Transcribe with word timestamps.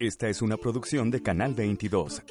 Esta 0.00 0.28
es 0.28 0.42
una 0.42 0.56
producción 0.56 1.10
de 1.10 1.20
Canal 1.20 1.54
22. 1.54 2.22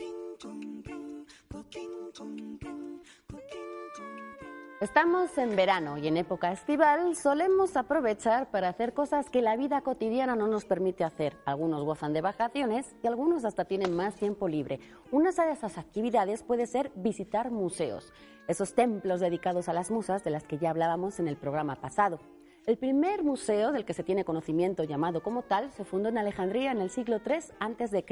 Estamos 4.80 5.38
en 5.38 5.53
verano 5.53 5.98
y 5.98 6.08
en 6.08 6.16
época 6.16 6.53
estival 6.53 7.13
solemos 7.17 7.75
aprovechar 7.75 8.49
para 8.52 8.70
hacer 8.70 8.94
cosas 8.94 9.30
que 9.30 9.41
la 9.41 9.58
vida 9.58 9.81
cotidiana 9.81 10.38
no 10.38 10.48
nos 10.48 10.63
permite 10.63 11.03
hacer. 11.03 11.35
Algunos 11.44 11.84
gozan 11.84 12.13
de 12.13 12.22
vacaciones 12.22 12.95
y 13.03 13.08
algunos 13.08 13.44
hasta 13.44 13.66
tienen 13.66 13.94
más 13.94 14.16
tiempo 14.16 14.47
libre. 14.47 14.80
Una 15.11 15.31
de 15.31 15.52
esas 15.52 15.77
actividades 15.77 16.44
puede 16.44 16.67
ser 16.67 16.94
visitar 16.95 17.52
museos, 17.52 18.13
esos 18.47 18.75
templos 18.75 19.20
dedicados 19.20 19.67
a 19.67 19.73
las 19.73 19.91
musas 19.91 20.23
de 20.23 20.31
las 20.31 20.45
que 20.45 20.58
ya 20.58 20.70
hablábamos 20.70 21.20
en 21.20 21.27
el 21.27 21.36
programa 21.36 21.75
pasado. 21.75 22.37
El 22.67 22.77
primer 22.77 23.23
museo 23.23 23.71
del 23.71 23.85
que 23.85 23.94
se 23.94 24.03
tiene 24.03 24.26
conocimiento 24.26 24.84
llamado 24.84 25.23
como 25.23 25.41
tal 25.41 25.71
se 25.71 25.85
fundó 25.85 26.09
en 26.09 26.17
Alejandría 26.17 26.73
en 26.73 26.81
el 26.81 26.89
siglo 26.89 27.21
III 27.25 27.53
a.C. 27.62 28.05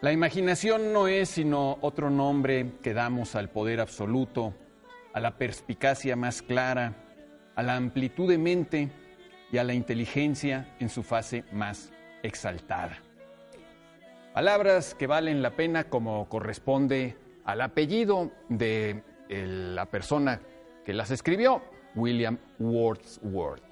La 0.00 0.12
imaginación 0.12 0.92
no 0.92 1.08
es 1.08 1.28
sino 1.28 1.76
otro 1.80 2.08
nombre 2.08 2.74
que 2.84 2.94
damos 2.94 3.34
al 3.34 3.50
poder 3.50 3.80
absoluto, 3.80 4.54
a 5.12 5.18
la 5.18 5.36
perspicacia 5.36 6.14
más 6.14 6.40
clara, 6.40 6.94
a 7.56 7.64
la 7.64 7.74
amplitud 7.74 8.28
de 8.28 8.38
mente 8.38 8.90
y 9.50 9.58
a 9.58 9.64
la 9.64 9.74
inteligencia 9.74 10.76
en 10.78 10.88
su 10.88 11.02
fase 11.02 11.42
más 11.50 11.90
exaltada. 12.22 13.02
Palabras 14.32 14.94
que 14.94 15.08
valen 15.08 15.42
la 15.42 15.56
pena 15.56 15.90
como 15.90 16.28
corresponde 16.28 17.16
al 17.44 17.60
apellido 17.60 18.30
de 18.48 19.02
la 19.28 19.86
persona 19.86 20.40
que 20.84 20.92
las 20.92 21.10
escribió, 21.10 21.60
William 21.96 22.38
Wordsworth. 22.60 23.64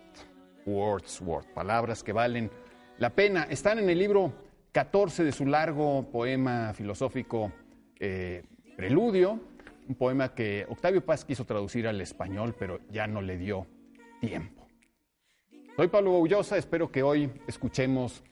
Wordsworth, 0.67 1.47
palabras 1.55 2.03
que 2.03 2.13
valen 2.13 2.51
la 2.99 3.11
pena. 3.11 3.47
Están 3.49 3.79
en 3.79 3.89
el 3.91 3.99
libro 4.01 4.33
14 4.77 5.25
de 5.25 5.33
su 5.33 5.47
largo 5.47 6.07
poema 6.13 6.75
filosófico 6.75 7.51
eh, 7.99 8.45
Preludio, 8.77 9.41
un 9.89 9.95
poema 9.95 10.35
que 10.35 10.67
Octavio 10.69 11.03
Paz 11.03 11.25
quiso 11.25 11.47
traducir 11.47 11.89
al 11.89 11.99
español, 12.03 12.55
pero 12.59 12.81
ya 12.91 13.07
no 13.07 13.23
le 13.23 13.39
dio 13.39 13.67
tiempo. 14.21 14.69
Soy 15.77 15.89
Pablo 15.89 16.11
Boullosa, 16.11 16.59
espero 16.59 16.93
que 16.93 17.03
hoy 17.03 17.31
escuchemos 17.49 18.23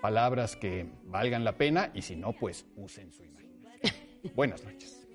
palabras 0.00 0.56
que 0.56 0.88
valgan 1.04 1.44
la 1.44 1.52
pena 1.52 1.92
y 1.94 2.02
si 2.02 2.16
no, 2.16 2.32
pues 2.32 2.66
usen 2.74 3.12
su 3.12 3.22
imaginación. 3.22 3.94
Buenas 4.34 4.64
noches. 4.64 5.06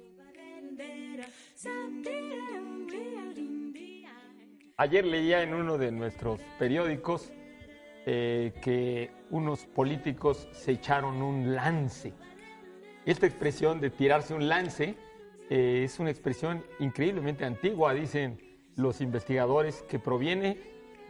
Ayer 4.77 5.05
leía 5.05 5.43
en 5.43 5.53
uno 5.53 5.77
de 5.77 5.91
nuestros 5.91 6.39
periódicos 6.57 7.33
eh, 8.09 8.53
que 8.61 9.11
unos 9.31 9.65
políticos 9.65 10.47
se 10.53 10.71
echaron 10.71 11.21
un 11.21 11.53
lance. 11.53 12.13
Esta 13.05 13.25
expresión 13.25 13.81
de 13.81 13.89
tirarse 13.89 14.33
un 14.33 14.47
lance 14.47 14.95
eh, 15.49 15.81
es 15.83 15.99
una 15.99 16.09
expresión 16.09 16.63
increíblemente 16.79 17.43
antigua, 17.43 17.93
dicen 17.93 18.39
los 18.77 19.01
investigadores, 19.01 19.83
que 19.89 19.99
proviene 19.99 20.57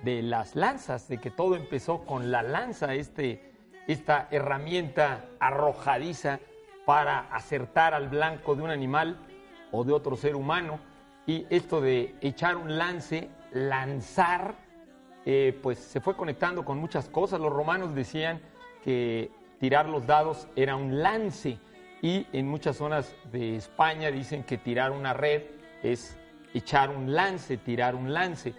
de 0.01 0.23
las 0.23 0.55
lanzas, 0.55 1.07
de 1.07 1.19
que 1.19 1.29
todo 1.29 1.55
empezó 1.55 2.03
con 2.03 2.31
la 2.31 2.41
lanza, 2.41 2.95
este, 2.95 3.53
esta 3.85 4.27
herramienta 4.31 5.29
arrojadiza 5.39 6.39
para 6.83 7.19
acertar 7.31 7.93
al 7.93 8.09
blanco 8.09 8.55
de 8.55 8.63
un 8.63 8.71
animal 8.71 9.19
o 9.71 9.83
de 9.83 9.93
otro 9.93 10.15
ser 10.15 10.35
humano. 10.35 10.79
Y 11.27 11.45
esto 11.51 11.79
de 11.79 12.15
echar 12.21 12.57
un 12.57 12.79
lance, 12.79 13.29
lanzar, 13.51 14.65
eh, 15.29 15.59
pues 15.61 15.77
se 15.77 15.99
fue 15.99 16.15
conectando 16.15 16.63
con 16.63 16.77
muchas 16.77 17.09
cosas. 17.09 17.41
Los 17.41 17.51
romanos 17.51 17.93
decían 17.93 18.39
que 18.81 19.29
tirar 19.59 19.89
los 19.89 20.07
dados 20.07 20.47
era 20.55 20.77
un 20.77 21.01
lance 21.01 21.57
y 22.01 22.25
en 22.31 22.47
muchas 22.47 22.77
zonas 22.77 23.13
de 23.29 23.57
España 23.57 24.09
dicen 24.09 24.45
que 24.45 24.57
tirar 24.57 24.93
una 24.93 25.13
red 25.13 25.43
es 25.83 26.17
echar 26.53 26.91
un 26.91 27.13
lance, 27.13 27.57
tirar 27.57 27.93
un 27.93 28.13
lance. 28.13 28.53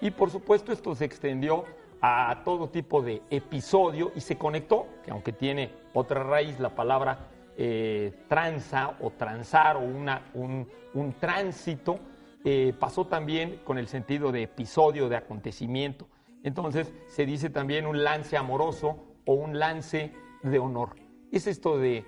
Y 0.00 0.12
por 0.12 0.30
supuesto 0.30 0.72
esto 0.72 0.94
se 0.94 1.04
extendió 1.04 1.66
a 2.00 2.40
todo 2.42 2.70
tipo 2.70 3.02
de 3.02 3.20
episodio 3.28 4.10
y 4.16 4.22
se 4.22 4.38
conectó, 4.38 4.86
que 5.04 5.10
aunque 5.10 5.32
tiene 5.34 5.72
otra 5.92 6.22
raíz, 6.22 6.58
la 6.58 6.70
palabra 6.70 7.18
eh, 7.58 8.14
tranza 8.28 8.96
o 9.02 9.10
transar 9.10 9.76
o 9.76 9.80
una, 9.80 10.22
un, 10.32 11.14
tránsito, 11.20 11.98
eh, 12.46 12.72
pasó 12.80 13.08
también 13.08 13.60
con 13.62 13.76
el 13.76 13.88
sentido 13.88 14.32
de 14.32 14.44
episodio, 14.44 15.10
de 15.10 15.16
acontecimiento. 15.16 16.08
Entonces 16.44 16.92
se 17.08 17.26
dice 17.26 17.50
también 17.50 17.86
un 17.86 18.04
lance 18.04 18.36
amoroso 18.36 19.16
o 19.24 19.34
un 19.34 19.58
lance 19.58 20.12
de 20.42 20.58
honor. 20.58 20.94
Es 21.32 21.46
esto 21.46 21.78
de 21.78 22.04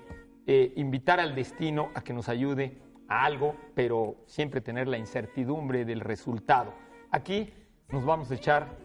eh, 0.46 0.72
invitar 0.76 1.18
al 1.18 1.34
destino 1.34 1.90
a 1.94 2.02
que 2.02 2.12
nos 2.12 2.28
ayude 2.28 2.78
a 3.08 3.24
algo, 3.24 3.56
pero 3.74 4.16
siempre 4.26 4.60
tener 4.60 4.88
la 4.88 4.98
incertidumbre 4.98 5.84
del 5.84 6.00
resultado. 6.00 6.74
Aquí 7.10 7.52
nos 7.88 8.04
vamos 8.04 8.30
a 8.30 8.34
echar 8.34 8.76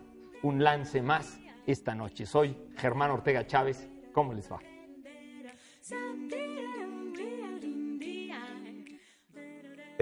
un 0.41 0.63
lance 0.63 1.01
más 1.01 1.39
esta 1.67 1.93
noche. 1.95 2.25
Soy 2.25 2.57
Germán 2.77 3.11
Ortega 3.11 3.45
Chávez. 3.45 3.89
¿Cómo 4.13 4.33
les 4.33 4.49
va? 4.49 4.59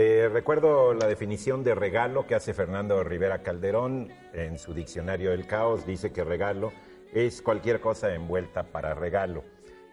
Eh, 0.01 0.29
recuerdo 0.31 0.93
la 0.93 1.07
definición 1.07 1.61
de 1.61 1.75
regalo 1.75 2.25
que 2.25 2.33
hace 2.33 2.53
Fernando 2.53 3.03
Rivera 3.03 3.43
Calderón 3.43 4.07
en 4.31 4.57
su 4.57 4.73
diccionario 4.73 5.31
del 5.31 5.45
caos. 5.45 5.85
Dice 5.85 6.13
que 6.13 6.23
regalo 6.23 6.71
es 7.13 7.41
cualquier 7.41 7.81
cosa 7.81 8.15
envuelta 8.15 8.63
para 8.63 8.93
regalo. 8.93 9.43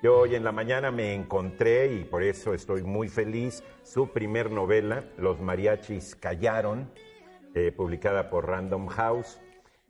Yo 0.04 0.20
hoy 0.20 0.36
en 0.36 0.44
la 0.44 0.52
mañana 0.52 0.92
me 0.92 1.12
encontré, 1.12 1.92
y 1.92 2.04
por 2.04 2.22
eso 2.22 2.54
estoy 2.54 2.84
muy 2.84 3.08
feliz, 3.08 3.64
su 3.82 4.12
primer 4.12 4.52
novela, 4.52 5.02
Los 5.18 5.40
mariachis 5.40 6.14
callaron, 6.14 6.88
eh, 7.56 7.72
publicada 7.72 8.30
por 8.30 8.46
Random 8.46 8.86
House. 8.86 9.40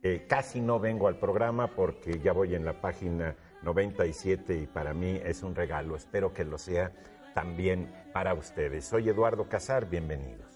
Eh, 0.01 0.25
casi 0.27 0.61
no 0.61 0.79
vengo 0.79 1.07
al 1.07 1.19
programa 1.19 1.75
porque 1.75 2.19
ya 2.19 2.33
voy 2.33 2.55
en 2.55 2.65
la 2.65 2.81
página 2.81 3.35
97 3.61 4.61
y 4.63 4.65
para 4.65 4.95
mí 4.95 5.21
es 5.23 5.43
un 5.43 5.53
regalo. 5.53 5.95
Espero 5.95 6.33
que 6.33 6.43
lo 6.43 6.57
sea 6.57 6.91
también 7.35 7.93
para 8.17 8.33
ustedes. 8.33 8.83
Soy 8.83 9.07
Eduardo 9.09 9.47
Casar, 9.47 9.87
bienvenidos. 9.87 10.47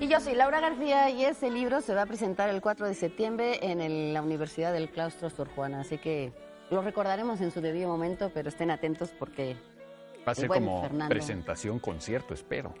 Y 0.00 0.08
yo 0.08 0.18
soy 0.18 0.34
Laura 0.34 0.58
García 0.58 1.10
y 1.10 1.24
ese 1.24 1.48
libro 1.48 1.80
se 1.80 1.94
va 1.94 2.02
a 2.02 2.06
presentar 2.06 2.48
el 2.48 2.60
4 2.60 2.88
de 2.88 2.94
septiembre 2.94 3.60
en 3.62 4.12
la 4.12 4.20
Universidad 4.20 4.72
del 4.72 4.90
Claustro 4.90 5.30
Sor 5.30 5.48
Juana, 5.54 5.82
así 5.82 5.98
que 5.98 6.32
lo 6.72 6.82
recordaremos 6.82 7.40
en 7.40 7.52
su 7.52 7.60
debido 7.60 7.86
momento, 7.86 8.32
pero 8.34 8.48
estén 8.48 8.72
atentos 8.72 9.12
porque... 9.16 9.56
Va 10.26 10.32
a 10.32 10.34
ser 10.34 10.48
como 10.48 10.88
presentación, 11.08 11.78
concierto, 11.78 12.34
espero. 12.34 12.74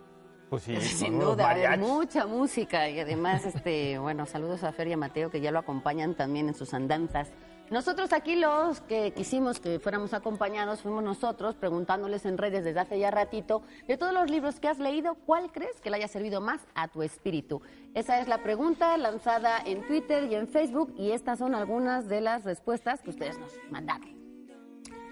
Pues 0.50 0.64
sí, 0.64 0.74
sin 0.80 1.20
duda, 1.20 1.76
mucha 1.76 2.26
música 2.26 2.88
y 2.88 2.98
además, 2.98 3.46
este, 3.46 3.98
bueno, 4.00 4.26
saludos 4.26 4.64
a 4.64 4.72
Feria 4.72 4.96
Mateo 4.96 5.30
que 5.30 5.40
ya 5.40 5.52
lo 5.52 5.60
acompañan 5.60 6.16
también 6.16 6.48
en 6.48 6.54
sus 6.54 6.74
andanzas 6.74 7.30
nosotros 7.70 8.12
aquí 8.12 8.36
los 8.36 8.82
que 8.82 9.12
quisimos 9.12 9.58
que 9.58 9.78
fuéramos 9.78 10.12
acompañados 10.12 10.82
fuimos 10.82 11.02
nosotros 11.02 11.54
preguntándoles 11.54 12.26
en 12.26 12.36
redes 12.36 12.62
desde 12.62 12.80
hace 12.80 12.98
ya 12.98 13.10
ratito 13.10 13.62
de 13.88 13.96
todos 13.96 14.12
los 14.12 14.30
libros 14.30 14.60
que 14.60 14.68
has 14.68 14.78
leído, 14.78 15.14
¿cuál 15.26 15.50
crees 15.50 15.80
que 15.80 15.88
le 15.88 15.96
haya 15.96 16.08
servido 16.08 16.42
más 16.42 16.60
a 16.74 16.88
tu 16.88 17.02
espíritu? 17.02 17.62
Esa 17.94 18.20
es 18.20 18.28
la 18.28 18.42
pregunta 18.42 18.96
lanzada 18.98 19.58
en 19.64 19.86
Twitter 19.86 20.30
y 20.30 20.34
en 20.34 20.46
Facebook 20.46 20.94
y 20.98 21.12
estas 21.12 21.38
son 21.38 21.54
algunas 21.54 22.06
de 22.06 22.20
las 22.20 22.44
respuestas 22.44 23.00
que 23.00 23.10
ustedes 23.10 23.38
nos 23.38 23.52
mandaron. 23.70 24.14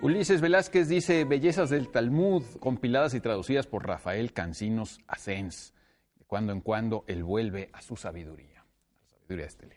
Ulises 0.03 0.41
Velázquez 0.41 0.89
dice 0.89 1.25
Bellezas 1.25 1.71
del 1.71 1.89
Talmud, 1.89 2.43
compiladas 2.59 3.15
y 3.15 3.21
traducidas 3.21 3.67
por 3.67 3.87
Rafael 3.87 4.33
Cancinos 4.33 4.99
Asens. 5.07 5.73
De 6.19 6.25
cuando 6.25 6.53
en 6.53 6.61
cuando 6.61 7.05
él 7.07 7.23
vuelve 7.23 7.71
a 7.73 7.81
su 7.81 7.97
sabiduría. 7.97 8.52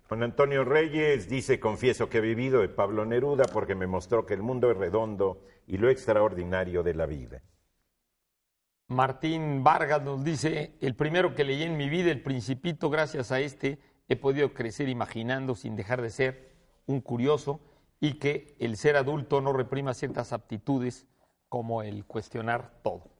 Juan 0.07 0.23
Antonio 0.23 0.63
Reyes 0.63 1.29
dice, 1.29 1.59
confieso 1.59 2.09
que 2.09 2.17
he 2.17 2.21
vivido 2.21 2.61
de 2.61 2.69
Pablo 2.69 3.05
Neruda 3.05 3.45
porque 3.51 3.75
me 3.75 3.87
mostró 3.87 4.25
que 4.25 4.33
el 4.33 4.41
mundo 4.41 4.71
es 4.71 4.77
redondo 4.77 5.41
y 5.67 5.77
lo 5.77 5.89
extraordinario 5.89 6.83
de 6.83 6.93
la 6.93 7.05
vida. 7.05 7.41
Martín 8.87 9.63
Vargas 9.63 10.03
nos 10.03 10.23
dice, 10.23 10.75
el 10.81 10.95
primero 10.95 11.33
que 11.33 11.43
leí 11.43 11.63
en 11.63 11.77
mi 11.77 11.89
vida, 11.89 12.11
El 12.11 12.21
Principito, 12.21 12.89
gracias 12.89 13.31
a 13.31 13.39
este 13.39 13.79
he 14.07 14.15
podido 14.15 14.53
crecer 14.53 14.89
imaginando 14.89 15.55
sin 15.55 15.75
dejar 15.75 16.01
de 16.01 16.11
ser 16.11 16.53
un 16.85 17.01
curioso 17.01 17.59
y 17.99 18.19
que 18.19 18.55
el 18.59 18.77
ser 18.77 18.95
adulto 18.95 19.41
no 19.41 19.53
reprima 19.53 19.93
ciertas 19.93 20.33
aptitudes 20.33 21.07
como 21.49 21.81
el 21.81 22.05
cuestionar 22.05 22.79
todo. 22.83 23.14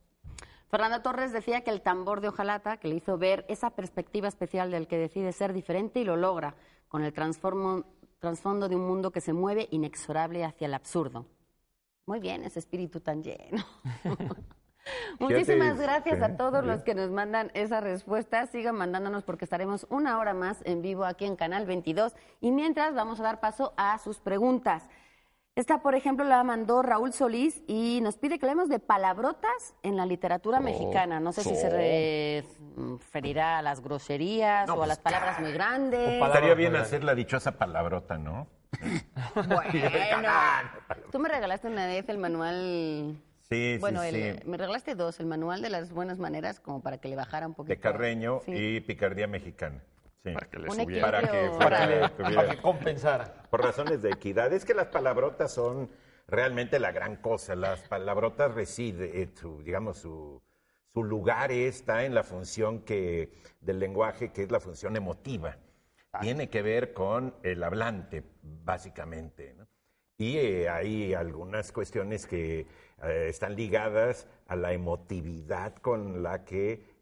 Fernando 0.76 1.02
Torres 1.02 1.32
decía 1.32 1.62
que 1.62 1.72
el 1.72 1.82
tambor 1.82 2.20
de 2.20 2.28
hojalata, 2.28 2.76
que 2.76 2.90
le 2.90 2.96
hizo 2.96 3.18
ver 3.18 3.46
esa 3.48 3.70
perspectiva 3.70 4.28
especial 4.28 4.72
del 4.72 4.90
que 4.90 4.98
decide 4.98 5.32
ser 5.32 5.54
diferente 5.54 6.02
y 6.02 6.04
lo 6.04 6.18
logra 6.18 6.54
con 6.90 7.02
el 7.02 7.14
trasfondo 7.14 8.68
de 8.68 8.76
un 8.76 8.86
mundo 8.86 9.12
que 9.12 9.22
se 9.22 9.32
mueve 9.32 9.70
inexorable 9.72 10.44
hacia 10.44 10.68
el 10.68 10.74
absurdo. 10.74 11.28
Muy 12.06 12.20
bien, 12.20 12.44
ese 12.44 12.60
espíritu 12.60 13.00
tan 13.00 13.24
lleno. 13.24 13.64
Muchísimas 15.22 15.80
gracias 15.80 16.22
a 16.22 16.36
todos 16.36 16.66
los 16.66 16.84
que 16.84 16.94
nos 16.94 17.10
mandan 17.10 17.52
esa 17.54 17.80
respuesta. 17.80 18.46
Sigan 18.46 18.76
mandándonos 18.76 19.24
porque 19.24 19.46
estaremos 19.46 19.88
una 19.90 20.20
hora 20.20 20.34
más 20.34 20.62
en 20.66 20.82
vivo 20.82 21.06
aquí 21.06 21.24
en 21.24 21.38
Canal 21.38 21.66
22. 21.66 22.12
Y 22.42 22.52
mientras 22.52 22.94
vamos 22.94 23.22
a 23.22 23.24
dar 23.24 23.40
paso 23.40 23.74
a 23.78 23.98
sus 23.98 24.20
preguntas. 24.20 24.84
Esta, 25.56 25.82
por 25.82 25.96
ejemplo, 25.96 26.26
la 26.26 26.44
mandó 26.44 26.82
Raúl 26.82 27.14
Solís 27.14 27.64
y 27.66 28.02
nos 28.02 28.18
pide 28.18 28.40
que 28.40 28.46
leemos 28.46 28.68
de 28.68 28.80
palabrotas 28.80 29.74
en 29.84 29.96
la 29.96 30.06
literatura 30.06 30.60
mexicana. 30.60 31.22
No 31.22 31.32
sé 31.32 31.44
si 31.44 31.56
se 31.56 32.44
referirá 32.76 33.60
a 33.60 33.62
las 33.62 33.80
groserías 33.80 34.68
o 34.68 34.74
a 34.74 34.76
pues 34.76 34.88
las 34.90 35.00
palabras 35.00 35.40
muy 35.40 35.54
grandes. 35.54 36.22
Estaría 36.22 36.56
bien 36.56 36.76
hacer 36.76 37.06
la 37.06 37.16
dichosa 37.16 37.54
palabrota, 37.54 38.18
¿no? 38.18 38.48
bueno, 39.34 39.62
tú 41.10 41.20
me 41.20 41.30
regalaste 41.30 41.70
una 41.70 41.88
vez 41.88 42.10
el 42.10 42.18
manual... 42.18 43.16
Sí, 43.50 43.78
bueno, 43.80 44.02
sí, 44.02 44.12
sí. 44.12 44.40
me 44.46 44.58
regalaste 44.58 44.96
dos, 44.96 45.22
el 45.22 45.28
manual 45.28 45.62
de 45.62 45.70
las 45.70 45.94
buenas 45.94 46.18
maneras, 46.18 46.60
como 46.60 46.82
para 46.82 46.98
que 46.98 47.08
le 47.08 47.16
bajara 47.16 47.48
un 47.48 47.54
poquito. 47.54 47.70
De 47.70 47.80
Carreño 47.80 48.42
y 48.48 48.82
Picardía 48.82 49.28
Mexicana. 49.28 49.82
Para 50.34 50.50
que 50.50 50.60
le 50.60 50.72
subiera. 50.72 51.12
Para 51.12 51.32
que, 51.32 52.24
para 52.24 52.50
que 52.50 52.62
compensara. 52.62 53.44
Por 53.50 53.64
razones 53.64 54.02
de 54.02 54.12
equidad. 54.12 54.52
Es 54.54 54.66
que 54.66 54.74
las 54.74 54.88
palabrotas 54.88 55.52
son 55.52 55.90
realmente 56.28 56.80
la 56.80 56.92
gran 56.92 57.18
cosa. 57.18 57.56
Las 57.56 57.82
palabrotas 57.88 58.54
residen, 58.54 59.12
eh, 59.14 59.30
digamos, 59.64 59.98
su, 59.98 60.42
su 60.94 61.04
lugar 61.04 61.52
está 61.52 62.06
en 62.06 62.16
la 62.16 62.24
función 62.24 62.82
que, 62.82 63.34
del 63.62 63.80
lenguaje, 63.80 64.32
que 64.32 64.44
es 64.44 64.52
la 64.52 64.60
función 64.60 64.96
emotiva. 64.96 65.58
Tiene 66.22 66.50
que 66.50 66.62
ver 66.62 66.94
con 66.94 67.36
el 67.44 67.62
hablante, 67.62 68.24
básicamente. 68.42 69.56
Y 70.18 70.38
eh, 70.38 70.70
hay 70.70 71.14
algunas 71.14 71.74
cuestiones 71.74 72.26
que 72.26 72.68
eh, 73.04 73.28
están 73.28 73.56
ligadas 73.56 74.28
a 74.48 74.56
la 74.56 74.72
emotividad 74.72 75.76
con 75.76 76.24
la 76.24 76.46
que 76.46 76.96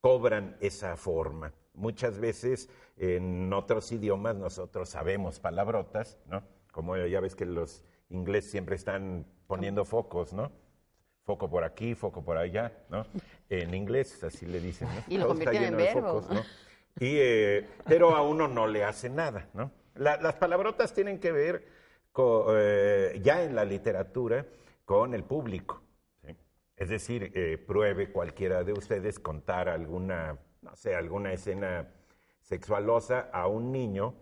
cobran 0.00 0.56
esa 0.60 0.96
forma. 0.96 1.52
Muchas 1.78 2.18
veces 2.18 2.68
en 2.96 3.52
otros 3.52 3.90
idiomas 3.92 4.36
nosotros 4.36 4.88
sabemos 4.88 5.40
palabrotas, 5.40 6.18
¿no? 6.26 6.42
Como 6.72 6.96
ya 6.96 7.20
ves 7.20 7.34
que 7.34 7.46
los 7.46 7.84
ingleses 8.10 8.50
siempre 8.50 8.76
están 8.76 9.26
poniendo 9.46 9.84
focos, 9.84 10.32
¿no? 10.32 10.52
Foco 11.24 11.48
por 11.48 11.64
aquí, 11.64 11.94
foco 11.94 12.24
por 12.24 12.36
allá, 12.36 12.72
¿no? 12.88 13.06
En 13.48 13.74
inglés 13.74 14.22
así 14.24 14.46
le 14.46 14.60
dicen, 14.60 14.88
¿no? 14.88 15.04
Y 15.08 15.18
lo 15.18 15.28
convierten 15.28 15.62
en 15.62 15.76
verbo. 15.76 16.24
¿no? 16.30 16.40
Y, 17.00 17.16
eh, 17.18 17.66
pero 17.86 18.16
a 18.16 18.22
uno 18.22 18.48
no 18.48 18.66
le 18.66 18.84
hace 18.84 19.08
nada, 19.08 19.48
¿no? 19.54 19.70
las 19.94 20.34
palabrotas 20.36 20.94
tienen 20.94 21.18
que 21.18 21.32
ver 21.32 21.66
eh, 22.50 23.20
ya 23.22 23.42
en 23.42 23.54
la 23.54 23.64
literatura 23.64 24.46
con 24.84 25.14
el 25.14 25.24
público. 25.24 25.82
Es 26.76 26.88
decir, 26.88 27.32
eh, 27.34 27.58
pruebe 27.58 28.12
cualquiera 28.12 28.62
de 28.62 28.72
ustedes 28.72 29.18
contar 29.18 29.68
alguna, 29.68 30.38
no 30.62 30.74
sé, 30.76 30.94
alguna 30.94 31.32
escena 31.32 31.88
sexualosa 32.40 33.28
a 33.32 33.46
un 33.46 33.72
niño, 33.72 34.14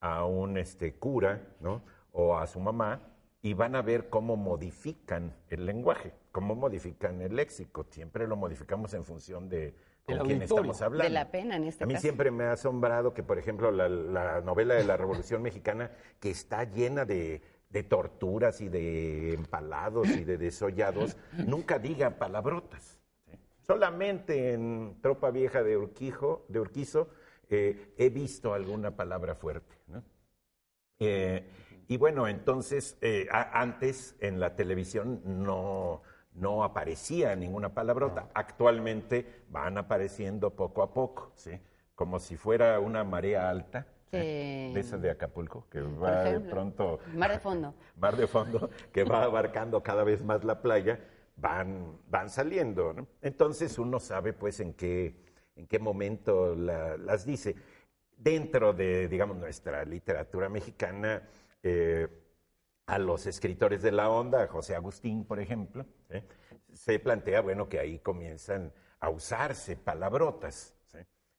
a 0.00 0.24
un 0.24 0.56
este, 0.56 0.94
cura, 0.94 1.54
¿no? 1.60 1.82
O 2.12 2.36
a 2.36 2.46
su 2.46 2.60
mamá, 2.60 3.00
y 3.42 3.54
van 3.54 3.74
a 3.74 3.82
ver 3.82 4.08
cómo 4.08 4.36
modifican 4.36 5.34
el 5.48 5.66
lenguaje, 5.66 6.12
cómo 6.32 6.54
modifican 6.54 7.20
el 7.20 7.36
léxico. 7.36 7.86
Siempre 7.90 8.26
lo 8.26 8.36
modificamos 8.36 8.92
en 8.94 9.04
función 9.04 9.48
de 9.48 9.74
con 10.04 10.18
quién 10.20 10.42
estamos 10.42 10.82
hablando. 10.82 11.04
De 11.04 11.10
la 11.10 11.30
pena 11.30 11.56
en 11.56 11.64
este 11.64 11.84
A 11.84 11.86
mí 11.86 11.96
siempre 11.96 12.30
me 12.30 12.44
ha 12.44 12.52
asombrado 12.52 13.14
que, 13.14 13.22
por 13.22 13.38
ejemplo, 13.38 13.70
la 13.70 14.40
novela 14.40 14.74
de 14.74 14.84
la 14.84 14.96
Revolución 14.96 15.42
Mexicana, 15.42 15.90
que 16.18 16.30
está 16.30 16.64
llena 16.64 17.04
de 17.04 17.42
de 17.70 17.84
torturas 17.84 18.60
y 18.60 18.68
de 18.68 19.32
empalados 19.32 20.08
y 20.08 20.24
de 20.24 20.36
desollados, 20.36 21.16
nunca 21.46 21.78
diga 21.78 22.10
palabrotas. 22.18 22.99
Solamente 23.60 24.52
en 24.52 24.98
Tropa 25.00 25.30
Vieja 25.30 25.62
de, 25.62 25.76
Urquijo, 25.76 26.44
de 26.48 26.60
Urquizo 26.60 27.08
eh, 27.48 27.94
he 27.96 28.10
visto 28.10 28.54
alguna 28.54 28.96
palabra 28.96 29.34
fuerte. 29.34 29.76
Eh, 30.98 31.48
y 31.88 31.96
bueno, 31.96 32.28
entonces, 32.28 32.96
eh, 33.00 33.26
antes 33.30 34.16
en 34.20 34.38
la 34.38 34.54
televisión 34.54 35.22
no, 35.24 36.02
no 36.34 36.62
aparecía 36.62 37.34
ninguna 37.34 37.74
palabrota. 37.74 38.28
Actualmente 38.34 39.42
van 39.48 39.78
apareciendo 39.78 40.50
poco 40.50 40.82
a 40.82 40.92
poco, 40.92 41.32
¿sí? 41.34 41.58
como 41.94 42.18
si 42.18 42.36
fuera 42.36 42.80
una 42.80 43.04
marea 43.04 43.50
alta 43.50 43.86
de 44.10 44.72
esa 44.74 44.96
de 44.98 45.10
Acapulco, 45.10 45.66
que 45.70 45.80
va 45.80 46.24
de 46.24 46.40
pronto... 46.40 46.98
Mar 47.14 47.30
de 47.30 47.38
fondo. 47.38 47.74
Mar 47.96 48.16
de 48.16 48.26
fondo, 48.26 48.70
que 48.92 49.04
va 49.04 49.24
abarcando 49.24 49.82
cada 49.82 50.02
vez 50.02 50.24
más 50.24 50.42
la 50.44 50.62
playa, 50.62 50.98
van, 51.40 51.98
van 52.08 52.30
saliendo. 52.30 52.94
Entonces 53.22 53.78
uno 53.78 53.98
sabe 53.98 54.32
pues 54.32 54.60
en 54.60 54.74
qué, 54.74 55.14
en 55.56 55.66
qué 55.66 55.78
momento 55.78 56.54
las 56.54 57.24
dice. 57.24 57.54
Dentro 58.16 58.72
de, 58.74 59.08
digamos, 59.08 59.36
nuestra 59.38 59.84
literatura 59.84 60.48
mexicana, 60.50 61.22
eh, 61.62 62.06
a 62.86 62.98
los 62.98 63.26
escritores 63.26 63.82
de 63.82 63.92
la 63.92 64.10
onda, 64.10 64.48
José 64.48 64.74
Agustín, 64.74 65.24
por 65.24 65.38
ejemplo, 65.38 65.86
¿eh? 66.08 66.24
se 66.72 66.98
plantea, 66.98 67.40
bueno, 67.40 67.68
que 67.68 67.78
ahí 67.78 68.00
comienzan 68.00 68.72
a 68.98 69.10
usarse 69.10 69.76
palabrotas 69.76 70.74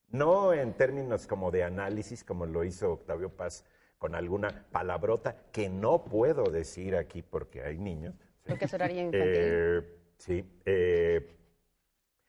No 0.08 0.54
en 0.54 0.74
términos 0.74 1.28
como 1.28 1.52
de 1.52 1.64
análisis, 1.64 2.24
como 2.24 2.46
lo 2.46 2.64
hizo 2.64 2.94
Octavio 2.94 3.30
Paz 3.30 3.66
con 3.98 4.16
alguna 4.16 4.66
palabrota 4.72 5.36
que 5.52 5.70
no 5.70 6.06
puedo 6.06 6.46
decir 6.46 6.96
aquí 6.96 7.22
porque 7.22 7.64
hay 7.64 7.78
niños. 7.78 8.16
Porque 8.46 8.66
es 8.66 8.74
horario 8.74 9.02
infantil. 9.02 9.28
Eh, 9.36 9.82
sí, 10.18 10.46
eh, 10.66 11.38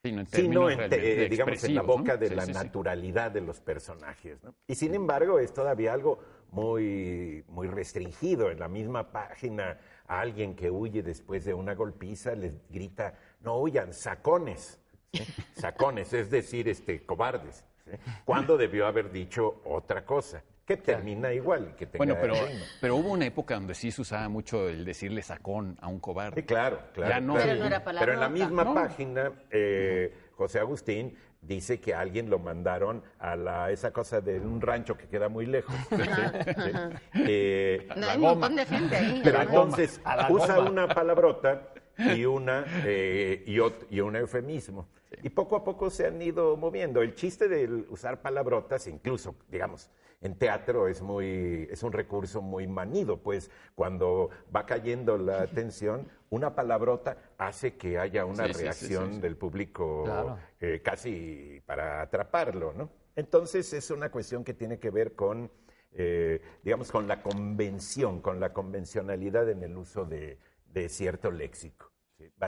Sino 0.05 0.19
en 0.19 0.27
sino 0.27 0.67
términos 0.67 0.71
en, 0.71 0.77
realmente 0.79 0.97
te- 0.97 1.25
eh, 1.25 1.29
digamos 1.29 1.63
en 1.63 1.75
la 1.75 1.81
boca 1.81 2.17
de 2.17 2.27
Sí, 2.27 2.35
la 2.35 2.45
sí, 2.45 2.53
sí. 2.53 2.59
naturalidad 2.59 3.31
de 3.31 3.41
los 3.41 3.61
personajes. 3.61 4.43
¿no? 4.43 4.53
Y 4.67 4.75
sin 4.75 4.93
embargo 4.95 5.39
es 5.39 5.53
todavía 5.53 5.93
algo 5.93 6.19
muy, 6.51 7.43
muy 7.47 7.67
restringido. 7.67 8.51
En 8.51 8.59
la 8.59 8.67
misma 8.67 9.11
página 9.11 9.79
a 10.07 10.19
alguien 10.19 10.55
que 10.55 10.69
huye 10.69 11.01
después 11.03 11.45
de 11.45 11.53
una 11.53 11.73
golpiza 11.73 12.35
les 12.35 12.59
grita, 12.69 13.17
no 13.41 13.57
huyan, 13.59 13.93
sacones. 13.93 14.79
¿sí? 15.13 15.23
Sacones, 15.55 16.11
es 16.11 16.29
decir, 16.29 16.67
este, 16.67 17.05
cobardes. 17.05 17.63
¿sí? 17.85 17.91
Cuando 18.25 18.57
debió 18.57 18.85
haber 18.87 19.09
dicho 19.11 19.61
otra 19.63 20.05
cosa, 20.05 20.43
que 20.65 20.77
termina 20.77 21.33
igual, 21.33 21.75
que 21.75 21.85
tenga 21.85 21.97
Bueno, 21.97 22.15
pero, 22.21 22.35
pero 22.79 22.95
hubo 22.95 23.11
una 23.11 23.25
época 23.25 23.55
donde 23.55 23.75
sí 23.75 23.91
se 23.91 24.01
usaba 24.01 24.29
mucho 24.29 24.69
el 24.69 24.85
decirle 24.85 25.21
sacón 25.21 25.77
a 25.81 25.87
un 25.89 25.99
cobarde. 25.99 26.41
Sí, 26.41 26.47
claro, 26.47 26.79
claro. 26.93 27.09
Ya 27.13 27.19
no. 27.19 27.33
Pero 27.33 27.55
no 27.55 27.65
era 27.65 27.83
Pero 27.83 28.13
en 28.13 28.19
la 28.21 28.29
misma 28.29 28.63
No. 28.63 28.73
página, 28.73 29.31
eh, 29.51 30.13
José 30.37 30.59
Agustín 30.59 31.17
dice 31.41 31.81
que 31.81 31.93
a 31.93 31.99
alguien 31.99 32.29
lo 32.29 32.39
mandaron 32.39 33.03
a 33.19 33.35
la, 33.35 33.71
esa 33.71 33.91
cosa 33.91 34.21
de 34.21 34.39
un 34.39 34.61
rancho 34.61 34.97
que 34.97 35.07
queda 35.09 35.27
muy 35.27 35.45
lejos. 35.45 35.75
¿sí? 35.89 35.95
Sí. 35.97 36.71
Eh, 37.15 37.87
No, 37.97 38.07
hay 38.09 38.15
un 38.17 38.21
montón 38.23 38.55
de 38.55 38.65
gente 38.65 38.95
ahí. 38.95 39.21
pero 39.21 39.41
entonces 39.41 39.99
usa 40.29 40.55
goma. 40.55 40.69
una 40.69 40.87
palabrota 40.87 41.73
y, 41.97 42.23
una, 42.23 42.63
eh, 42.85 43.43
y, 43.45 43.57
ot- 43.57 43.85
y 43.89 43.99
un 43.99 44.15
eufemismo. 44.15 44.87
Y 45.21 45.29
poco 45.29 45.57
a 45.57 45.63
poco 45.65 45.89
se 45.89 46.07
han 46.07 46.21
ido 46.21 46.55
moviendo. 46.55 47.01
El 47.01 47.13
chiste 47.15 47.49
de 47.49 47.67
usar 47.89 48.21
palabrotas, 48.21 48.87
incluso, 48.87 49.35
digamos, 49.49 49.89
en 50.23 50.35
teatro 50.37 50.87
es, 50.87 51.01
muy, 51.01 51.67
es 51.71 51.83
un 51.83 51.91
recurso 51.93 52.41
muy 52.41 52.67
manido, 52.67 53.21
pues 53.21 53.51
cuando 53.75 54.29
va 54.55 54.65
cayendo 54.65 55.17
la 55.17 55.47
tensión, 55.53 56.07
una 56.29 56.55
palabrota 56.55 57.17
hace 57.37 57.77
que 57.77 57.99
haya 57.99 58.25
una 58.25 58.47
Sí, 58.47 58.53
sí, 58.53 58.53
sí, 58.53 58.63
reacción 58.63 59.09
sí, 59.09 59.15
sí. 59.15 59.21
del 59.21 59.37
público 59.37 60.03
Claro. 60.03 60.39
eh, 60.59 60.81
casi 60.83 61.61
para 61.65 62.01
atraparlo, 62.01 62.73
¿no? 62.73 62.89
Entonces 63.15 63.71
es 63.73 63.91
una 63.91 64.09
cuestión 64.11 64.43
que 64.43 64.53
tiene 64.55 64.79
que 64.79 64.89
ver 64.89 65.13
con, 65.15 65.51
eh, 65.91 66.41
digamos, 66.63 66.91
con 66.91 67.07
la 67.07 67.21
convención, 67.21 68.21
con 68.21 68.39
la 68.39 68.53
convencionalidad 68.53 69.49
en 69.49 69.63
el 69.63 69.77
uso 69.77 70.05
de, 70.05 70.39
de 70.65 70.89
cierto 70.89 71.31
léxico. 71.31 71.91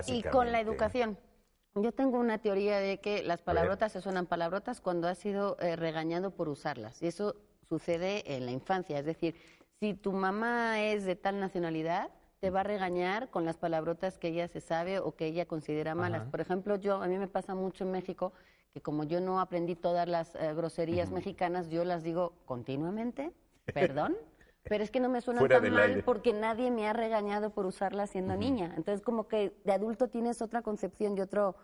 sí, 0.01 0.17
Y 0.17 0.23
con 0.23 0.51
la 0.51 0.59
educación. 0.59 1.19
Yo 1.75 1.91
tengo 1.91 2.17
una 2.19 2.37
teoría 2.39 2.79
de 2.79 3.01
que 3.01 3.21
las 3.23 3.41
palabrotas 3.41 3.91
se 3.91 4.01
suenan 4.01 4.27
palabrotas 4.27 4.79
cuando 4.79 5.07
has 5.09 5.17
sido 5.17 5.57
eh, 5.59 5.75
regañado 5.75 6.31
por 6.31 6.47
usarlas. 6.47 7.01
Y 7.03 7.07
eso 7.07 7.35
sucede 7.67 8.35
en 8.35 8.45
la 8.45 8.51
infancia. 8.51 8.99
Es 8.99 9.05
decir, 9.05 9.35
si 9.79 9.93
tu 9.93 10.11
mamá 10.11 10.81
es 10.81 11.05
de 11.05 11.15
tal 11.15 11.39
nacionalidad, 11.39 12.09
te 12.39 12.49
va 12.49 12.61
a 12.61 12.63
regañar 12.63 13.29
con 13.29 13.45
las 13.45 13.57
palabrotas 13.57 14.17
que 14.17 14.27
ella 14.29 14.47
se 14.47 14.61
sabe 14.61 14.99
o 14.99 15.15
que 15.15 15.25
ella 15.25 15.45
considera 15.45 15.95
malas. 15.95 16.27
Por 16.27 16.41
ejemplo, 16.41 16.75
yo, 16.75 17.01
a 17.01 17.07
mí 17.07 17.17
me 17.17 17.27
pasa 17.27 17.55
mucho 17.55 17.83
en 17.83 17.91
México 17.91 18.33
que 18.73 18.81
como 18.81 19.05
yo 19.05 19.21
no 19.21 19.39
aprendí 19.39 19.75
todas 19.75 20.07
las 20.07 20.35
eh, 20.35 20.53
groserías 20.53 21.09
mexicanas, 21.09 21.69
yo 21.69 21.85
las 21.85 22.03
digo 22.03 22.33
continuamente, 22.45 23.31
perdón, 23.73 24.17
pero 24.63 24.83
es 24.83 24.91
que 24.91 24.99
no 24.99 25.07
me 25.07 25.21
suena 25.21 25.47
tan 25.47 25.71
mal 25.71 25.83
aire. 25.83 26.03
porque 26.03 26.33
nadie 26.33 26.71
me 26.71 26.87
ha 26.87 26.93
regañado 26.93 27.51
por 27.51 27.65
usarla 27.65 28.05
siendo 28.05 28.35
niña. 28.35 28.73
Entonces, 28.75 29.01
como 29.01 29.29
que 29.29 29.55
de 29.63 29.71
adulto 29.71 30.09
tienes 30.09 30.41
otra 30.41 30.61
concepción 30.61 31.17
y 31.17 31.21
otro 31.21 31.55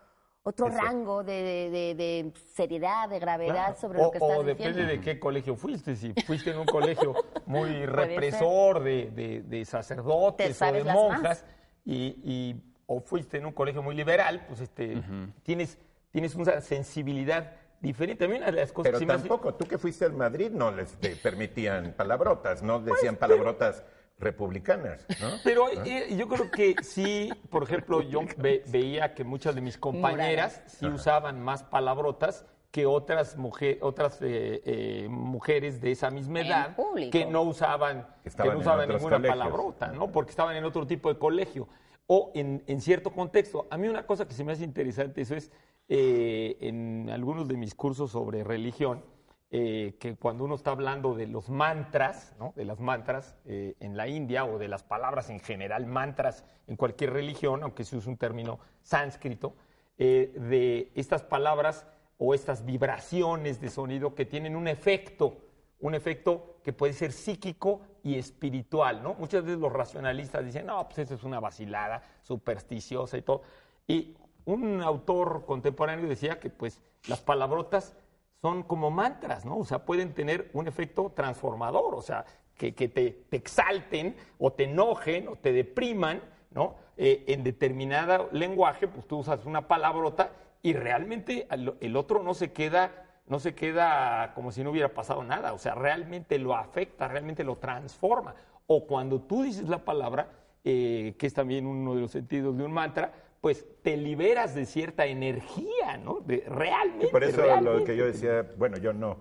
otro 0.43 0.67
Eso. 0.67 0.77
rango 0.77 1.23
de, 1.23 1.33
de- 1.33 1.69
de- 1.69 1.95
de 1.95 2.33
seriedad, 2.55 3.07
de 3.09 3.19
gravedad 3.19 3.53
Claro. 3.53 3.75
sobre 3.79 3.99
o, 3.99 4.03
lo 4.05 4.11
que 4.11 4.17
estás 4.17 4.29
o 4.37 4.43
diciendo. 4.43 4.63
depende 4.63 4.85
de 4.97 5.01
qué 5.01 5.19
colegio 5.19 5.55
fuiste. 5.55 5.95
Si 5.95 6.13
fuiste 6.25 6.49
en 6.51 6.57
un 6.59 6.65
colegio 6.65 7.13
muy 7.45 7.85
represor 7.85 8.81
de, 8.83 9.11
de- 9.11 9.41
de 9.43 9.59
Te 9.59 9.65
sacerdotes 9.65 10.61
o 10.61 10.71
de 10.71 10.83
monjas, 10.83 11.45
y, 11.85 12.15
y- 12.23 12.63
o 12.87 12.99
fuiste 13.01 13.37
en 13.37 13.45
un 13.45 13.53
colegio 13.53 13.81
muy 13.83 13.95
liberal, 13.95 14.43
pues 14.47 14.59
este, 14.61 15.01
tienes, 15.43 15.77
tienes 16.11 16.35
una 16.35 16.59
sensibilidad 16.59 17.53
diferente. 17.79 18.25
A 18.25 18.27
mí 18.27 18.35
una 18.35 18.47
de 18.47 18.51
las 18.53 18.71
cosas 18.73 18.91
Pero 18.91 18.99
que 18.99 19.05
hace- 19.05 19.27
tampoco, 19.27 19.53
tú 19.53 19.65
que 19.65 19.77
fuiste 19.77 20.05
al 20.05 20.13
Madrid 20.13 20.49
no 20.51 20.71
les 20.71 20.91
te 20.99 21.15
permitían 21.15 21.93
palabrotas, 21.93 22.61
no 22.63 22.81
Pues, 22.83 22.95
decían 22.95 23.15
palabrotas 23.15 23.83
republicanas, 24.21 25.05
¿no? 25.19 25.27
Pero 25.43 25.67
eh, 25.85 26.15
yo 26.15 26.27
creo 26.27 26.49
que 26.51 26.75
sí, 26.83 27.29
por 27.49 27.63
ejemplo, 27.63 28.01
yo 28.01 28.21
ve- 28.37 28.63
veía 28.67 29.13
que 29.13 29.23
muchas 29.23 29.55
de 29.55 29.61
mis 29.61 29.77
compañeras 29.77 30.63
sí 30.67 30.85
usaban 30.87 31.41
más 31.41 31.63
palabrotas 31.63 32.45
que 32.71 32.85
otras, 32.85 33.35
mujer, 33.35 33.79
otras 33.81 34.21
eh, 34.21 34.61
eh, 34.63 35.07
mujeres 35.09 35.81
de 35.81 35.91
esa 35.91 36.09
misma 36.09 36.39
edad 36.39 36.77
que 37.11 37.25
no 37.25 37.41
usaban, 37.41 38.07
Que 38.23 38.47
no 38.49 38.59
usaban 38.59 38.87
ninguna 38.87 39.17
colegios. 39.17 39.37
palabrota, 39.37 39.87
¿no? 39.87 40.09
Porque 40.11 40.29
estaban 40.29 40.55
en 40.55 40.63
otro 40.63 40.87
tipo 40.87 41.09
de 41.13 41.19
colegio 41.19 41.67
o 42.07 42.31
en, 42.33 42.63
en 42.67 42.79
cierto 42.79 43.11
contexto. 43.11 43.67
A 43.69 43.77
mí 43.77 43.89
una 43.89 44.05
cosa 44.05 44.25
que 44.25 44.33
se 44.33 44.45
me 44.45 44.53
hace 44.53 44.63
interesante, 44.63 45.21
eso 45.21 45.35
es 45.35 45.51
eh, 45.89 46.55
en 46.61 47.09
algunos 47.09 47.47
de 47.49 47.57
mis 47.57 47.75
cursos 47.75 48.11
sobre 48.11 48.43
religión, 48.45 49.03
eh, 49.53 49.97
que 49.99 50.15
cuando 50.15 50.45
uno 50.45 50.55
está 50.55 50.71
hablando 50.71 51.13
de 51.13 51.27
los 51.27 51.49
mantras, 51.49 52.33
¿no? 52.39 52.53
de 52.55 52.63
las 52.63 52.79
mantras 52.79 53.35
eh, 53.43 53.75
en 53.81 53.97
la 53.97 54.07
India 54.07 54.45
o 54.45 54.57
de 54.57 54.69
las 54.69 54.83
palabras 54.83 55.29
en 55.29 55.41
general, 55.41 55.85
mantras 55.87 56.45
en 56.67 56.77
cualquier 56.77 57.11
religión, 57.11 57.61
aunque 57.61 57.83
se 57.83 57.97
use 57.97 58.07
un 58.07 58.15
término 58.15 58.59
sánscrito, 58.81 59.55
eh, 59.97 60.33
de 60.35 60.93
estas 60.95 61.23
palabras 61.23 61.85
o 62.17 62.33
estas 62.33 62.65
vibraciones 62.65 63.59
de 63.59 63.69
sonido 63.69 64.15
que 64.15 64.25
tienen 64.25 64.55
un 64.55 64.69
efecto, 64.69 65.37
un 65.81 65.95
efecto 65.95 66.55
que 66.63 66.71
puede 66.71 66.93
ser 66.93 67.11
psíquico 67.11 67.81
y 68.03 68.17
espiritual, 68.17 69.03
¿no? 69.03 69.15
Muchas 69.15 69.43
veces 69.43 69.59
los 69.59 69.73
racionalistas 69.73 70.45
dicen, 70.45 70.67
no, 70.67 70.87
pues 70.87 70.99
eso 70.99 71.15
es 71.15 71.23
una 71.23 71.41
vacilada 71.41 72.01
supersticiosa 72.21 73.17
y 73.17 73.21
todo. 73.21 73.41
Y 73.85 74.15
un 74.45 74.81
autor 74.81 75.43
contemporáneo 75.45 76.07
decía 76.07 76.39
que 76.39 76.49
pues 76.49 76.79
las 77.07 77.19
palabrotas 77.19 77.95
son 78.41 78.63
como 78.63 78.89
mantras, 78.89 79.45
¿no? 79.45 79.57
O 79.57 79.65
sea, 79.65 79.85
pueden 79.85 80.13
tener 80.13 80.49
un 80.53 80.67
efecto 80.67 81.11
transformador, 81.15 81.93
o 81.95 82.01
sea, 82.01 82.25
que, 82.57 82.73
que 82.73 82.87
te, 82.87 83.11
te 83.29 83.37
exalten 83.37 84.15
o 84.39 84.51
te 84.53 84.63
enojen 84.65 85.27
o 85.27 85.35
te 85.35 85.51
depriman, 85.53 86.21
¿no? 86.51 86.75
Eh, 86.97 87.23
en 87.27 87.43
determinado 87.43 88.29
lenguaje, 88.31 88.87
pues 88.87 89.07
tú 89.07 89.19
usas 89.19 89.45
una 89.45 89.67
palabrota 89.67 90.31
y 90.61 90.73
realmente 90.73 91.47
al- 91.49 91.75
el 91.79 91.95
otro 91.95 92.21
no 92.23 92.33
se 92.33 92.51
queda 92.51 92.91
no 93.27 93.39
se 93.39 93.55
queda 93.55 94.33
como 94.35 94.51
si 94.51 94.61
no 94.61 94.71
hubiera 94.71 94.89
pasado 94.93 95.23
nada, 95.23 95.53
o 95.53 95.57
sea, 95.57 95.73
realmente 95.73 96.37
lo 96.37 96.53
afecta, 96.53 97.07
realmente 97.07 97.45
lo 97.45 97.55
transforma. 97.57 98.35
O 98.67 98.85
cuando 98.87 99.21
tú 99.21 99.43
dices 99.43 99.69
la 99.69 99.85
palabra, 99.85 100.27
eh, 100.65 101.15
que 101.17 101.27
es 101.27 101.33
también 101.33 101.65
uno 101.65 101.95
de 101.95 102.01
los 102.01 102.11
sentidos 102.11 102.57
de 102.57 102.65
un 102.65 102.73
mantra, 102.73 103.13
pues 103.41 103.65
te 103.81 103.97
liberas 103.97 104.53
de 104.53 104.65
cierta 104.65 105.07
energía, 105.07 105.97
¿no? 105.97 106.19
De, 106.19 106.43
realmente. 106.47 107.07
Y 107.07 107.09
por 107.09 107.23
eso 107.23 107.43
lo 107.61 107.83
que 107.83 107.97
yo 107.97 108.05
decía, 108.05 108.47
bueno, 108.57 108.77
yo 108.77 108.93
no, 108.93 109.19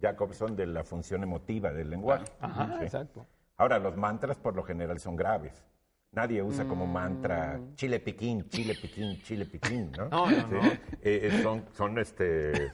Jacobson, 0.00 0.54
de 0.54 0.66
la 0.66 0.84
función 0.84 1.22
emotiva 1.22 1.72
del 1.72 1.88
lenguaje. 1.90 2.24
Ajá, 2.40 2.76
Sí. 2.78 2.84
exacto. 2.84 3.26
Ahora, 3.56 3.78
los 3.78 3.96
mantras 3.96 4.36
por 4.38 4.54
lo 4.54 4.62
general 4.62 4.98
son 5.00 5.16
graves. 5.16 5.64
Nadie 6.10 6.42
usa 6.42 6.66
como 6.66 6.86
mantra 6.86 7.58
chile 7.74 7.98
piquín, 7.98 8.46
chile 8.50 8.74
piquín, 8.80 9.22
chile 9.22 9.46
piquín, 9.46 9.90
¿no? 9.92 10.08
No, 10.10 10.30
no, 10.30 10.36
Sí. 10.36 10.44
no. 10.50 10.62
Eh, 10.64 10.80
eh, 11.02 11.40
son, 11.42 11.64
son 11.72 11.98
este, 11.98 12.70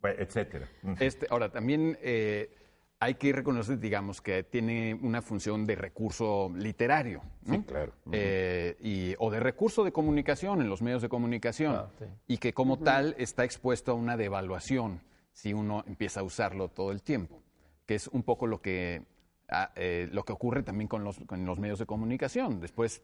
bueno, 0.00 0.16
etcétera. 0.20 0.68
Mm. 0.82 0.94
Este, 0.98 1.26
ahora, 1.30 1.50
también 1.52 1.96
eh, 2.02 2.55
hay 2.98 3.14
que 3.16 3.32
reconocer, 3.32 3.78
digamos, 3.78 4.20
que 4.22 4.42
tiene 4.42 4.94
una 4.94 5.20
función 5.20 5.66
de 5.66 5.74
recurso 5.74 6.50
literario. 6.56 7.22
¿no? 7.44 7.54
Sí, 7.56 7.62
claro. 7.62 7.92
Eh, 8.12 8.76
y, 8.80 9.14
o 9.18 9.30
de 9.30 9.40
recurso 9.40 9.84
de 9.84 9.92
comunicación 9.92 10.60
en 10.62 10.68
los 10.68 10.80
medios 10.80 11.02
de 11.02 11.08
comunicación. 11.08 11.74
Ah, 11.76 11.90
sí. 11.98 12.06
Y 12.26 12.38
que 12.38 12.52
como 12.54 12.78
tal 12.78 13.14
está 13.18 13.44
expuesto 13.44 13.92
a 13.92 13.94
una 13.94 14.16
devaluación 14.16 15.00
si 15.32 15.52
uno 15.52 15.84
empieza 15.86 16.20
a 16.20 16.22
usarlo 16.22 16.68
todo 16.68 16.90
el 16.90 17.02
tiempo. 17.02 17.42
Que 17.84 17.96
es 17.96 18.08
un 18.08 18.22
poco 18.22 18.46
lo 18.46 18.62
que, 18.62 19.02
ah, 19.50 19.70
eh, 19.76 20.08
lo 20.10 20.24
que 20.24 20.32
ocurre 20.32 20.62
también 20.62 20.88
con 20.88 21.04
los, 21.04 21.18
con 21.26 21.44
los 21.44 21.58
medios 21.58 21.78
de 21.78 21.86
comunicación. 21.86 22.60
Después 22.60 23.02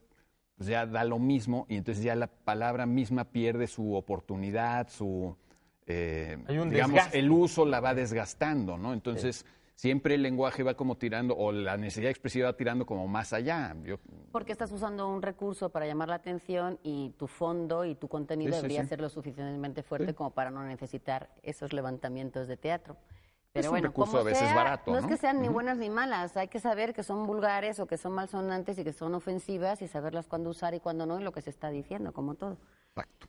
pues 0.56 0.68
ya 0.68 0.86
da 0.86 1.04
lo 1.04 1.18
mismo 1.18 1.66
y 1.68 1.76
entonces 1.76 2.02
ya 2.04 2.14
la 2.14 2.26
palabra 2.28 2.86
misma 2.86 3.24
pierde 3.24 3.66
su 3.66 3.94
oportunidad, 3.94 4.88
su... 4.88 5.36
eh, 5.86 6.38
Hay 6.46 6.58
un 6.58 6.70
digamos, 6.70 6.94
desgaste. 6.94 7.18
el 7.18 7.30
uso 7.30 7.64
la 7.66 7.80
va 7.80 7.94
desgastando, 7.94 8.76
¿no? 8.76 8.92
Entonces, 8.92 9.46
siempre 9.82 10.14
el 10.14 10.22
lenguaje 10.22 10.62
va 10.62 10.74
como 10.74 10.96
tirando, 10.96 11.36
o 11.36 11.50
la 11.50 11.76
necesidad 11.76 12.08
expresiva 12.08 12.46
va 12.52 12.56
tirando 12.56 12.86
como 12.86 13.08
más 13.08 13.32
allá. 13.32 13.74
Yo- 13.82 13.98
Porque 14.30 14.52
estás 14.52 14.70
usando 14.70 15.08
un 15.08 15.22
recurso 15.22 15.70
para 15.70 15.86
llamar 15.88 16.08
la 16.08 16.14
atención 16.14 16.78
y 16.84 17.10
tu 17.18 17.26
fondo 17.26 17.84
y 17.84 17.96
tu 17.96 18.06
contenido 18.06 18.52
Sí, 18.52 18.56
debería 18.58 18.82
sí. 18.84 18.90
ser 18.90 19.00
lo 19.00 19.08
suficientemente 19.08 19.82
fuerte 19.82 20.14
como 20.14 20.30
para 20.30 20.52
no 20.52 20.62
necesitar 20.62 21.30
esos 21.42 21.72
levantamientos 21.72 22.46
de 22.46 22.56
teatro. 22.56 22.96
Pero 23.52 23.60
Es 23.60 23.66
un 23.66 23.70
bueno, 23.72 23.88
recurso 23.88 24.12
como 24.12 24.20
a 24.22 24.24
veces 24.24 24.46
sea, 24.46 24.54
barato, 24.54 24.92
No 24.92 24.98
es 24.98 25.02
¿no? 25.02 25.08
que 25.08 25.16
sean 25.16 25.42
ni 25.42 25.48
buenas 25.48 25.76
ni 25.78 25.90
malas, 25.90 26.36
hay 26.36 26.46
que 26.46 26.60
saber 26.60 26.94
que 26.94 27.02
son 27.02 27.26
vulgares 27.26 27.80
o 27.80 27.86
que 27.86 27.98
son 27.98 28.12
malsonantes 28.12 28.78
y 28.78 28.84
que 28.84 28.92
son 28.92 29.14
ofensivas 29.16 29.82
y 29.82 29.88
saberlas 29.88 30.28
cuándo 30.28 30.48
usar 30.50 30.74
y 30.74 30.80
cuándo 30.80 31.06
no 31.06 31.18
y 31.20 31.24
lo 31.24 31.32
que 31.32 31.42
se 31.42 31.50
está 31.50 31.70
diciendo, 31.70 32.12
como 32.12 32.36
todo. 32.36 32.56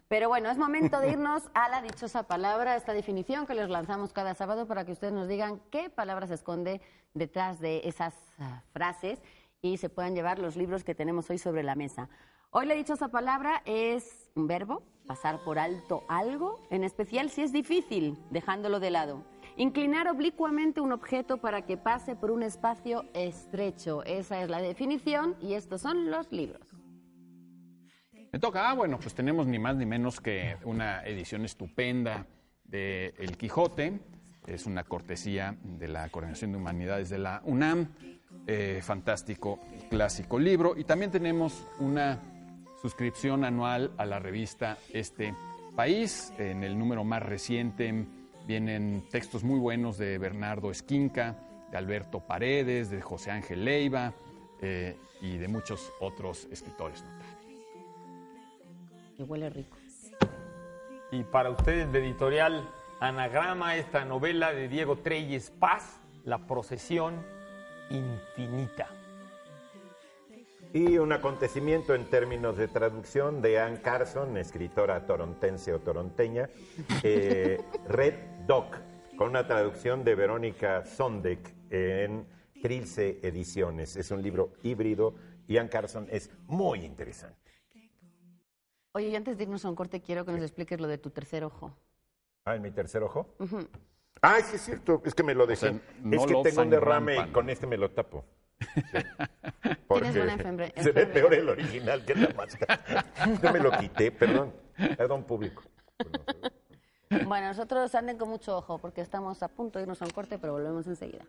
Pero 0.08 0.30
bueno, 0.30 0.52
es 0.52 0.58
momento 0.58 1.00
de 1.00 1.10
irnos 1.14 1.50
a 1.54 1.70
la 1.70 1.82
dichosa 1.82 2.24
palabra, 2.24 2.76
esta 2.76 2.94
definición 2.94 3.48
que 3.48 3.56
les 3.56 3.70
lanzamos 3.70 4.14
cada 4.14 4.36
sábado 4.36 4.68
para 4.68 4.86
que 4.86 4.92
ustedes 4.92 5.14
nos 5.14 5.28
digan 5.28 5.60
qué 5.72 5.90
palabra 5.90 6.28
se 6.28 6.36
esconde 6.36 6.82
detrás 7.14 7.60
de 7.60 7.82
esas 7.86 8.14
ah, 8.40 8.62
frases 8.74 9.22
y 9.62 9.78
se 9.78 9.90
puedan 9.90 10.14
llevar 10.14 10.40
los 10.40 10.56
libros 10.56 10.84
que 10.84 10.94
tenemos 10.94 11.30
hoy 11.30 11.38
sobre 11.38 11.64
la 11.64 11.76
mesa. 11.76 12.10
Hoy 12.52 12.68
la 12.68 12.76
dichosa 12.76 13.08
palabra 13.08 13.64
es 13.66 14.30
un 14.36 14.46
verbo, 14.46 14.84
pasar 15.08 15.44
por 15.44 15.58
alto 15.58 16.04
algo, 16.08 16.60
en 16.70 16.84
especial 16.84 17.30
si 17.30 17.42
es 17.42 17.52
difícil, 17.52 18.18
dejándolo 18.30 18.80
de 18.80 18.92
lado. 18.92 19.24
Inclinar 19.56 20.08
oblicuamente 20.08 20.82
un 20.82 20.92
objeto 20.92 21.38
para 21.38 21.64
que 21.66 21.78
pase 21.78 22.16
por 22.16 22.30
un 22.30 22.44
espacio 22.44 23.06
estrecho. 23.14 24.04
Esa 24.04 24.42
es 24.42 24.50
la 24.50 24.62
definición 24.62 25.36
y 25.42 25.54
estos 25.54 25.82
son 25.82 26.12
los 26.12 26.32
libros. 26.32 26.73
Me 28.34 28.40
toca, 28.40 28.68
ah, 28.68 28.74
bueno, 28.74 28.98
pues 29.00 29.14
tenemos 29.14 29.46
ni 29.46 29.60
más 29.60 29.76
ni 29.76 29.86
menos 29.86 30.20
que 30.20 30.58
una 30.64 31.04
edición 31.06 31.46
estupenda 31.46 32.26
de 32.64 33.14
El 33.20 33.38
Quijote. 33.38 34.00
Es 34.48 34.66
una 34.66 34.84
cortesía 34.86 35.56
de 35.62 35.88
la 35.88 36.10
Coordinación 36.10 36.52
de 36.52 36.58
Humanidades 36.58 37.10
de 37.10 37.20
la 37.20 37.44
UNAM. 37.46 37.90
Eh, 38.48 38.82
fantástico, 38.82 39.60
clásico 39.88 40.40
libro. 40.40 40.76
Y 40.76 40.84
también 40.84 41.12
tenemos 41.12 41.68
una 41.78 42.20
suscripción 42.82 43.46
anual 43.46 43.92
a 43.98 44.06
la 44.08 44.18
revista 44.18 44.80
Este 44.92 45.36
País. 45.76 46.34
En 46.40 46.64
el 46.64 46.76
número 46.80 47.04
más 47.04 47.22
reciente 47.22 48.08
vienen 48.48 49.04
textos 49.12 49.44
muy 49.44 49.60
buenos 49.60 50.00
de 50.00 50.18
Bernardo 50.18 50.72
Esquinca, 50.72 51.38
de 51.70 51.78
Alberto 51.78 52.20
Paredes, 52.20 52.90
de 52.90 53.00
José 53.00 53.30
Ángel 53.30 53.64
Leiva 53.64 54.12
eh, 54.60 54.98
y 55.22 55.38
de 55.38 55.48
muchos 55.48 55.94
otros 56.00 56.48
escritores 56.52 57.04
que 59.24 59.32
huele 59.32 59.50
rico. 59.50 59.78
Y 61.12 61.24
para 61.24 61.50
ustedes 61.50 61.92
de 61.92 62.00
editorial 62.00 62.68
Anagrama, 63.00 63.76
esta 63.76 64.06
novela 64.06 64.54
de 64.54 64.68
Diego 64.68 64.98
Treyes 64.98 65.52
Paz, 65.52 66.00
La 66.26 66.48
procesión 66.48 67.22
infinita. 67.90 68.88
Y 70.74 70.98
un 70.98 71.12
acontecimiento 71.12 71.94
en 71.94 72.06
términos 72.06 72.58
de 72.58 72.68
traducción 72.68 73.42
de 73.42 73.60
Ann 73.60 73.78
Carson, 73.78 74.38
escritora 74.38 75.06
torontense 75.06 75.74
o 75.74 75.80
toronteña, 75.80 76.50
eh, 77.04 77.62
Red 77.88 78.16
Dog, 78.48 78.72
con 79.18 79.30
una 79.30 79.46
traducción 79.46 80.04
de 80.04 80.16
Verónica 80.16 80.86
Sondek 80.86 81.54
en 81.70 82.26
Trilce 82.62 83.20
Ediciones. 83.22 83.98
Es 83.98 84.10
un 84.10 84.24
libro 84.24 84.54
híbrido 84.64 85.14
y 85.48 85.58
Ann 85.58 85.68
Carson 85.68 86.08
es 86.10 86.32
muy 86.48 86.86
interesante. 86.86 87.43
Oye, 88.94 89.10
y 89.10 89.16
antes 89.16 89.38
de 89.38 89.44
irnos 89.44 89.66
a 89.66 89.70
un 89.70 89.76
corte, 89.76 90.02
quiero 90.02 90.24
que 90.24 90.32
nos 90.32 90.42
expliques 90.42 90.80
lo 90.80 90.88
de 90.88 91.00
tu 91.00 91.10
tercer 91.10 91.44
ojo. 91.44 91.76
Ah, 92.46 92.56
¿en 92.56 92.62
mi 92.62 92.70
tercer 92.70 93.02
ojo? 93.02 93.36
Ah, 94.22 94.38
sí 94.42 94.56
es 94.56 94.62
cierto, 94.62 95.02
es 95.04 95.16
que 95.16 95.24
me 95.24 95.34
lo 95.34 95.48
decían. 95.48 95.82
es 96.12 96.26
que 96.26 96.36
tengo 96.44 96.62
un 96.62 96.70
derrame 96.70 97.18
y 97.18 97.32
con 97.32 97.50
este 97.50 97.66
me 97.66 97.76
lo 97.76 97.90
tapo. 97.90 98.24
Tienes 99.90 100.16
buena 100.16 100.34
enfermedad. 100.34 100.74
Se 100.76 100.92
ve 100.92 101.08
peor 101.08 101.34
el 101.34 101.50
original 101.50 102.06
que 102.06 102.14
la 102.14 102.30
máscara. 102.30 103.06
Yo 103.44 103.52
me 103.52 103.60
lo 103.60 103.72
quité, 103.72 104.12
perdón. 104.12 104.54
Perdón, 104.98 105.24
público. 105.24 105.64
Bueno, 107.26 107.48
nosotros 107.48 107.94
anden 107.96 108.18
con 108.18 108.30
mucho 108.30 108.58
ojo 108.58 108.78
porque 108.78 109.02
estamos 109.02 109.42
a 109.42 109.48
punto 109.48 109.80
de 109.80 109.84
irnos 109.84 110.02
a 110.02 110.06
un 110.06 110.12
corte, 110.12 110.38
pero 110.38 110.54
volvemos 110.54 110.86
enseguida. 110.86 111.26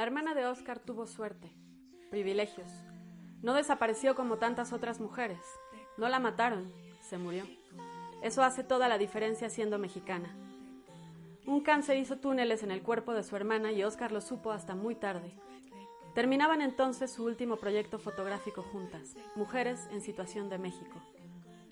La 0.00 0.04
hermana 0.04 0.34
de 0.34 0.46
Oscar 0.46 0.78
tuvo 0.78 1.06
suerte, 1.06 1.50
privilegios. 2.08 2.70
No 3.42 3.52
desapareció 3.52 4.14
como 4.14 4.38
tantas 4.38 4.72
otras 4.72 4.98
mujeres. 4.98 5.40
No 5.98 6.08
la 6.08 6.18
mataron, 6.18 6.72
se 7.02 7.18
murió. 7.18 7.44
Eso 8.22 8.42
hace 8.42 8.64
toda 8.64 8.88
la 8.88 8.96
diferencia 8.96 9.50
siendo 9.50 9.78
mexicana. 9.78 10.34
Un 11.44 11.60
cáncer 11.60 11.98
hizo 11.98 12.16
túneles 12.16 12.62
en 12.62 12.70
el 12.70 12.80
cuerpo 12.80 13.12
de 13.12 13.22
su 13.22 13.36
hermana 13.36 13.72
y 13.72 13.82
Oscar 13.82 14.10
lo 14.10 14.22
supo 14.22 14.52
hasta 14.52 14.74
muy 14.74 14.94
tarde. 14.94 15.34
Terminaban 16.14 16.62
entonces 16.62 17.10
su 17.10 17.24
último 17.24 17.56
proyecto 17.56 17.98
fotográfico 17.98 18.62
juntas, 18.62 19.16
Mujeres 19.36 19.86
en 19.92 20.00
Situación 20.00 20.48
de 20.48 20.56
México. 20.56 20.96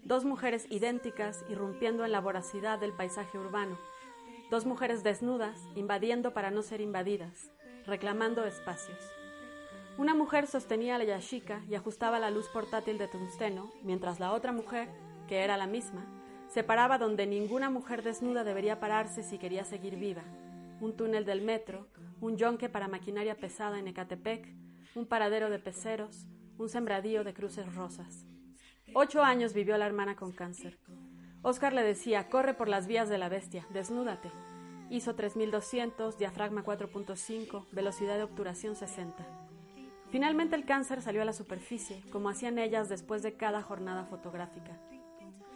Dos 0.04 0.24
mujeres 0.24 0.66
idénticas 0.70 1.44
irrumpiendo 1.48 2.04
en 2.04 2.12
la 2.12 2.20
voracidad 2.20 2.78
del 2.78 2.92
paisaje 2.92 3.38
urbano. 3.38 3.78
Dos 4.50 4.64
mujeres 4.64 5.02
desnudas, 5.02 5.58
invadiendo 5.74 6.32
para 6.32 6.50
no 6.50 6.62
ser 6.62 6.80
invadidas, 6.80 7.50
reclamando 7.84 8.46
espacios. 8.46 8.98
Una 9.98 10.14
mujer 10.14 10.46
sostenía 10.46 10.96
la 10.96 11.04
yashika 11.04 11.62
y 11.68 11.74
ajustaba 11.74 12.18
la 12.18 12.30
luz 12.30 12.48
portátil 12.48 12.98
de 12.98 13.08
tungsteno, 13.08 13.70
mientras 13.82 14.20
la 14.20 14.32
otra 14.32 14.52
mujer, 14.52 14.88
que 15.26 15.42
era 15.42 15.56
la 15.56 15.66
misma, 15.66 16.06
se 16.48 16.64
paraba 16.64 16.96
donde 16.96 17.26
ninguna 17.26 17.68
mujer 17.68 18.02
desnuda 18.02 18.44
debería 18.44 18.80
pararse 18.80 19.22
si 19.22 19.38
quería 19.38 19.64
seguir 19.64 19.96
viva. 19.96 20.22
Un 20.80 20.96
túnel 20.96 21.24
del 21.24 21.42
metro, 21.42 21.88
un 22.20 22.36
yonque 22.36 22.68
para 22.68 22.88
maquinaria 22.88 23.36
pesada 23.36 23.78
en 23.78 23.88
Ecatepec, 23.88 24.46
un 24.94 25.06
paradero 25.06 25.50
de 25.50 25.58
peceros, 25.58 26.26
un 26.56 26.68
sembradío 26.68 27.24
de 27.24 27.34
cruces 27.34 27.74
rosas. 27.74 28.26
Ocho 28.94 29.22
años 29.22 29.52
vivió 29.52 29.76
la 29.76 29.86
hermana 29.86 30.16
con 30.16 30.32
cáncer. 30.32 30.78
Oscar 31.42 31.72
le 31.72 31.82
decía, 31.82 32.28
corre 32.28 32.54
por 32.54 32.68
las 32.68 32.86
vías 32.86 33.08
de 33.08 33.18
la 33.18 33.28
bestia, 33.28 33.66
desnúdate. 33.70 34.32
Hizo 34.90 35.14
3200, 35.14 36.18
diafragma 36.18 36.64
4.5, 36.64 37.66
velocidad 37.70 38.16
de 38.16 38.22
obturación 38.22 38.76
60. 38.76 39.26
Finalmente 40.10 40.56
el 40.56 40.64
cáncer 40.64 41.02
salió 41.02 41.20
a 41.20 41.26
la 41.26 41.34
superficie, 41.34 42.02
como 42.10 42.30
hacían 42.30 42.58
ellas 42.58 42.88
después 42.88 43.22
de 43.22 43.34
cada 43.34 43.62
jornada 43.62 44.06
fotográfica. 44.06 44.80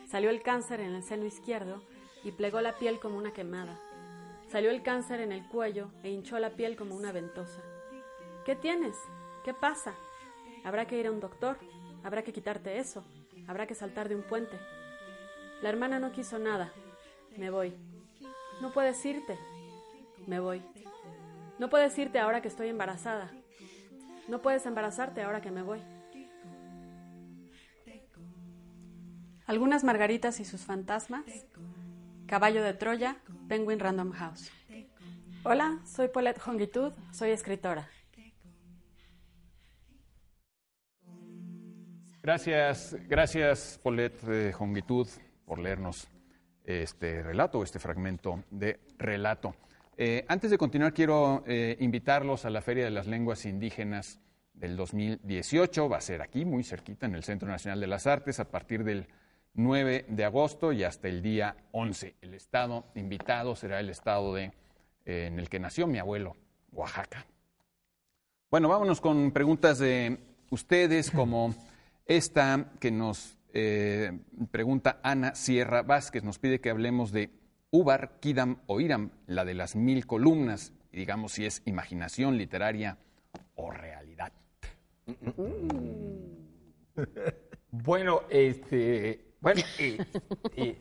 Salió 0.07 0.29
el 0.29 0.43
cáncer 0.43 0.81
en 0.81 0.95
el 0.95 1.03
seno 1.03 1.25
izquierdo 1.25 1.83
y 2.23 2.33
plegó 2.33 2.61
la 2.61 2.77
piel 2.77 3.01
como 3.01 3.17
una 3.17 3.33
quemada. 3.33 3.81
Salió 4.49 4.71
el 4.71 4.83
cáncer 4.83 5.21
en 5.21 5.33
el 5.33 5.49
cuello 5.49 5.91
e 6.03 6.11
hinchó 6.11 6.39
la 6.39 6.51
piel 6.51 6.77
como 6.77 6.95
una 6.95 7.13
ventosa. 7.13 7.63
¿Qué 8.45 8.55
tienes? 8.55 8.97
¿Qué 9.43 9.55
pasa? 9.55 9.95
Habrá 10.65 10.87
que 10.87 10.99
ir 10.99 11.07
a 11.07 11.11
un 11.11 11.21
doctor, 11.21 11.57
habrá 12.05 12.23
que 12.23 12.33
quitarte 12.33 12.79
eso, 12.79 13.03
habrá 13.47 13.67
que 13.67 13.75
saltar 13.75 14.09
de 14.09 14.17
un 14.17 14.23
puente. 14.23 14.59
La 15.63 15.69
hermana 15.69 15.99
no 15.99 16.13
quiso 16.13 16.39
nada. 16.39 16.73
Me 17.37 17.51
voy. 17.51 17.75
No 18.61 18.73
puedes 18.73 19.05
irte. 19.05 19.39
Me 20.27 20.41
voy. 20.41 20.63
No 21.59 21.71
puedes 21.71 21.97
irte 21.99 22.19
ahora 22.19 22.43
que 22.43 22.49
estoy 22.49 22.69
embarazada. 22.69 23.31
No 24.29 24.43
puedes 24.43 24.67
embarazarte 24.67 25.23
ahora 25.23 25.41
que 25.41 25.51
me 25.51 25.63
voy. 25.63 25.81
Algunas 29.47 29.85
margaritas 29.85 30.41
y 30.41 30.45
sus 30.45 30.63
fantasmas. 30.63 31.25
Caballo 32.27 32.63
de 32.63 32.75
Troya, 32.75 33.17
Penguin 33.49 33.79
Random 33.79 34.13
House. 34.13 34.51
Hola, 35.45 35.81
soy 35.85 36.09
Paulette 36.09 36.41
Hongitud, 36.47 36.93
soy 37.13 37.31
escritora. 37.31 37.89
Gracias, 42.23 42.97
gracias 43.09 43.81
Paulette 43.83 44.23
eh, 44.29 44.55
Hongitud 44.57 45.09
por 45.45 45.59
leernos 45.59 46.07
este 46.65 47.21
relato, 47.21 47.65
este 47.65 47.81
fragmento 47.81 48.45
de 48.49 48.79
relato. 48.97 49.57
Eh, 49.97 50.25
antes 50.29 50.53
de 50.53 50.57
continuar, 50.57 50.95
quiero 50.95 51.43
eh, 51.49 51.77
invitarlos 51.81 52.45
a 52.45 52.51
la 52.51 52.63
Feria 52.63 52.85
de 52.85 52.93
las 52.93 53.09
Lenguas 53.09 53.45
Indígenas 53.45 54.21
del 54.55 54.77
2018. 54.77 55.89
Va 55.89 55.97
a 55.97 56.01
ser 56.01 56.23
aquí, 56.23 56.45
muy 56.45 56.63
cerquita, 56.63 57.07
en 57.07 57.17
el 57.17 57.25
Centro 57.25 57.49
Nacional 57.49 57.81
de 57.81 57.89
las 57.89 58.07
Artes, 58.07 58.39
a 58.39 58.49
partir 58.49 58.85
del 58.85 59.09
9 59.55 60.07
de 60.09 60.25
agosto 60.25 60.73
y 60.73 60.85
hasta 60.85 61.09
el 61.09 61.23
día 61.23 61.57
11. 61.73 62.15
El 62.21 62.35
estado 62.35 62.87
invitado 62.95 63.57
será 63.57 63.81
el 63.81 63.91
estado 63.91 64.33
de, 64.35 64.53
eh, 65.05 65.27
en 65.27 65.41
el 65.41 65.49
que 65.49 65.59
nació 65.59 65.89
mi 65.89 65.99
abuelo, 65.99 66.37
Oaxaca. 66.71 67.27
Bueno, 68.49 68.69
vámonos 68.69 69.01
con 69.01 69.33
preguntas 69.33 69.81
de 69.81 70.19
ustedes, 70.51 71.11
como 71.11 71.53
esta 72.07 72.73
que 72.81 72.91
nos 72.91 73.39
eh, 73.53 74.19
pregunta 74.51 75.01
Ana 75.03 75.35
Sierra 75.35 75.83
Vázquez, 75.83 76.25
nos 76.25 76.39
pide 76.39 76.61
que 76.61 76.71
hablemos 76.71 77.13
de 77.13 77.31
Ubar, 77.71 78.19
Kidam 78.21 78.59
o 78.67 78.81
Iram, 78.81 79.11
la 79.27 79.45
de 79.45 79.55
las 79.55 79.77
mil 79.77 80.07
columnas, 80.07 80.73
digamos 80.93 81.33
si 81.33 81.47
es 81.47 81.63
imaginación 81.65 82.37
literaria 82.37 82.99
o 83.55 83.71
realidad. 83.71 84.33
Bueno, 87.75 88.23
este, 88.29 89.33
bueno, 89.41 89.63
eh, 89.79 89.99
eh, 90.57 90.79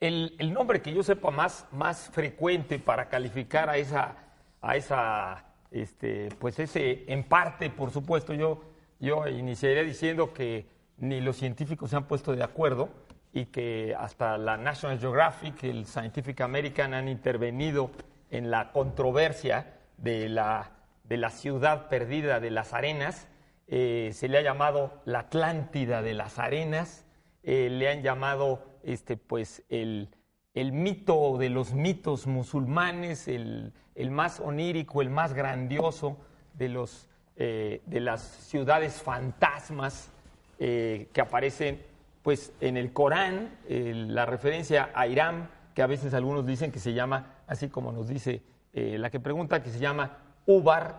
el, 0.00 0.52
nombre 0.52 0.80
que 0.80 0.92
yo 0.92 1.02
sepa 1.02 1.30
más, 1.30 1.66
más 1.70 2.08
frecuente 2.10 2.78
para 2.78 3.10
calificar 3.10 3.68
a 3.68 3.76
esa, 3.76 4.16
a 4.62 4.76
esa, 4.76 5.44
este, 5.70 6.30
pues 6.38 6.58
ese, 6.58 7.04
en 7.12 7.24
parte, 7.24 7.68
por 7.68 7.90
supuesto, 7.90 8.32
yo, 8.32 8.71
yo 9.02 9.28
iniciaría 9.28 9.82
diciendo 9.82 10.32
que 10.32 10.66
ni 10.96 11.20
los 11.20 11.36
científicos 11.36 11.90
se 11.90 11.96
han 11.96 12.06
puesto 12.06 12.34
de 12.34 12.42
acuerdo, 12.42 12.88
y 13.32 13.46
que 13.46 13.94
hasta 13.98 14.36
la 14.38 14.56
National 14.56 14.98
Geographic, 14.98 15.64
el 15.64 15.86
Scientific 15.86 16.40
American 16.42 16.94
han 16.94 17.08
intervenido 17.08 17.90
en 18.30 18.50
la 18.50 18.72
controversia 18.72 19.74
de 19.96 20.28
la, 20.28 20.70
de 21.04 21.16
la 21.16 21.30
ciudad 21.30 21.88
perdida 21.88 22.40
de 22.40 22.50
las 22.50 22.74
arenas. 22.74 23.28
Eh, 23.66 24.10
se 24.12 24.28
le 24.28 24.38
ha 24.38 24.42
llamado 24.42 25.02
la 25.06 25.20
Atlántida 25.20 26.02
de 26.02 26.14
las 26.14 26.38
arenas, 26.38 27.06
eh, 27.42 27.68
le 27.70 27.88
han 27.88 28.02
llamado 28.02 28.78
este, 28.82 29.16
pues, 29.16 29.64
el, 29.70 30.10
el 30.52 30.72
mito 30.72 31.38
de 31.38 31.48
los 31.48 31.72
mitos 31.72 32.26
musulmanes, 32.26 33.28
el, 33.28 33.72
el 33.94 34.10
más 34.10 34.40
onírico, 34.40 35.00
el 35.00 35.10
más 35.10 35.32
grandioso 35.32 36.18
de, 36.52 36.68
los, 36.68 37.08
eh, 37.36 37.80
de 37.86 38.00
las 38.00 38.20
ciudades 38.20 39.00
fantasmas 39.00 40.10
eh, 40.58 41.08
que 41.12 41.20
aparecen 41.20 41.82
pues, 42.22 42.52
en 42.60 42.76
el 42.76 42.92
Corán, 42.92 43.58
eh, 43.68 43.92
la 43.94 44.26
referencia 44.26 44.90
a 44.94 45.06
Irán, 45.06 45.48
que 45.74 45.82
a 45.82 45.86
veces 45.86 46.14
algunos 46.14 46.46
dicen 46.46 46.70
que 46.70 46.78
se 46.78 46.92
llama, 46.92 47.36
así 47.46 47.68
como 47.68 47.92
nos 47.92 48.08
dice 48.08 48.42
la 48.74 49.10
que 49.10 49.20
pregunta, 49.20 49.62
que 49.62 49.68
se 49.68 49.78
llama 49.78 50.16
Ubar, 50.46 50.96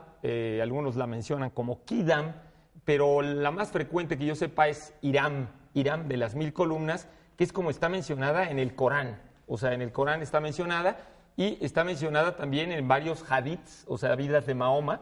algunos 0.61 0.95
la 0.95 1.07
mencionan 1.07 1.49
como 1.49 1.83
Kidam, 1.85 2.33
pero 2.85 3.23
la 3.23 3.49
más 3.49 3.71
frecuente 3.71 4.15
que 4.15 4.25
yo 4.25 4.35
sepa 4.35 4.67
es 4.67 4.93
Irán, 5.01 5.49
Irán 5.73 6.07
de 6.07 6.17
las 6.17 6.35
mil 6.35 6.53
columnas, 6.53 7.07
que 7.35 7.43
es 7.43 7.51
como 7.51 7.71
está 7.71 7.89
mencionada 7.89 8.49
en 8.51 8.59
el 8.59 8.75
Corán. 8.75 9.19
O 9.47 9.57
sea, 9.57 9.73
en 9.73 9.81
el 9.81 9.91
Corán 9.91 10.21
está 10.21 10.39
mencionada 10.39 10.97
y 11.35 11.57
está 11.65 11.83
mencionada 11.83 12.35
también 12.35 12.71
en 12.71 12.87
varios 12.87 13.23
hadiths, 13.29 13.85
o 13.87 13.97
sea, 13.97 14.15
vidas 14.15 14.45
de 14.45 14.53
Mahoma. 14.53 15.01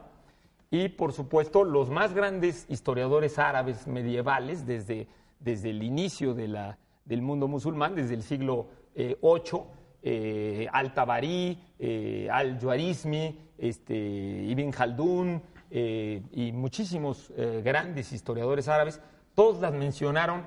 Y 0.72 0.88
por 0.88 1.12
supuesto, 1.12 1.64
los 1.64 1.90
más 1.90 2.14
grandes 2.14 2.64
historiadores 2.70 3.38
árabes 3.38 3.86
medievales, 3.86 4.66
desde, 4.66 5.06
desde 5.38 5.68
el 5.68 5.82
inicio 5.82 6.32
de 6.32 6.48
la, 6.48 6.78
del 7.04 7.20
mundo 7.20 7.46
musulmán, 7.46 7.94
desde 7.94 8.14
el 8.14 8.22
siglo 8.22 8.68
VIII, 8.96 9.64
eh, 10.02 10.66
Al-Tabari, 10.72 11.58
eh, 11.78 12.26
Al-Juarizmi, 12.32 13.38
este, 13.58 13.94
Ibn 13.94 14.70
Khaldun 14.70 15.42
eh, 15.70 16.22
y 16.32 16.52
muchísimos 16.52 17.30
grandes 17.62 18.10
historiadores 18.10 18.66
árabes, 18.66 18.98
todos 19.34 19.60
las 19.60 19.74
mencionaron 19.74 20.46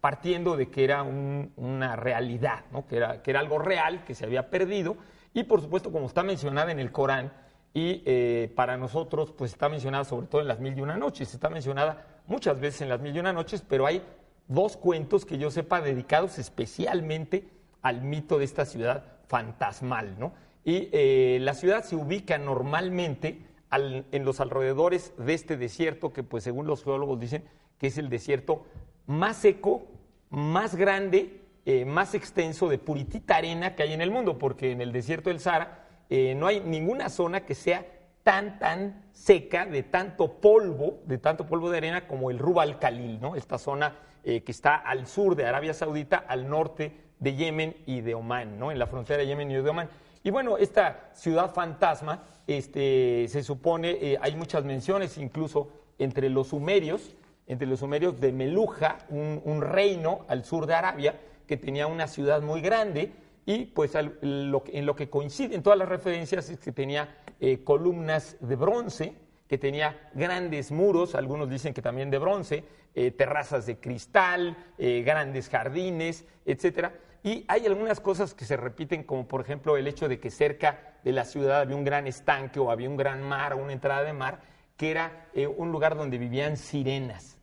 partiendo 0.00 0.56
de 0.56 0.70
que 0.70 0.82
era 0.82 1.02
una 1.02 1.94
realidad, 1.94 2.64
¿no? 2.72 2.86
que, 2.86 2.96
era, 2.96 3.22
que 3.22 3.32
era 3.32 3.40
algo 3.40 3.58
real, 3.58 4.02
que 4.02 4.14
se 4.14 4.24
había 4.24 4.48
perdido, 4.48 4.96
y 5.34 5.44
por 5.44 5.60
supuesto, 5.60 5.92
como 5.92 6.06
está 6.06 6.22
mencionada 6.22 6.72
en 6.72 6.78
el 6.78 6.90
Corán, 6.90 7.30
y 7.72 8.02
eh, 8.04 8.52
para 8.54 8.76
nosotros, 8.76 9.32
pues 9.32 9.52
está 9.52 9.68
mencionada 9.68 10.04
sobre 10.04 10.26
todo 10.26 10.40
en 10.40 10.48
las 10.48 10.60
mil 10.60 10.76
y 10.76 10.80
una 10.80 10.96
noches, 10.96 11.32
está 11.32 11.48
mencionada 11.48 12.20
muchas 12.26 12.58
veces 12.60 12.82
en 12.82 12.88
las 12.88 13.00
mil 13.00 13.14
y 13.14 13.20
una 13.20 13.32
noches, 13.32 13.64
pero 13.66 13.86
hay 13.86 14.02
dos 14.48 14.76
cuentos 14.76 15.24
que 15.24 15.38
yo 15.38 15.50
sepa 15.50 15.80
dedicados 15.80 16.38
especialmente 16.38 17.48
al 17.82 18.02
mito 18.02 18.38
de 18.38 18.44
esta 18.44 18.64
ciudad 18.66 19.04
fantasmal, 19.28 20.18
¿no? 20.18 20.32
Y 20.64 20.88
eh, 20.92 21.38
la 21.40 21.54
ciudad 21.54 21.84
se 21.84 21.96
ubica 21.96 22.36
normalmente 22.36 23.46
en 23.70 24.24
los 24.24 24.40
alrededores 24.40 25.14
de 25.16 25.32
este 25.32 25.56
desierto 25.56 26.12
que, 26.12 26.24
pues 26.24 26.42
según 26.44 26.66
los 26.66 26.82
geólogos 26.82 27.20
dicen, 27.20 27.44
que 27.78 27.86
es 27.86 27.96
el 27.98 28.08
desierto 28.08 28.66
más 29.06 29.36
seco, 29.36 29.86
más 30.28 30.74
grande, 30.74 31.40
eh, 31.64 31.84
más 31.84 32.14
extenso 32.14 32.68
de 32.68 32.78
puritita 32.78 33.36
arena 33.36 33.76
que 33.76 33.84
hay 33.84 33.92
en 33.92 34.00
el 34.00 34.10
mundo, 34.10 34.38
porque 34.38 34.72
en 34.72 34.80
el 34.80 34.92
desierto 34.92 35.30
del 35.30 35.40
Sahara 35.40 35.79
eh, 36.10 36.34
no 36.34 36.46
hay 36.46 36.60
ninguna 36.60 37.08
zona 37.08 37.46
que 37.46 37.54
sea 37.54 37.86
tan, 38.22 38.58
tan 38.58 39.04
seca, 39.12 39.64
de 39.64 39.82
tanto 39.82 40.40
polvo, 40.40 41.00
de 41.06 41.18
tanto 41.18 41.46
polvo 41.46 41.70
de 41.70 41.78
arena 41.78 42.06
como 42.06 42.30
el 42.30 42.38
Rub 42.38 42.60
al 42.60 42.78
Khalil, 42.78 43.20
¿no? 43.20 43.36
esta 43.36 43.56
zona 43.56 43.96
eh, 44.24 44.42
que 44.42 44.52
está 44.52 44.74
al 44.74 45.06
sur 45.06 45.36
de 45.36 45.46
Arabia 45.46 45.72
Saudita, 45.72 46.18
al 46.18 46.48
norte 46.48 46.92
de 47.18 47.34
Yemen 47.34 47.76
y 47.86 48.02
de 48.02 48.14
Omán, 48.14 48.58
¿no? 48.58 48.70
en 48.70 48.78
la 48.78 48.86
frontera 48.86 49.20
de 49.20 49.26
Yemen 49.28 49.50
y 49.50 49.54
de 49.54 49.70
Omán. 49.70 49.88
Y 50.22 50.30
bueno, 50.30 50.58
esta 50.58 51.08
ciudad 51.14 51.54
fantasma, 51.54 52.24
este, 52.46 53.26
se 53.28 53.42
supone, 53.42 54.18
hay 54.20 54.36
muchas 54.36 54.64
menciones 54.64 55.16
incluso 55.16 55.70
entre 55.98 56.28
los 56.28 56.48
sumerios, 56.48 57.14
entre 57.50 57.66
los 57.66 57.80
sumerios 57.80 58.20
de 58.20 58.32
Meluja, 58.32 58.98
un, 59.08 59.60
reino 59.60 60.24
al 60.28 60.44
sur 60.44 60.66
de 60.66 60.74
Arabia 60.74 61.18
que 61.48 61.56
tenía 61.56 61.88
una 61.88 62.06
ciudad 62.06 62.42
muy 62.42 62.60
grande 62.60 63.12
y 63.50 63.64
pues 63.64 63.96
en 63.96 64.86
lo 64.86 64.94
que 64.94 65.10
coinciden 65.10 65.60
todas 65.60 65.76
las 65.76 65.88
referencias 65.88 66.48
es 66.50 66.60
que 66.60 66.70
tenía 66.70 67.16
eh, 67.40 67.64
columnas 67.64 68.36
de 68.38 68.54
bronce, 68.54 69.16
que 69.48 69.58
tenía 69.58 70.08
grandes 70.14 70.70
muros, 70.70 71.16
algunos 71.16 71.50
dicen 71.50 71.74
que 71.74 71.82
también 71.82 72.12
de 72.12 72.18
bronce, 72.18 72.62
eh, 72.94 73.10
terrazas 73.10 73.66
de 73.66 73.80
cristal, 73.80 74.56
eh, 74.78 75.02
grandes 75.04 75.48
jardines, 75.48 76.24
etcétera. 76.46 76.94
Y 77.24 77.44
hay 77.48 77.66
algunas 77.66 77.98
cosas 77.98 78.34
que 78.34 78.44
se 78.44 78.56
repiten, 78.56 79.02
como 79.02 79.26
por 79.26 79.40
ejemplo 79.40 79.76
el 79.76 79.88
hecho 79.88 80.08
de 80.08 80.20
que 80.20 80.30
cerca 80.30 80.98
de 81.02 81.10
la 81.10 81.24
ciudad 81.24 81.62
había 81.62 81.74
un 81.74 81.82
gran 81.82 82.06
estanque 82.06 82.60
o 82.60 82.70
había 82.70 82.88
un 82.88 82.96
gran 82.96 83.20
mar 83.20 83.54
una 83.54 83.72
entrada 83.72 84.04
de 84.04 84.12
mar, 84.12 84.42
que 84.76 84.92
era 84.92 85.26
un 85.58 85.72
lugar 85.72 85.96
donde 85.96 86.18
vivían 86.18 86.56
sirenas. 86.56 87.36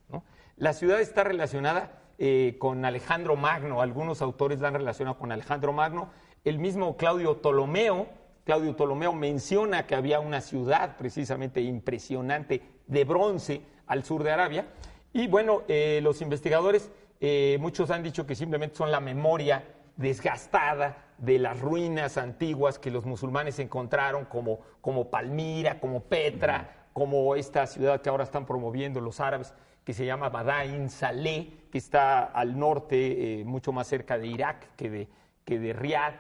La 0.55 0.71
ciudad 0.71 1.01
está 1.01 1.25
relacionada 1.25 2.01
eh, 2.17 2.55
con 2.59 2.83
Alejandro 2.83 3.35
Magno, 3.35 3.81
algunos 3.81 4.21
autores 4.21 4.59
la 4.59 4.69
han 4.69 4.73
relacionado 4.73 5.17
con 5.17 5.31
Alejandro 5.31 5.73
Magno, 5.73 6.09
el 6.43 6.59
mismo 6.59 6.97
Claudio 6.97 7.37
Ptolomeo, 7.41 8.07
Claudio 8.43 8.75
Ptolomeo 8.75 9.13
menciona 9.13 9.85
que 9.85 9.95
había 9.95 10.19
una 10.19 10.41
ciudad 10.41 10.97
precisamente 10.97 11.61
impresionante 11.61 12.61
de 12.87 13.03
bronce 13.03 13.61
al 13.85 14.03
sur 14.03 14.23
de 14.23 14.31
Arabia, 14.31 14.67
y 15.13 15.27
bueno, 15.27 15.63
eh, 15.67 15.99
los 16.01 16.21
investigadores, 16.21 16.91
eh, 17.19 17.57
muchos 17.59 17.91
han 17.91 18.03
dicho 18.03 18.25
que 18.25 18.35
simplemente 18.35 18.75
son 18.75 18.91
la 18.91 18.99
memoria 18.99 19.63
desgastada 19.95 21.05
de 21.17 21.39
las 21.39 21.59
ruinas 21.59 22.17
antiguas 22.17 22.79
que 22.79 22.91
los 22.91 23.05
musulmanes 23.05 23.59
encontraron, 23.59 24.25
como, 24.25 24.59
como 24.81 25.09
Palmira, 25.09 25.79
como 25.79 26.01
Petra, 26.03 26.87
como 26.93 27.35
esta 27.35 27.67
ciudad 27.67 28.01
que 28.01 28.09
ahora 28.09 28.23
están 28.23 28.45
promoviendo 28.45 29.01
los 29.01 29.19
árabes 29.19 29.53
que 29.87 29.93
se 29.93 30.05
llama 30.05 30.27
Badain 30.27 30.89
Saleh, 30.89 31.69
que 31.71 31.77
está 31.77 32.25
al 32.25 32.59
norte, 32.59 33.39
eh, 33.39 33.45
mucho 33.45 33.71
más 33.71 33.87
cerca 33.87 34.17
de 34.17 34.27
Irak 34.27 34.75
que 34.75 34.89
de, 34.89 35.07
que 35.45 35.59
de 35.59 35.71
Riad 35.71 36.13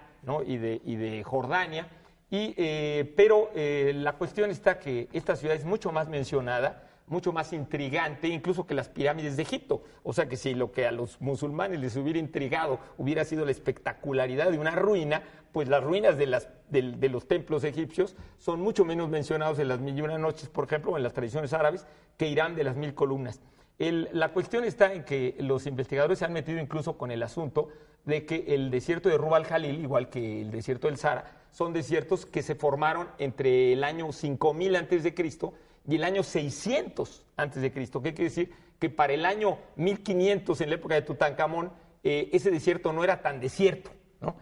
y, 0.45 0.55
de, 0.55 0.81
y 0.85 0.95
de 0.95 1.21
Jordania. 1.25 1.89
Y, 2.29 2.53
eh, 2.55 3.13
pero 3.17 3.51
eh, 3.55 3.91
la 3.93 4.13
cuestión 4.13 4.51
está 4.51 4.79
que 4.79 5.09
esta 5.11 5.35
ciudad 5.35 5.53
es 5.53 5.65
mucho 5.65 5.91
más 5.91 6.07
mencionada, 6.07 6.87
mucho 7.07 7.33
más 7.33 7.51
intrigante, 7.51 8.29
incluso 8.29 8.65
que 8.65 8.73
las 8.73 8.87
pirámides 8.87 9.35
de 9.35 9.43
Egipto. 9.43 9.83
O 10.01 10.13
sea 10.13 10.29
que 10.29 10.37
si 10.37 10.55
lo 10.55 10.71
que 10.71 10.87
a 10.87 10.91
los 10.93 11.19
musulmanes 11.19 11.81
les 11.81 11.97
hubiera 11.97 12.19
intrigado 12.19 12.79
hubiera 12.97 13.25
sido 13.25 13.43
la 13.43 13.51
espectacularidad 13.51 14.49
de 14.49 14.59
una 14.59 14.77
ruina, 14.77 15.23
pues 15.51 15.67
las 15.67 15.83
ruinas 15.83 16.17
de, 16.17 16.27
las, 16.27 16.47
de, 16.69 17.09
los 17.09 17.27
templos 17.27 17.65
egipcios 17.65 18.15
son 18.37 18.61
mucho 18.61 18.85
menos 18.85 19.09
mencionados 19.09 19.59
en 19.59 19.67
las 19.67 19.81
mil 19.81 19.97
y 19.97 20.01
una 20.03 20.17
noches, 20.17 20.47
por 20.47 20.63
ejemplo, 20.63 20.95
en 20.95 21.03
las 21.03 21.11
tradiciones 21.11 21.51
árabes, 21.51 21.85
que 22.15 22.29
Irán 22.29 22.55
de 22.55 22.63
las 22.63 22.77
mil 22.77 22.93
columnas 22.93 23.41
la 23.79 24.29
cuestión 24.33 24.63
está 24.63 24.93
en 24.93 25.03
que 25.03 25.35
los 25.39 25.67
investigadores 25.67 26.19
se 26.19 26.25
han 26.25 26.33
metido 26.33 26.59
incluso 26.59 26.97
con 26.97 27.11
el 27.11 27.21
asunto 27.21 27.69
de 28.05 28.25
que 28.25 28.45
el 28.47 28.71
desierto 28.71 29.09
de 29.09 29.17
Rubal 29.17 29.45
Jalil, 29.45 29.81
igual 29.81 30.09
que 30.09 30.41
el 30.41 30.49
desierto 30.49 30.87
del 30.87 30.97
Sahara, 30.97 31.37
son 31.51 31.73
desiertos 31.73 32.25
que 32.25 32.41
se 32.41 32.55
formaron 32.55 33.09
entre 33.19 33.73
el 33.73 33.83
año 33.83 34.11
5000 34.11 34.75
antes 34.75 35.03
de 35.03 35.13
Cristo 35.13 35.53
y 35.87 35.95
el 35.95 36.03
año 36.03 36.23
600 36.23 37.25
antes 37.35 37.61
de 37.61 37.71
Cristo. 37.71 38.01
¿Qué 38.01 38.13
quiere 38.13 38.29
decir? 38.29 38.53
Que 38.79 38.89
para 38.89 39.13
el 39.13 39.25
año 39.25 39.57
1500, 39.75 40.61
en 40.61 40.69
la 40.69 40.75
época 40.75 40.95
de 40.95 41.01
Tutankamón, 41.01 41.71
eh, 42.03 42.29
ese 42.31 42.49
desierto 42.49 42.93
no 42.93 43.03
era 43.03 43.21
tan 43.21 43.39
desierto. 43.39 43.91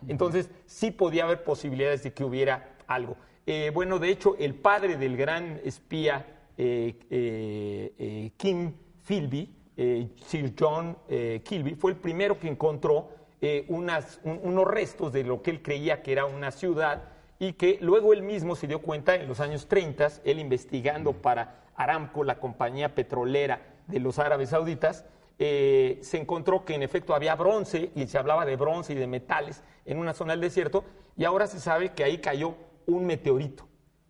Entonces 0.07 0.49
sí 0.65 0.91
podía 0.91 1.25
haber 1.25 1.43
posibilidades 1.43 2.03
de 2.03 2.13
que 2.13 2.23
hubiera 2.23 2.75
algo. 2.87 3.17
Eh, 3.45 3.71
bueno, 3.73 3.99
de 3.99 4.09
hecho, 4.09 4.37
el 4.39 4.55
padre 4.55 4.95
del 4.95 5.17
gran 5.17 5.59
espía 5.65 6.25
eh, 6.57 8.31
Kim 8.37 8.73
Philby, 9.05 9.53
eh, 9.77 10.09
Sir 10.25 10.53
John 10.57 10.97
eh, 11.07 11.41
Kilby, 11.43 11.75
fue 11.75 11.91
el 11.91 11.97
primero 11.97 12.39
que 12.39 12.47
encontró 12.47 13.09
eh, 13.41 13.65
unos 13.67 14.67
restos 14.67 15.13
de 15.13 15.23
lo 15.23 15.41
que 15.41 15.51
él 15.51 15.61
creía 15.61 16.01
que 16.01 16.11
era 16.11 16.25
una 16.25 16.51
ciudad 16.51 17.03
y 17.37 17.53
que 17.53 17.77
luego 17.81 18.13
él 18.13 18.23
mismo 18.23 18.55
se 18.55 18.67
dio 18.67 18.81
cuenta 18.81 19.15
en 19.15 19.27
los 19.27 19.39
años 19.39 19.67
30, 19.67 20.07
él 20.23 20.39
investigando 20.39 21.13
para 21.13 21.63
Aramco, 21.75 22.23
la 22.23 22.39
compañía 22.39 22.95
petrolera 22.95 23.61
de 23.87 23.99
los 23.99 24.17
árabes 24.17 24.49
sauditas, 24.49 25.05
se 25.37 26.17
encontró 26.17 26.63
que 26.63 26.75
en 26.75 26.81
efecto 26.81 27.13
había 27.13 27.35
bronce 27.35 27.91
y 27.93 28.07
se 28.07 28.17
hablaba 28.17 28.45
de 28.45 28.55
bronce 28.55 28.93
y 28.93 28.95
de 28.95 29.05
metales 29.05 29.61
en 29.83 29.99
una 29.99 30.13
zona 30.13 30.31
del 30.31 30.39
desierto 30.39 30.85
y 31.17 31.25
ahora 31.25 31.45
se 31.47 31.59
sabe 31.59 31.91
que 31.91 32.05
ahí 32.05 32.19
cayó 32.19 32.55
un 32.87 33.05
meteorito. 33.05 33.67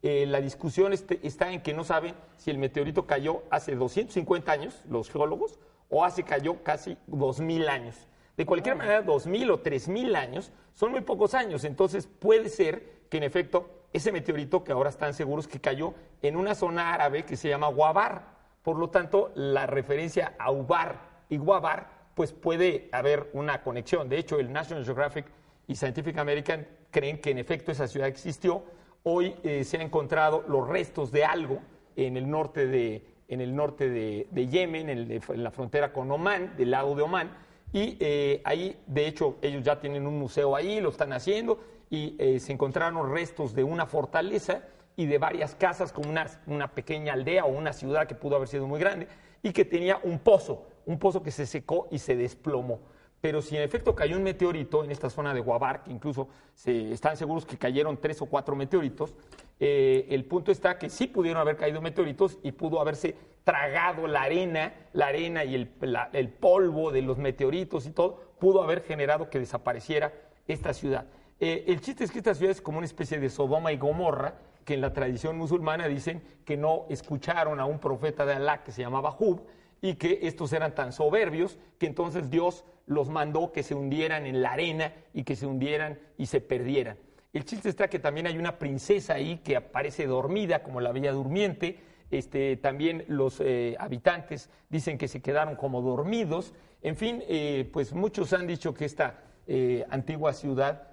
Eh, 0.07 0.27
la 0.27 0.39
discusión 0.39 0.93
este, 0.93 1.19
está 1.25 1.51
en 1.51 1.63
que 1.63 1.73
no 1.73 1.83
saben 1.83 2.13
si 2.37 2.51
el 2.51 2.59
meteorito 2.59 3.07
cayó 3.07 3.41
hace 3.49 3.73
250 3.73 4.51
años, 4.51 4.83
los 4.87 5.09
geólogos, 5.09 5.57
o 5.89 6.05
hace 6.05 6.21
cayó 6.21 6.61
casi 6.61 6.95
2.000 7.09 7.67
años. 7.67 7.95
De 8.37 8.45
cualquier 8.45 8.75
manera, 8.75 9.03
2.000 9.03 9.49
o 9.49 9.63
3.000 9.63 10.15
años 10.15 10.51
son 10.75 10.91
muy 10.91 11.01
pocos 11.01 11.33
años, 11.33 11.63
entonces 11.63 12.05
puede 12.05 12.49
ser 12.49 13.07
que 13.09 13.17
en 13.17 13.23
efecto 13.23 13.67
ese 13.93 14.11
meteorito 14.11 14.63
que 14.63 14.73
ahora 14.73 14.91
están 14.91 15.15
seguros 15.15 15.47
que 15.47 15.59
cayó 15.59 15.95
en 16.21 16.35
una 16.35 16.53
zona 16.53 16.93
árabe 16.93 17.25
que 17.25 17.35
se 17.35 17.49
llama 17.49 17.69
Guabar. 17.69 18.27
Por 18.61 18.77
lo 18.77 18.91
tanto, 18.91 19.31
la 19.33 19.65
referencia 19.65 20.35
a 20.37 20.51
Ubar 20.51 20.99
y 21.29 21.37
Guabar 21.37 21.89
pues 22.13 22.31
puede 22.31 22.89
haber 22.91 23.31
una 23.33 23.63
conexión. 23.63 24.07
De 24.07 24.19
hecho, 24.19 24.37
el 24.37 24.53
National 24.53 24.85
Geographic 24.85 25.25
y 25.65 25.75
Scientific 25.75 26.15
American 26.19 26.67
creen 26.91 27.19
que 27.19 27.31
en 27.31 27.39
efecto 27.39 27.71
esa 27.71 27.87
ciudad 27.87 28.07
existió. 28.07 28.63
Hoy 29.07 29.35
eh, 29.43 29.63
se 29.63 29.77
han 29.77 29.83
encontrado 29.83 30.43
los 30.47 30.67
restos 30.67 31.11
de 31.11 31.23
algo 31.25 31.59
en 31.95 32.17
el 32.17 32.27
norte 32.27 32.65
de, 32.65 33.05
el 33.27 33.55
norte 33.55 33.87
de, 33.87 34.27
de 34.31 34.47
Yemen, 34.47 34.89
en, 34.89 34.97
el- 34.97 35.11
en 35.29 35.43
la 35.43 35.51
frontera 35.51 35.93
con 35.93 36.09
Omán, 36.09 36.55
del 36.57 36.71
lago 36.71 36.95
de 36.95 37.03
Omán, 37.03 37.37
y 37.71 37.97
eh, 37.99 38.41
ahí, 38.45 38.81
de 38.87 39.05
hecho, 39.05 39.35
ellos 39.43 39.61
ya 39.61 39.79
tienen 39.79 40.07
un 40.07 40.17
museo 40.17 40.55
ahí, 40.55 40.81
lo 40.81 40.89
están 40.89 41.13
haciendo, 41.13 41.59
y 41.91 42.15
eh, 42.17 42.39
se 42.39 42.51
encontraron 42.51 43.13
restos 43.13 43.53
de 43.53 43.63
una 43.63 43.85
fortaleza 43.85 44.63
y 44.95 45.05
de 45.05 45.19
varias 45.19 45.53
casas, 45.53 45.93
como 45.93 46.09
una 46.47 46.73
pequeña 46.73 47.13
aldea 47.13 47.45
o 47.45 47.49
una 47.49 47.73
ciudad 47.73 48.07
que 48.07 48.15
pudo 48.15 48.37
haber 48.37 48.47
sido 48.47 48.65
muy 48.65 48.79
grande, 48.79 49.07
y 49.43 49.51
que 49.53 49.65
tenía 49.65 49.99
un 50.01 50.17
pozo, 50.17 50.65
un 50.87 50.97
pozo 50.97 51.21
que 51.21 51.29
se 51.29 51.45
secó 51.45 51.87
y 51.91 51.99
se 51.99 52.15
desplomó. 52.15 52.79
Pero 53.25 53.41
si 53.41 53.57
en 53.57 53.63
efecto 53.63 53.95
cayó 53.95 54.17
un 54.17 54.21
meteorito 54.21 54.83
en 54.83 54.91
esta 54.91 55.09
zona 55.09 55.33
de 55.33 55.39
Guabar, 55.39 55.81
que 55.81 55.91
incluso 55.91 56.27
se, 56.53 56.91
están 56.91 57.17
seguros 57.17 57.43
que 57.43 57.57
cayeron 57.57 57.97
tres 57.97 58.21
o 58.21 58.27
cuatro 58.27 58.55
meteoritos, 58.55 59.15
eh, 59.59 60.05
el 60.11 60.25
punto 60.25 60.51
está 60.51 60.77
que 60.77 60.91
sí 60.91 61.07
pudieron 61.07 61.41
haber 61.41 61.57
caído 61.57 61.81
meteoritos 61.81 62.37
y 62.43 62.51
pudo 62.51 62.79
haberse 62.79 63.15
tragado 63.43 64.05
la 64.05 64.21
arena, 64.21 64.75
la 64.93 65.07
arena 65.07 65.43
y 65.43 65.55
el, 65.55 65.71
el 66.13 66.29
polvo 66.29 66.91
de 66.91 67.01
los 67.01 67.17
meteoritos 67.17 67.87
y 67.87 67.89
todo, 67.93 68.21
pudo 68.37 68.61
haber 68.61 68.83
generado 68.83 69.27
que 69.31 69.39
desapareciera 69.39 70.13
esta 70.47 70.71
ciudad. 70.75 71.07
Eh, 71.39 71.63
el 71.65 71.81
chiste 71.81 72.03
es 72.03 72.11
que 72.11 72.19
esta 72.19 72.35
ciudad 72.35 72.51
es 72.51 72.61
como 72.61 72.77
una 72.77 72.85
especie 72.85 73.19
de 73.19 73.31
Sodoma 73.31 73.73
y 73.73 73.77
Gomorra, 73.77 74.35
que 74.63 74.75
en 74.75 74.81
la 74.81 74.93
tradición 74.93 75.35
musulmana 75.35 75.87
dicen 75.87 76.21
que 76.45 76.57
no 76.57 76.85
escucharon 76.89 77.59
a 77.59 77.65
un 77.65 77.79
profeta 77.79 78.23
de 78.23 78.33
Alá 78.33 78.61
que 78.61 78.71
se 78.71 78.83
llamaba 78.83 79.15
Hub 79.17 79.41
y 79.85 79.95
que 79.95 80.19
estos 80.23 80.51
eran 80.51 80.73
tan 80.73 80.91
soberbios 80.91 81.59
que 81.77 81.85
entonces 81.85 82.31
Dios 82.31 82.65
los 82.87 83.09
mandó 83.09 83.51
que 83.51 83.61
se 83.61 83.75
hundieran 83.75 84.25
en 84.25 84.41
la 84.41 84.53
arena 84.53 84.93
y 85.13 85.23
que 85.23 85.35
se 85.35 85.45
hundieran 85.45 85.99
y 86.17 86.25
se 86.25 86.41
perdieran. 86.41 86.97
El 87.33 87.45
chiste 87.45 87.69
está 87.69 87.87
que 87.87 87.99
también 87.99 88.25
hay 88.25 88.37
una 88.37 88.57
princesa 88.57 89.13
ahí 89.13 89.37
que 89.43 89.55
aparece 89.55 90.07
dormida 90.07 90.63
como 90.63 90.81
la 90.81 90.91
Bella 90.91 91.11
Durmiente. 91.11 91.79
Este, 92.09 92.57
también 92.57 93.05
los 93.07 93.39
eh, 93.41 93.75
habitantes 93.77 94.49
dicen 94.69 94.97
que 94.97 95.07
se 95.07 95.21
quedaron 95.21 95.55
como 95.55 95.81
dormidos. 95.81 96.53
En 96.81 96.95
fin, 96.95 97.23
eh, 97.27 97.69
pues 97.71 97.93
muchos 97.93 98.33
han 98.33 98.47
dicho 98.47 98.73
que 98.73 98.85
esta 98.85 99.23
eh, 99.45 99.85
antigua 99.89 100.33
ciudad 100.33 100.89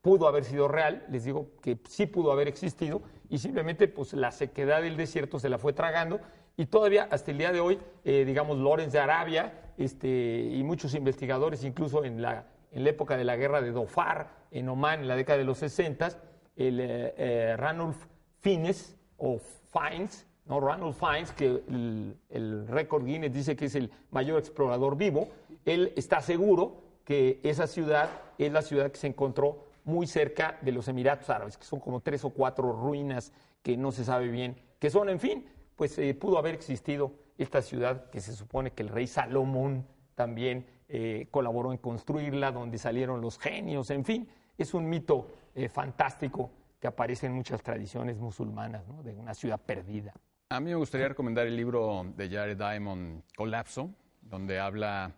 pudo 0.00 0.26
haber 0.26 0.42
sido 0.42 0.66
real, 0.66 1.06
les 1.08 1.24
digo 1.24 1.52
que 1.62 1.78
sí 1.88 2.06
pudo 2.06 2.32
haber 2.32 2.48
existido 2.48 3.02
y 3.28 3.38
simplemente 3.38 3.86
pues 3.86 4.12
la 4.14 4.32
sequedad 4.32 4.82
del 4.82 4.96
desierto 4.96 5.38
se 5.38 5.48
la 5.48 5.58
fue 5.58 5.72
tragando 5.72 6.20
y 6.56 6.66
todavía 6.66 7.08
hasta 7.10 7.30
el 7.30 7.38
día 7.38 7.52
de 7.52 7.60
hoy, 7.60 7.78
eh, 8.04 8.24
digamos, 8.24 8.58
Lorenz 8.58 8.92
de 8.92 8.98
Arabia 8.98 9.52
este, 9.78 10.08
y 10.52 10.62
muchos 10.62 10.94
investigadores, 10.94 11.64
incluso 11.64 12.04
en 12.04 12.20
la, 12.20 12.46
en 12.70 12.84
la 12.84 12.90
época 12.90 13.16
de 13.16 13.24
la 13.24 13.36
guerra 13.36 13.60
de 13.60 13.72
Dofar, 13.72 14.28
en 14.50 14.68
Oman, 14.68 15.00
en 15.00 15.08
la 15.08 15.16
década 15.16 15.38
de 15.38 15.44
los 15.44 15.58
60, 15.58 16.08
el 16.56 16.80
eh, 16.80 17.14
eh, 17.16 17.56
Ranulf 17.56 17.96
Fiennes 18.40 18.96
o 19.16 19.38
Fiennes, 19.72 20.26
¿no? 20.44 20.60
Ranulf 20.60 20.98
Fiennes, 20.98 21.32
que 21.32 21.46
el, 21.46 22.16
el 22.28 22.66
récord 22.68 23.04
Guinness 23.04 23.32
dice 23.32 23.56
que 23.56 23.66
es 23.66 23.74
el 23.74 23.90
mayor 24.10 24.38
explorador 24.38 24.96
vivo, 24.96 25.28
él 25.64 25.92
está 25.96 26.20
seguro 26.20 26.82
que 27.04 27.40
esa 27.42 27.66
ciudad 27.66 28.10
es 28.38 28.52
la 28.52 28.62
ciudad 28.62 28.90
que 28.90 28.98
se 28.98 29.06
encontró 29.06 29.66
muy 29.84 30.06
cerca 30.06 30.58
de 30.60 30.72
los 30.72 30.88
Emiratos 30.88 31.30
Árabes, 31.30 31.56
que 31.56 31.64
son 31.64 31.80
como 31.80 32.00
tres 32.00 32.24
o 32.24 32.30
cuatro 32.30 32.72
ruinas 32.72 33.32
que 33.62 33.76
no 33.76 33.92
se 33.92 34.04
sabe 34.04 34.28
bien 34.28 34.56
qué 34.78 34.90
son. 34.90 35.08
En 35.08 35.18
fin, 35.18 35.46
pues 35.82 35.98
eh, 35.98 36.14
pudo 36.14 36.38
haber 36.38 36.54
existido 36.54 37.12
esta 37.36 37.60
ciudad 37.60 38.08
que 38.08 38.20
se 38.20 38.36
supone 38.36 38.70
que 38.70 38.84
el 38.84 38.88
rey 38.88 39.08
Salomón 39.08 39.84
también 40.14 40.64
eh, 40.88 41.26
colaboró 41.32 41.72
en 41.72 41.78
construirla, 41.78 42.52
donde 42.52 42.78
salieron 42.78 43.20
los 43.20 43.36
genios, 43.36 43.90
en 43.90 44.04
fin, 44.04 44.28
es 44.56 44.74
un 44.74 44.88
mito 44.88 45.26
eh, 45.56 45.68
fantástico 45.68 46.52
que 46.78 46.86
aparece 46.86 47.26
en 47.26 47.32
muchas 47.32 47.64
tradiciones 47.64 48.16
musulmanas, 48.16 48.86
¿no? 48.86 49.02
de 49.02 49.12
una 49.16 49.34
ciudad 49.34 49.60
perdida. 49.60 50.14
A 50.50 50.60
mí 50.60 50.70
me 50.70 50.76
gustaría 50.76 51.08
recomendar 51.08 51.48
el 51.48 51.56
libro 51.56 52.06
de 52.16 52.30
Jared 52.30 52.56
Diamond, 52.56 53.24
Colapso, 53.34 53.90
donde 54.20 54.60
habla 54.60 55.16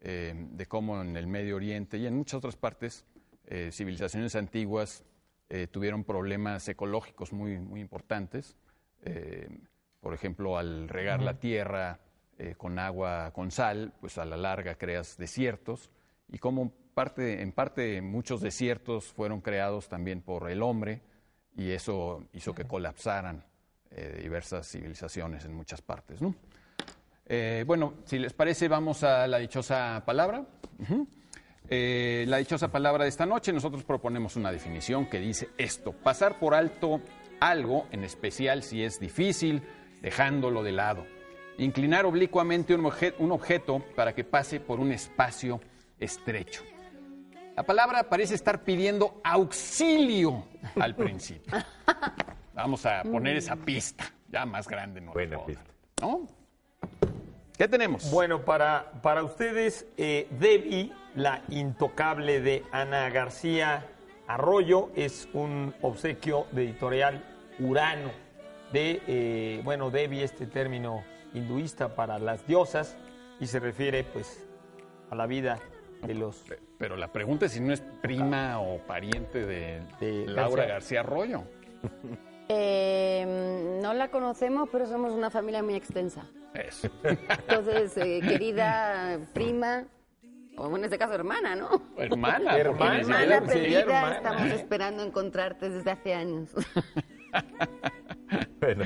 de 0.00 0.66
cómo 0.66 0.98
en 1.02 1.14
el 1.14 1.26
Medio 1.26 1.56
Oriente 1.56 1.98
y 1.98 2.06
en 2.06 2.16
muchas 2.16 2.38
otras 2.38 2.56
partes, 2.56 3.04
civilizaciones 3.70 4.34
antiguas 4.34 5.04
tuvieron 5.72 6.04
problemas 6.04 6.66
ecológicos 6.68 7.34
muy, 7.34 7.58
muy 7.58 7.80
importantes. 7.80 8.56
Por 10.06 10.14
ejemplo, 10.14 10.56
al 10.56 10.88
regar 10.88 11.20
la 11.20 11.40
tierra 11.40 11.98
eh, 12.38 12.54
con 12.56 12.78
agua 12.78 13.32
con 13.32 13.50
sal, 13.50 13.92
pues 14.00 14.18
a 14.18 14.24
la 14.24 14.36
larga 14.36 14.76
creas 14.76 15.16
desiertos. 15.16 15.90
Y 16.28 16.38
como 16.38 16.70
parte, 16.94 17.42
en 17.42 17.50
parte 17.50 18.00
muchos 18.02 18.40
desiertos 18.40 19.06
fueron 19.06 19.40
creados 19.40 19.88
también 19.88 20.22
por 20.22 20.48
el 20.48 20.62
hombre 20.62 21.02
y 21.56 21.72
eso 21.72 22.28
hizo 22.34 22.54
que 22.54 22.66
colapsaran 22.66 23.42
eh, 23.90 24.20
diversas 24.22 24.70
civilizaciones 24.70 25.44
en 25.44 25.54
muchas 25.54 25.82
partes. 25.82 26.22
¿no? 26.22 26.36
Eh, 27.26 27.64
bueno, 27.66 27.94
si 28.04 28.20
les 28.20 28.32
parece, 28.32 28.68
vamos 28.68 29.02
a 29.02 29.26
la 29.26 29.38
dichosa 29.38 30.04
palabra. 30.06 30.46
Eh, 31.68 32.26
la 32.28 32.36
dichosa 32.36 32.68
palabra 32.68 33.02
de 33.02 33.08
esta 33.08 33.26
noche, 33.26 33.52
nosotros 33.52 33.82
proponemos 33.82 34.36
una 34.36 34.52
definición 34.52 35.06
que 35.06 35.18
dice 35.18 35.48
esto, 35.58 35.90
pasar 35.90 36.38
por 36.38 36.54
alto 36.54 37.00
algo, 37.40 37.86
en 37.90 38.04
especial 38.04 38.62
si 38.62 38.82
es 38.82 39.00
difícil, 39.00 39.62
dejándolo 40.06 40.62
de 40.62 40.70
lado. 40.70 41.04
Inclinar 41.58 42.06
oblicuamente 42.06 42.76
un, 42.76 42.84
obje- 42.84 43.14
un 43.18 43.32
objeto 43.32 43.82
para 43.96 44.14
que 44.14 44.22
pase 44.22 44.60
por 44.60 44.78
un 44.78 44.92
espacio 44.92 45.60
estrecho. 45.98 46.62
La 47.56 47.64
palabra 47.64 48.04
parece 48.08 48.36
estar 48.36 48.62
pidiendo 48.62 49.20
auxilio 49.24 50.44
al 50.78 50.94
principio. 51.02 51.52
Vamos 52.54 52.86
a 52.86 53.02
poner 53.02 53.36
esa 53.36 53.56
pista, 53.56 54.04
ya 54.28 54.46
más 54.46 54.68
grande. 54.68 55.00
No 55.00 55.10
Buena 55.12 55.44
pista. 55.44 55.64
¿no? 56.00 56.28
¿Qué 57.58 57.66
tenemos? 57.66 58.08
Bueno, 58.12 58.44
para, 58.44 58.92
para 59.02 59.24
ustedes, 59.24 59.86
eh, 59.96 60.28
Debbie, 60.38 60.92
la 61.16 61.42
intocable 61.48 62.40
de 62.40 62.62
Ana 62.70 63.10
García 63.10 63.86
Arroyo, 64.28 64.90
es 64.94 65.28
un 65.32 65.74
obsequio 65.82 66.46
de 66.52 66.62
editorial 66.62 67.24
Urano. 67.58 68.25
De, 68.72 69.02
eh, 69.06 69.60
bueno, 69.64 69.90
Devi, 69.90 70.22
este 70.22 70.46
término 70.46 71.04
hinduista 71.34 71.94
para 71.94 72.18
las 72.18 72.46
diosas, 72.46 72.96
y 73.40 73.46
se 73.46 73.60
refiere, 73.60 74.04
pues, 74.04 74.46
a 75.10 75.14
la 75.14 75.26
vida 75.26 75.58
de 76.02 76.14
los. 76.14 76.44
Pero 76.78 76.96
la 76.96 77.12
pregunta 77.12 77.46
es 77.46 77.52
si 77.52 77.60
no 77.60 77.72
es 77.72 77.82
prima 78.02 78.60
o 78.60 78.78
pariente 78.78 79.44
de, 79.44 79.82
De 80.00 80.26
Laura 80.26 80.66
García. 80.66 80.66
García 80.66 81.00
Arroyo. 81.00 81.42
Eh, 82.48 83.80
no 83.82 83.92
la 83.92 84.08
conocemos, 84.08 84.68
pero 84.70 84.86
somos 84.86 85.12
una 85.12 85.30
familia 85.30 85.64
muy 85.64 85.74
extensa. 85.74 86.28
Eso. 86.54 86.88
Entonces, 87.02 87.96
eh, 87.96 88.20
querida 88.26 89.18
prima, 89.32 89.84
o 90.56 90.76
en 90.76 90.84
este 90.84 90.96
caso 90.96 91.14
hermana, 91.14 91.56
¿no? 91.56 91.68
Hermana. 91.96 92.56
Hermana, 92.56 93.00
Hermana 93.00 93.40
perdida, 93.40 93.80
hermana. 93.80 94.16
estamos 94.16 94.46
esperando 94.52 95.02
encontrarte 95.02 95.70
desde 95.70 95.90
hace 95.90 96.14
años. 96.14 96.50
Bueno, 98.60 98.84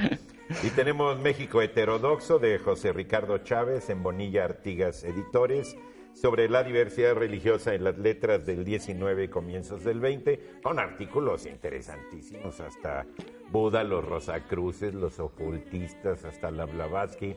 y 0.64 0.70
tenemos 0.70 1.18
México 1.20 1.62
Heterodoxo 1.62 2.40
de 2.40 2.58
José 2.58 2.92
Ricardo 2.92 3.38
Chávez 3.38 3.88
en 3.88 4.02
Bonilla 4.02 4.44
Artigas 4.44 5.04
Editores 5.04 5.76
sobre 6.12 6.48
la 6.48 6.64
diversidad 6.64 7.14
religiosa 7.14 7.74
en 7.74 7.84
las 7.84 7.96
letras 7.96 8.44
del 8.46 8.64
19 8.64 9.24
y 9.24 9.28
comienzos 9.28 9.84
del 9.84 10.00
20, 10.00 10.58
con 10.62 10.80
artículos 10.80 11.46
interesantísimos, 11.46 12.58
hasta 12.58 13.06
Buda, 13.52 13.84
los 13.84 14.04
Rosacruces, 14.04 14.92
los 14.92 15.20
ocultistas, 15.20 16.24
hasta 16.24 16.50
la 16.50 16.64
Blavatsky, 16.64 17.36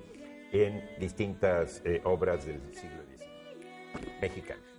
en 0.51 0.83
distintas 0.99 1.83
eh, 1.85 2.01
obras 2.03 2.47
del 2.47 2.61
siglo 2.73 3.03
XIX 3.15 4.21
mexicano. 4.21 4.72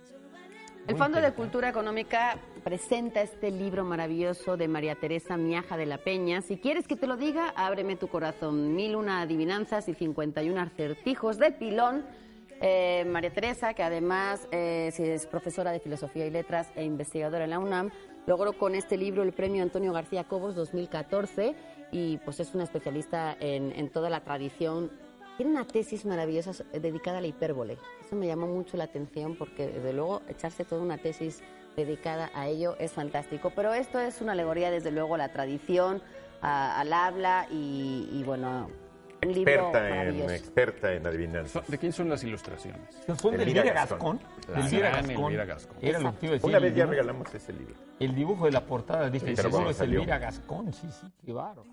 El 0.87 0.97
Fondo 0.97 1.19
de 1.19 1.33
Cultura 1.33 1.67
Económica 1.67 2.37
presenta 2.63 3.23
este 3.23 3.49
libro 3.49 3.83
maravilloso 3.83 4.55
de 4.55 4.67
María 4.67 4.93
Teresa 4.93 5.35
Miaja 5.35 5.77
de 5.77 5.87
la 5.87 5.97
Peña. 5.97 6.41
Si 6.41 6.57
quieres 6.57 6.87
que 6.87 6.95
te 6.95 7.07
lo 7.07 7.17
diga, 7.17 7.49
ábreme 7.55 7.95
tu 7.95 8.07
corazón. 8.07 8.75
Mil 8.75 8.95
una 8.95 9.21
adivinanzas 9.21 9.89
y 9.89 9.95
51 9.95 10.61
acertijos 10.61 11.39
de 11.39 11.49
pilón. 11.51 12.05
Eh, 12.61 13.03
María 13.07 13.33
Teresa, 13.33 13.73
que 13.73 13.81
además 13.81 14.47
eh, 14.51 14.91
es 14.95 15.25
profesora 15.25 15.71
de 15.71 15.79
Filosofía 15.79 16.27
y 16.27 16.29
Letras 16.29 16.69
e 16.75 16.83
investigadora 16.83 17.45
en 17.45 17.49
la 17.49 17.57
UNAM, 17.57 17.89
logró 18.27 18.53
con 18.53 18.75
este 18.75 18.95
libro 18.95 19.23
el 19.23 19.33
premio 19.33 19.63
Antonio 19.63 19.91
García 19.91 20.25
Cobos 20.25 20.53
2014 20.53 21.55
y 21.91 22.17
pues 22.17 22.39
es 22.39 22.53
una 22.53 22.63
especialista 22.63 23.35
en, 23.39 23.71
en 23.71 23.89
toda 23.89 24.11
la 24.11 24.19
tradición 24.19 24.91
tiene 25.37 25.51
una 25.51 25.65
tesis 25.65 26.05
maravillosa 26.05 26.53
so- 26.53 26.63
dedicada 26.73 27.17
a 27.17 27.21
la 27.21 27.27
hipérbole. 27.27 27.77
Eso 28.05 28.15
me 28.15 28.27
llamó 28.27 28.47
mucho 28.47 28.77
la 28.77 28.85
atención 28.85 29.35
porque 29.35 29.67
desde 29.67 29.93
luego 29.93 30.21
echarse 30.29 30.63
toda 30.65 30.81
una 30.81 30.97
tesis 30.97 31.41
dedicada 31.75 32.29
a 32.33 32.47
ello 32.47 32.75
es 32.79 32.93
fantástico. 32.93 33.51
Pero 33.55 33.73
esto 33.73 33.99
es 33.99 34.21
una 34.21 34.31
alegoría 34.33 34.71
desde 34.71 34.91
luego 34.91 35.15
a 35.15 35.17
la 35.17 35.31
tradición, 35.33 36.01
a- 36.41 36.79
al 36.79 36.93
habla 36.93 37.47
y, 37.51 38.07
y, 38.11 38.23
bueno, 38.23 38.69
Un 39.25 39.33
libro 39.33 39.51
Experta 39.69 40.03
en, 40.05 40.29
experta 40.29 40.93
en 40.93 41.07
adivinanzas. 41.07 41.67
¿De 41.67 41.77
quién 41.79 41.91
son 41.91 42.09
las 42.09 42.23
ilustraciones? 42.23 42.81
Son 43.19 43.35
de 43.35 43.43
Elvira 43.43 43.63
Gascón. 43.63 44.19
Elvira 44.55 44.89
Gascón. 44.91 45.25
Elvira 45.25 45.45
Gascón. 45.45 45.77
Era 45.81 45.99
lo 45.99 46.19
que 46.19 46.25
iba 46.27 46.31
a 46.31 46.35
decir. 46.35 46.47
Una 46.49 46.57
el 46.57 46.63
vez 46.63 46.75
ya 46.75 46.83
dibujo- 46.83 46.91
regalamos 46.91 47.33
ese 47.35 47.53
libro. 47.53 47.75
El 47.99 48.13
dibujo 48.15 48.45
de 48.45 48.51
la 48.51 48.61
portada, 48.65 49.09
dije, 49.09 49.33
cuando 49.49 49.69
es. 49.71 49.79
Elvira 49.81 50.17
Gascón. 50.19 50.71
Sí, 50.73 50.87
sí, 50.91 51.07
qué 51.25 51.33
bárbaro. 51.33 51.65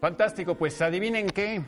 Fantástico, 0.00 0.54
pues 0.54 0.80
adivinen 0.82 1.28
qué. 1.28 1.62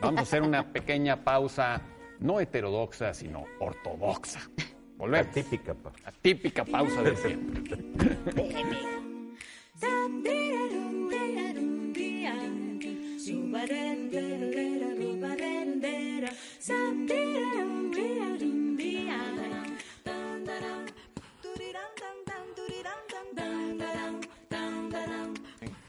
Vamos 0.00 0.18
a 0.18 0.22
hacer 0.22 0.42
una 0.42 0.72
pequeña 0.72 1.24
pausa, 1.24 1.80
no 2.20 2.40
heterodoxa, 2.40 3.14
sino 3.14 3.44
ortodoxa. 3.60 4.40
La 4.56 4.64
Volvemos. 4.96 5.32
típica, 5.32 5.74
pa. 5.74 5.92
La 6.04 6.12
típica 6.12 6.64
pausa 6.64 7.02
de 7.02 7.16
siempre. 7.16 7.76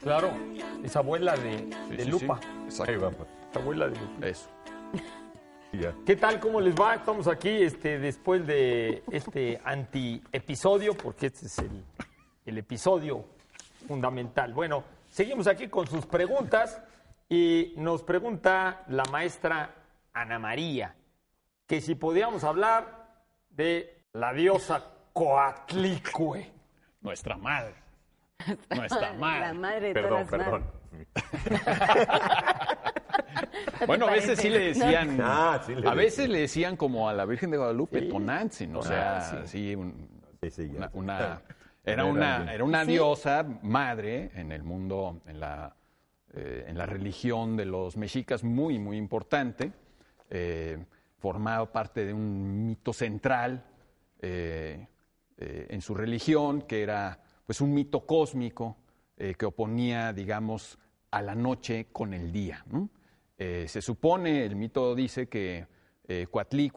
Claro, 0.02 0.30
es 0.84 0.94
abuela 0.96 1.36
de, 1.36 1.66
de 1.96 2.04
sí, 2.04 2.10
Lupa. 2.10 2.40
sí. 2.68 2.82
Ahí 2.86 2.96
abuela 3.56 3.88
de 3.88 3.98
Lupa. 3.98 4.26
Eso. 4.26 4.48
¿Qué 6.06 6.16
tal? 6.16 6.40
¿Cómo 6.40 6.60
les 6.60 6.74
va? 6.74 6.94
Estamos 6.94 7.26
aquí 7.28 7.50
este, 7.50 7.98
después 7.98 8.46
de 8.46 9.02
este 9.10 9.60
anti-episodio, 9.64 10.94
porque 10.94 11.26
este 11.26 11.46
es 11.46 11.58
el, 11.58 11.84
el 12.46 12.58
episodio 12.58 13.24
fundamental. 13.86 14.54
Bueno, 14.54 14.84
seguimos 15.10 15.46
aquí 15.46 15.68
con 15.68 15.86
sus 15.86 16.06
preguntas 16.06 16.80
y 17.28 17.74
nos 17.76 18.02
pregunta 18.02 18.84
la 18.88 19.02
maestra 19.10 19.74
Ana 20.14 20.38
María 20.38 20.94
que 21.66 21.80
si 21.80 21.94
podíamos 21.94 22.44
hablar 22.44 23.06
de 23.50 24.04
la 24.12 24.32
diosa 24.32 24.82
Coatlicue. 25.12 26.52
Nuestra 27.00 27.36
madre. 27.36 27.74
Nuestra 28.74 29.12
La 29.14 29.52
madre. 29.54 29.88
de 29.88 29.94
Perdón, 29.94 30.26
todas 30.26 30.30
perdón. 30.30 30.64
¿No 30.92 30.96
Bueno, 33.86 34.06
a 34.08 34.12
veces 34.12 34.38
sí 34.38 34.48
le 34.48 34.58
decían. 34.60 35.18
Ah, 35.22 35.60
sí 35.64 35.74
le 35.74 35.88
a 35.88 35.94
veces 35.94 36.28
le 36.28 36.40
decían 36.40 36.76
como 36.76 37.08
a 37.08 37.12
la 37.12 37.24
Virgen 37.26 37.50
de 37.50 37.56
Guadalupe, 37.58 38.00
Sí. 38.00 38.08
Tonantzin. 38.08 38.74
O 38.76 38.82
sea, 38.82 39.44
sí, 39.46 39.74
un- 39.74 40.08
Sí, 40.42 40.50
sí, 40.50 40.68
ya. 40.70 40.90
una, 40.92 40.92
una- 40.92 41.42
Era 41.84 42.04
una, 42.04 42.52
era 42.52 42.64
una 42.64 42.84
diosa 42.84 43.46
madre 43.62 44.32
en 44.34 44.50
el 44.50 44.64
mundo, 44.64 45.20
en 45.24 45.38
la, 45.38 45.76
eh, 46.34 46.64
en 46.66 46.76
la 46.76 46.84
religión 46.84 47.56
de 47.56 47.64
los 47.64 47.96
mexicas, 47.96 48.42
muy, 48.42 48.80
muy 48.80 48.96
importante. 48.96 49.70
Eh, 50.28 50.84
formaba 51.18 51.70
parte 51.70 52.04
de 52.04 52.12
un 52.12 52.66
mito 52.66 52.92
central 52.92 53.64
eh, 54.20 54.88
eh, 55.36 55.66
en 55.70 55.80
su 55.80 55.94
religión, 55.94 56.62
que 56.62 56.82
era 56.82 57.20
pues 57.46 57.60
un 57.60 57.72
mito 57.72 58.04
cósmico 58.04 58.76
eh, 59.16 59.34
que 59.38 59.46
oponía, 59.46 60.12
digamos, 60.12 60.78
a 61.12 61.22
la 61.22 61.36
noche 61.36 61.86
con 61.92 62.12
el 62.14 62.32
día. 62.32 62.64
¿no? 62.68 62.88
Eh, 63.38 63.66
se 63.68 63.82
supone, 63.82 64.44
el 64.44 64.56
mito 64.56 64.94
dice 64.94 65.28
que 65.28 65.66
eh, 66.08 66.26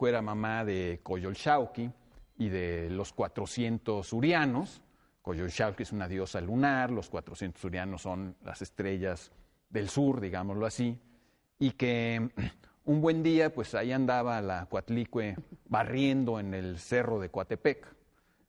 era 0.06 0.22
mamá 0.22 0.64
de 0.64 1.00
Coyolxauhqui 1.02 1.90
y 2.38 2.48
de 2.48 2.90
los 2.90 3.12
400 3.12 4.12
urianos. 4.12 4.82
Coyolxauhqui 5.22 5.82
es 5.82 5.92
una 5.92 6.08
diosa 6.08 6.40
lunar, 6.40 6.90
los 6.90 7.08
400 7.08 7.62
urianos 7.64 8.02
son 8.02 8.36
las 8.44 8.62
estrellas 8.62 9.32
del 9.68 9.88
sur, 9.88 10.20
digámoslo 10.20 10.66
así, 10.66 10.98
y 11.58 11.72
que 11.72 12.30
un 12.84 13.00
buen 13.00 13.22
día, 13.22 13.54
pues 13.54 13.74
ahí 13.74 13.92
andaba 13.92 14.40
la 14.42 14.66
Coatlicue 14.66 15.36
barriendo 15.68 16.40
en 16.40 16.54
el 16.54 16.78
cerro 16.78 17.20
de 17.20 17.28
Coatepec, 17.28 17.86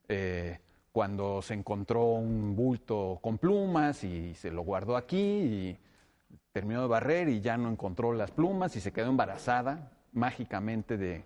eh, 0.07 0.59
cuando 0.91 1.41
se 1.41 1.53
encontró 1.53 2.05
un 2.13 2.55
bulto 2.55 3.19
con 3.21 3.37
plumas 3.37 4.03
y 4.03 4.33
se 4.33 4.51
lo 4.51 4.63
guardó 4.63 4.97
aquí 4.97 5.17
y 5.17 5.79
terminó 6.51 6.81
de 6.81 6.87
barrer 6.87 7.29
y 7.29 7.41
ya 7.41 7.57
no 7.57 7.69
encontró 7.69 8.13
las 8.13 8.31
plumas 8.31 8.75
y 8.75 8.81
se 8.81 8.91
quedó 8.91 9.07
embarazada 9.09 9.91
mágicamente 10.13 10.97
de, 10.97 11.23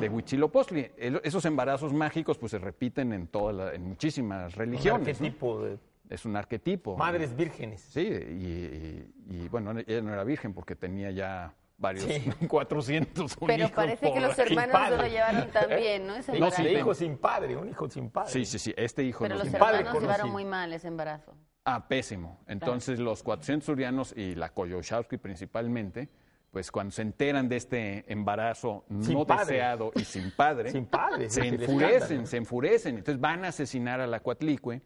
de 0.00 0.08
Huitzilopochtli. 0.08 0.90
El- 0.96 1.20
esos 1.24 1.44
embarazos 1.44 1.92
mágicos 1.92 2.38
pues 2.38 2.50
se 2.50 2.58
repiten 2.58 3.12
en, 3.12 3.26
todas 3.28 3.54
la- 3.54 3.74
en 3.74 3.84
muchísimas 3.86 4.52
Un 4.54 4.58
religiones. 4.58 5.20
¿no? 5.20 5.58
de 5.60 5.78
Es 6.10 6.24
un 6.24 6.36
arquetipo. 6.36 6.96
madres 6.96 7.34
vírgenes. 7.36 7.80
Sí, 7.82 8.00
y, 8.00 8.04
y- 8.10 9.12
y, 9.44 9.48
bueno, 9.48 9.72
ella 9.86 10.02
no 10.02 10.12
era 10.12 10.24
virgen 10.24 10.52
porque 10.52 10.74
tenía 10.74 11.10
ya 11.12 11.54
varios, 11.78 12.04
Sí. 12.04 12.30
400 12.48 13.36
Pero 13.46 13.68
parece 13.70 14.12
que 14.12 14.20
los 14.20 14.38
hermanos 14.38 14.90
no 14.90 14.96
lo 14.96 15.06
llevaron 15.08 15.48
tan 15.50 15.68
bien, 15.68 16.06
¿no? 16.06 16.16
Ese 16.16 16.32
embarazo. 16.34 16.62
de 16.62 16.72
hijo 16.72 16.94
sin 16.94 17.16
padre, 17.16 17.56
un 17.56 17.68
hijo 17.68 17.88
sin 17.88 18.10
padre. 18.10 18.30
Sí, 18.30 18.44
sí, 18.44 18.58
sí, 18.58 18.74
este 18.76 19.04
hijo 19.04 19.24
Pero 19.24 19.36
no 19.36 19.44
los 19.44 19.52
padre 19.54 19.78
hermanos 19.78 20.02
llevaron 20.02 20.30
muy 20.30 20.44
mal 20.44 20.72
ese 20.72 20.88
embarazo. 20.88 21.32
Ah, 21.64 21.88
pésimo. 21.88 22.40
Entonces 22.46 22.98
los 22.98 23.22
400 23.22 23.68
urianos 23.70 24.14
y 24.16 24.34
la 24.34 24.50
Koyoshowski 24.50 25.16
principalmente, 25.16 26.08
pues 26.50 26.70
cuando 26.70 26.92
se 26.92 27.02
enteran 27.02 27.48
de 27.48 27.56
este 27.56 28.04
embarazo 28.12 28.84
Sin 29.00 29.14
no 29.14 29.26
padre. 29.26 29.54
deseado 29.54 29.92
y 29.94 30.04
sin 30.04 30.30
padre, 30.30 30.70
Sin 30.70 30.86
padre, 30.86 31.30
se 31.30 31.46
enfurecen, 31.46 32.26
se 32.26 32.36
enfurecen. 32.36 32.98
Entonces 32.98 33.20
van 33.20 33.44
a 33.44 33.48
asesinar 33.48 34.00
a 34.00 34.06
la 34.06 34.20
Coatlicue 34.20 34.82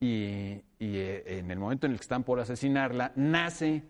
y, 0.00 0.62
y, 0.78 0.98
eh, 0.98 1.38
en 1.38 1.50
el 1.50 1.58
momento 1.58 1.86
en 1.86 1.92
el 1.92 1.98
que 1.98 2.02
están 2.02 2.24
por 2.24 2.40
asesinarla, 2.40 3.12
nace 3.14 3.84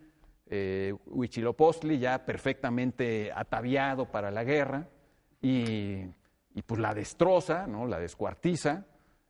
eh, 0.49 0.95
Huitzilopochtli 1.07 1.99
ya 1.99 2.25
perfectamente 2.25 3.33
ataviado 3.35 4.11
para 4.13 4.31
la 4.31 4.45
guerra 4.45 4.89
y, 5.43 6.05
y, 6.55 6.63
pues 6.65 6.81
la 6.81 6.95
destroza, 6.95 7.67
¿no? 7.67 7.87
la 7.87 7.99
descuartiza, 7.99 8.85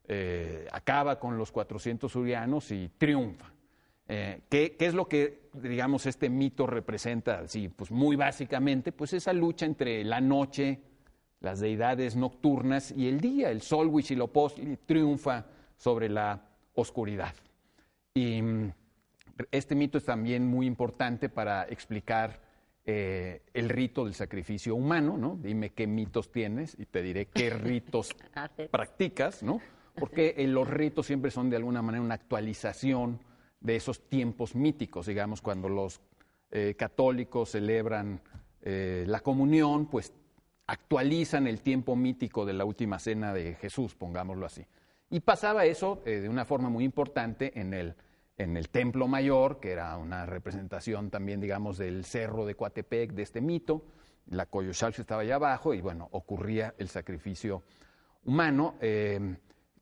eh, 0.08 0.66
acaba 0.72 1.18
con 1.18 1.36
los 1.36 1.52
400 1.52 2.14
urianos 2.16 2.70
y 2.70 2.90
triunfa. 2.96 3.52
Eh, 4.08 4.42
¿qué, 4.48 4.76
qué 4.78 4.86
es 4.86 4.94
lo 4.94 5.08
que, 5.08 5.48
digamos, 5.54 6.06
este 6.06 6.28
mito 6.28 6.66
representa? 6.66 7.46
Sí, 7.48 7.68
pues 7.68 7.90
muy 7.90 8.14
básicamente, 8.14 8.92
pues 8.92 9.12
esa 9.12 9.32
lucha 9.32 9.66
entre 9.66 10.04
la 10.04 10.20
noche, 10.20 10.80
las 11.40 11.60
deidades 11.60 12.16
nocturnas 12.16 12.92
y 12.92 13.08
el 13.08 13.20
día. 13.20 13.50
El 13.50 13.62
sol 13.62 13.88
Huitzilopochtli 13.88 14.78
triunfa 14.86 15.46
sobre 15.76 16.08
la 16.08 16.40
oscuridad. 16.74 17.34
Y 18.14 18.40
mm, 18.42 18.72
este 19.50 19.74
mito 19.74 19.98
es 19.98 20.04
también 20.04 20.46
muy 20.46 20.66
importante 20.66 21.28
para 21.28 21.64
explicar 21.64 22.40
eh, 22.84 23.42
el 23.52 23.68
rito 23.68 24.04
del 24.04 24.14
sacrificio 24.14 24.76
humano, 24.76 25.16
¿no? 25.18 25.36
Dime 25.42 25.70
qué 25.70 25.86
mitos 25.86 26.30
tienes 26.30 26.76
y 26.78 26.86
te 26.86 27.02
diré 27.02 27.26
qué 27.26 27.50
ritos 27.50 28.14
practicas, 28.70 29.42
¿no? 29.42 29.60
Porque 29.98 30.34
los 30.46 30.68
ritos 30.68 31.06
siempre 31.06 31.30
son 31.30 31.50
de 31.50 31.56
alguna 31.56 31.82
manera 31.82 32.02
una 32.02 32.14
actualización 32.14 33.20
de 33.60 33.76
esos 33.76 34.08
tiempos 34.08 34.54
míticos, 34.54 35.06
digamos, 35.06 35.42
cuando 35.42 35.68
los 35.68 36.00
eh, 36.50 36.74
católicos 36.78 37.50
celebran 37.50 38.20
eh, 38.62 39.04
la 39.06 39.20
comunión, 39.20 39.86
pues 39.86 40.12
actualizan 40.66 41.46
el 41.46 41.60
tiempo 41.60 41.96
mítico 41.96 42.44
de 42.44 42.52
la 42.52 42.64
última 42.64 42.98
cena 42.98 43.32
de 43.32 43.54
Jesús, 43.54 43.94
pongámoslo 43.94 44.46
así. 44.46 44.64
Y 45.10 45.20
pasaba 45.20 45.64
eso 45.64 46.02
eh, 46.04 46.20
de 46.20 46.28
una 46.28 46.44
forma 46.44 46.68
muy 46.68 46.84
importante 46.84 47.58
en 47.58 47.74
el, 47.74 47.94
en 48.36 48.56
el 48.56 48.68
Templo 48.68 49.08
Mayor, 49.08 49.60
que 49.60 49.72
era 49.72 49.96
una 49.96 50.26
representación 50.26 51.10
también, 51.10 51.40
digamos, 51.40 51.78
del 51.78 52.04
cerro 52.04 52.44
de 52.44 52.54
Coatepec, 52.54 53.12
de 53.12 53.22
este 53.22 53.40
mito. 53.40 53.84
La 54.28 54.46
Coyoshalchi 54.46 55.00
estaba 55.00 55.22
allá 55.22 55.36
abajo 55.36 55.74
y, 55.74 55.80
bueno, 55.80 56.08
ocurría 56.10 56.74
el 56.78 56.88
sacrificio 56.88 57.62
humano, 58.24 58.74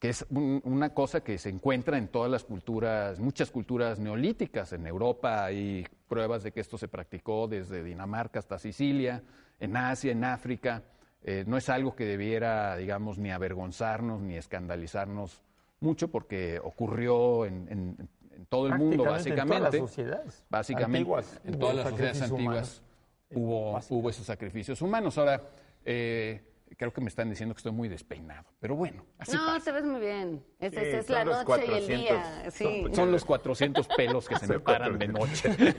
que 0.05 0.11
es 0.11 0.27
un- 0.29 0.61
una 0.67 0.91
cosa 0.93 1.23
que 1.23 1.39
se 1.39 1.49
encuentra 1.49 1.97
en 1.97 2.09
todas 2.09 2.31
las 2.31 2.45
culturas, 2.45 3.19
muchas 3.21 3.51
culturas 3.51 3.99
neolíticas. 3.99 4.75
En 4.75 4.87
Europa 4.87 5.43
hay 5.47 5.87
pruebas 6.09 6.43
de 6.43 6.53
que 6.53 6.61
esto 6.61 6.77
se 6.77 6.89
practicó 6.89 7.49
desde 7.49 7.83
Dinamarca 7.83 8.39
hasta 8.39 8.59
Sicilia, 8.59 9.23
en 9.61 9.75
Asia, 9.79 10.13
en 10.13 10.23
África. 10.25 10.83
Eh, 11.23 11.45
no 11.47 11.57
es 11.57 11.71
algo 11.71 11.97
que 11.97 12.05
debiera, 12.05 12.77
digamos, 12.77 13.17
ni 13.17 13.31
avergonzarnos 13.31 14.21
ni 14.21 14.35
escandalizarnos 14.37 15.41
mucho 15.81 16.09
porque 16.09 16.61
ocurrió 16.63 17.47
en, 17.47 17.67
en- 17.71 18.09
en 18.37 18.45
todo 18.45 18.67
el 18.67 18.75
mundo, 18.77 19.05
Prácticamente 19.05 19.09
en 19.31 19.35
básicamente. 19.47 19.57
todas 19.57 19.73
las 19.73 19.89
sociedades 19.91 20.45
Básicamente, 20.51 20.99
antiguas 20.99 21.41
en 21.45 21.59
todas 21.59 21.77
las 21.77 21.89
sociedades 21.89 22.21
antiguas 22.21 22.83
hubo, 23.31 23.73
Básicamente. 23.73 23.95
hubo 24.03 24.11
esos 24.11 24.27
sacrificios 24.27 24.83
humanos. 24.83 25.17
Ahora, 25.17 25.41
eh, 25.83 26.43
creo 26.77 26.93
que 26.93 27.01
me 27.01 27.09
están 27.09 27.31
diciendo 27.31 27.55
que 27.55 27.59
estoy 27.61 27.73
muy 27.73 27.89
despeinado, 27.89 28.47
pero 28.61 28.75
bueno, 28.77 29.05
así 29.19 29.33
no, 29.37 29.47
pasa. 29.47 29.65
te 29.67 29.73
ves 29.73 29.85
muy 29.85 30.01
bien. 30.01 30.45
Es, 30.59 30.73
Sí, 30.73 30.81
es- 30.81 31.09
la 31.11 31.25
noche 31.25 31.37
y 31.39 31.41
el 31.41 31.47
400. 31.47 31.87
día. 32.01 32.51
Sí. 32.51 32.85
Son 32.93 33.13
los 33.13 33.25
400 33.25 33.87
pelos 33.97 34.29
que 34.29 34.37
se 34.37 34.47
me 34.47 34.59
paran 34.61 34.99
de 34.99 35.11
400. 35.13 35.75
noche. 35.75 35.77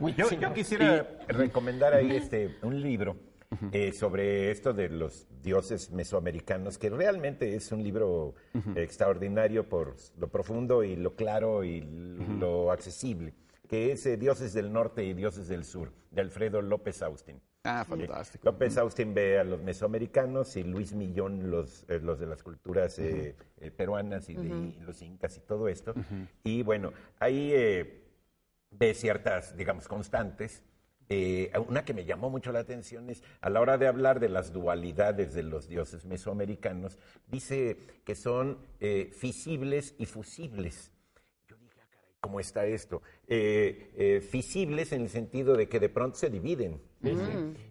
Yo, 0.16 0.30
yo 0.30 0.52
quisiera 0.54 1.08
recomendar 1.26 1.92
ahí 1.92 2.14
este, 2.14 2.56
un 2.62 2.80
libro 2.80 3.16
eh, 3.72 3.92
sobre 3.92 4.50
esto 4.52 4.72
de 4.72 4.88
los 4.88 5.26
dioses 5.42 5.90
mesoamericanos, 5.90 6.78
que 6.78 6.88
realmente 6.88 7.56
es 7.56 7.72
un 7.72 7.82
libro 7.82 8.34
extraordinario 8.76 9.68
por 9.68 9.96
lo 10.18 10.28
profundo 10.28 10.84
y 10.84 10.94
lo 10.94 11.16
claro 11.16 11.64
y 11.64 11.80
lo 11.80 12.70
accesible. 12.70 13.34
que 13.68 13.90
es 13.92 14.06
eh, 14.06 14.16
Dioses 14.16 14.52
del 14.54 14.72
Norte 14.72 15.04
y 15.04 15.14
Dioses 15.14 15.48
del 15.48 15.64
Sur, 15.64 15.92
de 16.12 16.20
Alfredo 16.20 16.62
López 16.62 17.02
Austin. 17.02 17.40
Ah, 17.68 17.84
fantástico. 17.84 18.44
López 18.44 18.78
Austin 18.78 19.12
ve 19.12 19.38
a 19.38 19.44
los 19.44 19.60
mesoamericanos 19.60 20.56
y 20.56 20.62
Luis 20.62 20.94
Millón 20.94 21.50
los, 21.50 21.84
eh, 21.88 22.00
los 22.02 22.18
de 22.18 22.26
las 22.26 22.42
culturas 22.42 22.98
eh, 22.98 23.36
eh, 23.60 23.70
peruanas 23.70 24.28
y, 24.30 24.34
de, 24.34 24.74
los 24.80 25.02
incas 25.02 25.36
y 25.36 25.40
todo 25.40 25.68
esto. 25.68 25.94
Y 26.44 26.62
bueno, 26.62 26.92
ahí 27.18 27.50
eh, 27.52 28.04
ve 28.70 28.94
ciertas, 28.94 29.56
digamos, 29.56 29.86
constantes. 29.86 30.62
Una 31.68 31.84
que 31.84 31.94
me 31.94 32.04
llamó 32.04 32.28
mucho 32.28 32.52
la 32.52 32.58
atención 32.60 33.08
es, 33.08 33.22
a 33.40 33.48
la 33.48 33.60
hora 33.60 33.78
de 33.78 33.86
hablar 33.86 34.20
de 34.20 34.28
las 34.28 34.52
dualidades 34.52 35.32
de 35.34 35.42
los 35.42 35.68
dioses 35.68 36.04
mesoamericanos, 36.04 36.98
dice 37.26 37.78
que 38.04 38.14
son 38.14 38.58
fisibles 39.12 39.94
y 39.98 40.04
fusibles. 40.04 40.92
Yo 41.48 41.56
dije, 41.56 41.80
ah, 41.80 41.88
caray, 41.90 42.14
¿cómo 42.20 42.40
está 42.40 42.66
esto? 42.66 43.02
Eh, 43.26 43.90
eh, 43.96 44.20
fisibles 44.20 44.92
en 44.92 45.02
el 45.02 45.08
sentido 45.08 45.56
de 45.56 45.68
que 45.68 45.80
de 45.80 45.88
pronto 45.88 46.18
se 46.18 46.30
dividen. 46.30 46.80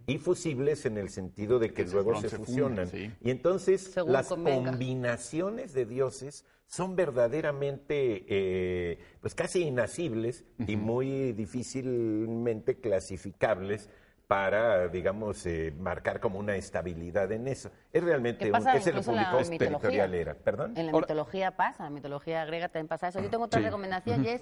Y 0.08 0.18
fusibles 0.20 0.86
en 0.86 0.98
el 0.98 1.10
sentido 1.10 1.60
de 1.60 1.74
que, 1.74 1.86
Que 1.86 1.92
luego 1.92 2.20
se 2.22 2.30
se 2.30 2.38
fusionan. 2.38 2.88
funden, 2.88 3.12
sí. 3.12 3.16
Y 3.22 3.30
entonces 3.32 3.82
Según 3.94 4.14
las 4.14 4.28
convenga. 4.28 4.72
combinaciones 4.72 5.74
de 5.74 5.86
dioses 5.86 6.46
son 6.66 6.96
verdaderamente, 6.96 8.26
eh, 8.28 9.00
pues 9.22 9.36
casi 9.36 9.64
inacibles 9.64 10.46
y 10.66 10.76
muy 10.76 11.34
difícilmente 11.34 12.80
clasificables 12.80 13.90
para, 14.28 14.90
digamos, 14.90 15.46
eh, 15.46 15.74
marcar 15.80 16.20
como 16.20 16.38
una 16.40 16.58
estabilidad 16.58 17.32
en 17.32 17.48
eso. 17.48 17.72
Es 17.94 18.04
realmente 18.04 18.40
¿Qué 18.46 18.52
un, 18.52 18.64
la 18.64 18.74
publicó 18.74 19.38
mitología? 19.40 19.58
Territorial 19.58 20.14
Era. 20.14 20.34
¿Perdón? 20.36 20.74
En 20.76 20.86
la 20.88 20.92
Ahora- 20.92 21.06
mitología 21.06 21.56
pasa, 21.56 21.84
en 21.88 21.94
la 21.94 21.96
mitología 21.96 22.44
griega 22.46 22.68
también 22.68 22.88
pasa 22.90 23.08
eso. 23.08 23.22
Yo 23.22 23.30
tengo 23.30 23.46
otra 23.46 23.60
Sí. 23.62 23.66
recomendación 23.66 24.26
y 24.26 24.30
es, 24.30 24.42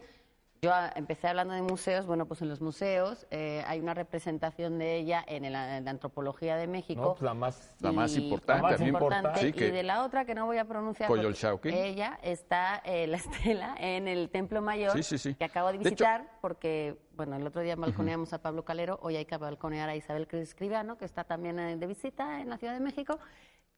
yo 0.66 0.74
ah, 0.74 0.92
empecé 0.96 1.28
hablando 1.28 1.54
de 1.54 1.62
museos, 1.62 2.06
bueno, 2.06 2.26
pues 2.26 2.42
en 2.42 2.50
los 2.50 2.62
museos 2.62 3.26
eh, 3.32 3.64
hay 3.68 3.80
una 3.80 3.94
representación 3.94 4.78
de 4.80 4.96
ella 4.98 5.24
en, 5.28 5.46
el- 5.46 5.56
en 5.56 5.86
la 5.86 5.92
antropología 5.92 6.58
de 6.58 6.68
México. 6.68 7.02
No, 7.02 7.10
pues 7.14 7.22
la 7.22 7.34
más... 7.34 7.74
La 7.80 7.92
más 7.92 8.16
importante, 8.18 8.64
la 8.64 8.70
más 8.72 8.82
importante, 8.82 9.40
Sí, 9.40 9.54
que- 9.54 9.68
Y 9.68 9.72
de 9.72 9.84
la 9.84 10.04
otra 10.04 10.26
que 10.26 10.36
no 10.36 10.46
voy 10.46 10.58
a 10.58 10.66
pronunciar. 10.66 11.08
Ella 11.74 12.20
está, 12.22 12.82
eh, 12.86 13.08
la 13.08 13.18
estela, 13.70 13.76
en 13.80 14.08
el 14.08 14.30
Templo 14.30 14.62
Mayor, 14.62 14.92
Sí, 14.94 15.04
sí, 15.04 15.18
sí. 15.18 15.36
que 15.36 15.46
acabo 15.46 15.68
de 15.68 15.74
De 15.74 15.80
hecho- 15.80 15.90
visitar, 15.90 16.30
porque, 16.42 16.98
bueno, 17.16 17.36
el 17.36 17.46
otro 17.48 17.62
día 17.62 17.76
balconeamos 17.76 18.34
a 18.34 18.42
Pablo 18.42 18.66
Calero, 18.66 19.00
hoy 19.02 19.16
hay 19.16 19.26
que 19.26 19.38
balconear 19.38 19.90
a 19.90 19.96
Isabel 19.96 20.28
Escribano, 20.32 20.98
que 20.98 21.06
está 21.06 21.24
también 21.24 21.60
eh, 21.60 21.78
de 21.78 21.88
visita 21.88 22.42
en 22.42 22.50
la 22.50 22.58
Ciudad 22.58 22.74
de 22.74 22.80
México. 22.80 23.20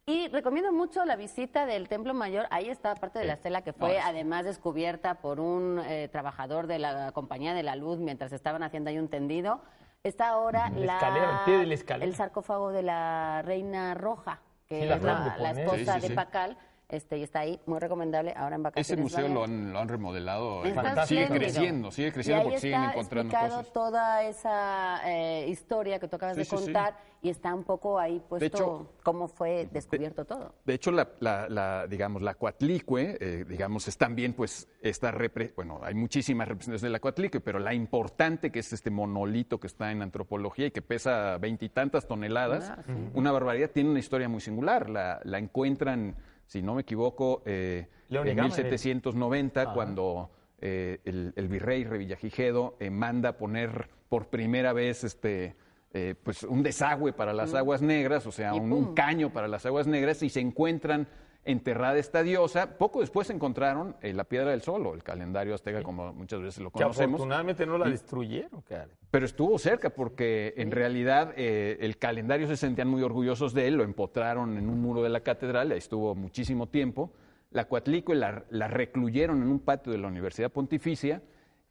Y 0.10 0.30
recomiendo 0.30 0.72
mucho 0.72 1.04
la 1.04 1.18
visita 1.18 1.66
del 1.66 1.90
Templo 1.90 2.14
Mayor. 2.14 2.48
Ahí 2.50 2.70
está 2.70 2.96
parte 2.96 3.20
de 3.20 3.26
la 3.26 3.34
estela 3.34 3.62
que 3.62 3.74
fue 3.74 4.00
además 4.00 4.46
descubierta 4.46 5.16
por 5.16 5.42
un 5.42 5.82
eh, 5.86 6.08
trabajador 6.10 6.66
de 6.66 6.80
la 6.80 7.12
Compañía 7.12 7.54
de 7.54 7.62
la 7.62 7.76
Luz 7.76 8.00
mientras 8.00 8.32
estaban 8.32 8.64
haciendo 8.64 8.90
ahí 8.90 9.00
un 9.00 9.10
tendido. 9.10 9.60
Está 10.04 10.30
ahora 10.30 10.70
La 10.70 10.94
escalera, 10.94 11.32
el 11.40 11.44
pie 11.44 11.58
de 11.58 11.66
la 11.66 11.74
escalera. 11.74 12.06
el 12.06 12.16
sarcófago 12.16 12.72
de 12.72 12.84
la 12.84 13.42
Reina 13.42 13.96
Roja, 13.96 14.40
que 14.66 14.80
Sí, 14.84 14.88
es 14.88 15.04
la, 15.04 15.52
esposa 15.52 15.96
Sí, 15.96 16.02
sí, 16.02 16.08
de. 16.08 16.16
Pacal. 16.16 16.58
Este, 16.90 17.18
y 17.18 17.24
está 17.24 17.42
ahí, 17.42 17.60
muy 17.66 17.80
recomendable, 17.80 18.32
ahora 18.38 18.56
en 18.56 18.62
Ese 18.62 18.96
vacaciones. 18.96 19.04
museo 19.04 19.22
vayan. 19.24 19.34
lo 19.34 19.44
han, 19.44 19.74
lo 19.74 19.80
han 19.80 19.90
remodelado. 19.90 20.64
Sigue 21.06 21.28
creciendo, 21.28 21.92
sigue 21.92 22.08
Y 22.08 22.12
creciendo 22.14 22.44
ahí 22.44 22.46
porque 22.48 22.62
siguen 22.62 22.84
encontrando 22.84 23.36
cosas. 23.38 23.74
toda 23.74 24.24
esa 24.24 25.02
eh, 25.06 25.48
historia 25.50 26.00
que 26.00 26.08
tú 26.08 26.16
acabas 26.16 26.36
Sí, 26.36 26.40
de 26.40 26.46
sí, 26.46 26.56
sí. 26.58 26.64
contar 26.64 26.98
y 27.22 27.30
está 27.30 27.54
un 27.54 27.66
poco 27.66 28.00
ahí 28.00 28.22
puesto 28.30 28.46
hecho, 28.46 28.94
cómo 29.04 29.28
fue 29.28 29.68
descubierto 29.70 30.24
todo. 30.24 30.54
De 30.64 30.76
hecho, 30.76 30.92
la, 30.94 31.10
la- 31.20 31.50
la, 31.50 31.88
digamos, 31.88 32.22
la 32.22 32.36
Coatlicue, 32.36 33.18
eh, 33.20 33.44
digamos, 33.46 33.86
es 33.90 33.98
también, 33.98 34.32
pues, 34.32 34.70
esta 34.82 35.12
repre- 35.12 35.54
bueno, 35.58 35.82
hay 35.84 35.94
muchísimas 35.94 36.48
representaciones 36.48 36.84
de 36.84 36.90
la 36.90 37.00
Coatlicue, 37.02 37.42
pero 37.42 37.60
la 37.60 37.74
importante 37.74 38.50
que 38.50 38.60
es 38.60 38.72
este 38.72 38.92
monolito 38.92 39.60
que 39.60 39.68
está 39.68 39.92
en 39.92 40.02
antropología 40.04 40.68
y 40.68 40.72
que 40.72 40.82
pesa 40.82 41.38
veintitantas 41.38 42.08
toneladas, 42.08 42.70
Ah, 42.70 42.78
una 43.14 43.34
barbaridad, 43.34 43.72
tiene 43.72 43.90
una 43.90 44.00
historia 44.00 44.30
muy 44.30 44.40
singular. 44.40 44.90
La, 44.90 45.20
la 45.26 45.38
encuentran, 45.38 46.16
si 46.48 46.62
no 46.62 46.76
me 46.76 46.82
equivoco, 46.82 47.44
eh, 47.46 47.88
en 48.10 48.36
Gama, 48.36 48.48
1790, 48.50 49.62
Ajá. 49.62 49.74
cuando 49.74 50.32
eh, 50.60 51.00
el, 51.06 51.34
el 51.36 51.48
virrey 51.48 51.84
Revillagigedo 51.84 52.78
eh, 52.80 52.90
manda 52.90 53.38
poner 53.38 53.90
por 54.10 54.28
primera 54.28 54.74
vez 54.74 55.04
este, 55.04 55.56
eh, 55.94 56.16
pues 56.24 56.44
un 56.44 56.64
desagüe 56.64 57.14
para 57.14 57.34
las 57.34 57.54
aguas 57.54 57.82
negras, 57.82 58.26
o 58.26 58.32
sea, 58.32 58.54
un, 58.54 58.72
un 58.72 58.94
caño 58.94 59.32
para 59.32 59.48
las 59.48 59.66
aguas 59.66 59.88
negras, 59.88 60.24
y 60.24 60.30
se 60.30 60.40
encuentran 60.40 61.08
enterrada 61.48 61.98
esta 61.98 62.22
diosa. 62.22 62.78
Poco 62.78 63.00
después 63.02 63.30
encontraron 63.30 63.96
eh, 64.02 64.14
la 64.14 64.26
piedra 64.26 64.52
del 64.52 64.62
sol, 64.62 64.86
o 64.86 64.94
el 64.94 65.02
calendario 65.04 65.56
azteca, 65.56 65.82
como 65.82 66.14
muchas 66.14 66.42
veces 66.42 66.62
lo 66.64 66.70
Que 66.72 66.84
conocemos. 66.84 67.16
afortunadamente 67.16 67.66
no 67.66 67.78
la 67.78 67.90
destruyeron, 67.90 68.62
cara. 68.62 68.90
Pero 69.10 69.26
estuvo 69.26 69.58
cerca 69.58 69.90
porque 69.90 70.54
en 70.58 70.72
realidad 70.72 71.34
eh, 71.38 71.78
el 71.82 71.98
calendario 71.98 72.48
se 72.48 72.58
sentían 72.58 72.88
muy 72.90 73.02
orgullosos 73.02 73.54
de 73.54 73.68
él, 73.68 73.76
lo 73.76 73.84
empotraron 73.84 74.58
en 74.58 74.70
un 74.70 74.80
muro 74.82 75.02
de 75.02 75.10
la 75.10 75.22
catedral, 75.22 75.72
ahí 75.72 75.78
estuvo 75.80 76.14
muchísimo 76.14 76.68
tiempo. 76.68 77.12
La 77.50 77.68
Coatlicue 77.70 78.14
la, 78.14 78.44
la 78.50 78.68
recluyeron 78.68 79.42
en 79.42 79.48
un 79.48 79.60
patio 79.60 79.92
de 79.94 79.98
la 79.98 80.08
Universidad 80.10 80.52
Pontificia 80.52 81.22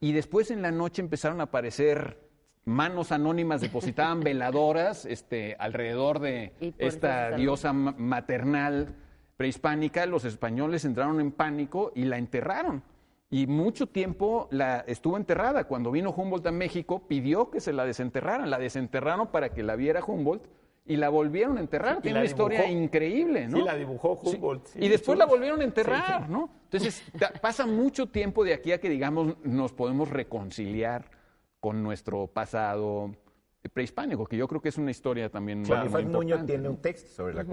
y 0.01 0.13
después 0.13 0.51
en 0.51 0.63
la 0.63 0.71
noche 0.71 1.03
empezaron 1.03 1.41
a 1.41 1.45
aparecer 1.45 2.19
manos 2.65 3.13
anónimas, 3.13 3.61
depositaban 3.61 4.21
veladoras 4.25 5.05
este, 5.05 5.55
alrededor 5.59 6.19
de 6.19 6.53
esta 6.79 7.31
diosa 7.37 7.73
ma- 7.73 7.95
maternal 7.97 8.97
prehispánica. 9.37 10.07
Los 10.07 10.25
españoles 10.25 10.85
entraron 10.85 11.21
en 11.21 11.33
pánico 11.33 11.93
y 11.95 12.05
la 12.05 12.19
enterraron. 12.19 12.83
Y 13.29 13.47
mucho 13.47 13.89
tiempo 13.89 14.49
la 14.51 14.81
estuvo 14.87 15.17
enterrada. 15.17 15.65
Cuando 15.65 15.91
vino 15.91 16.11
Humboldt 16.11 16.47
a 16.47 16.53
México, 16.53 17.07
pidió 17.09 17.51
que 17.51 17.61
se 17.61 17.73
la 17.73 17.85
desenterraran. 17.85 18.51
La 18.51 18.59
desenterraron 18.59 19.29
para 19.29 19.51
que 19.53 19.63
la 19.63 19.75
viera 19.77 20.01
Humboldt 20.05 20.45
y 20.89 20.97
la 20.97 21.09
volvieron 21.09 21.59
a 21.59 21.61
enterrar. 21.61 21.97
Sí, 21.97 22.03
Tiene 22.03 22.21
una 22.21 22.27
historia 22.27 22.71
increíble, 22.71 23.49
¿no? 23.49 23.57
Sí, 23.59 23.63
la 23.65 23.75
dibujó 23.75 24.17
Sí. 24.25 24.37
Humboldt, 24.37 24.67
sí, 24.67 24.79
y 24.81 24.89
después 24.89 25.19
la 25.19 25.27
volvieron 25.27 25.61
a 25.61 25.65
enterrar, 25.65 26.27
Sí. 26.27 26.33
¿no? 26.33 26.49
Entonces, 26.63 27.03
pasa 27.43 27.67
mucho 27.67 28.07
tiempo 28.07 28.45
de 28.45 28.55
aquí 28.55 28.71
a 28.71 28.79
que, 28.81 28.89
digamos, 28.89 29.37
nos 29.43 29.73
podemos 29.73 30.09
reconciliar 30.09 31.11
con 31.59 31.83
nuestro 31.83 32.29
pasado 32.29 33.11
prehispánico, 33.73 34.27
que 34.27 34.37
yo 34.37 34.47
creo 34.47 34.61
que 34.61 34.69
es 34.69 34.79
una 34.79 34.93
historia 34.93 35.29
también 35.29 35.63
muy- 35.63 35.69
muy 35.89 36.03
importante, 36.03 36.47
tiene 36.47 36.69
un 36.69 36.77
texto 36.77 37.11
sobre 37.11 37.35
la 37.35 37.45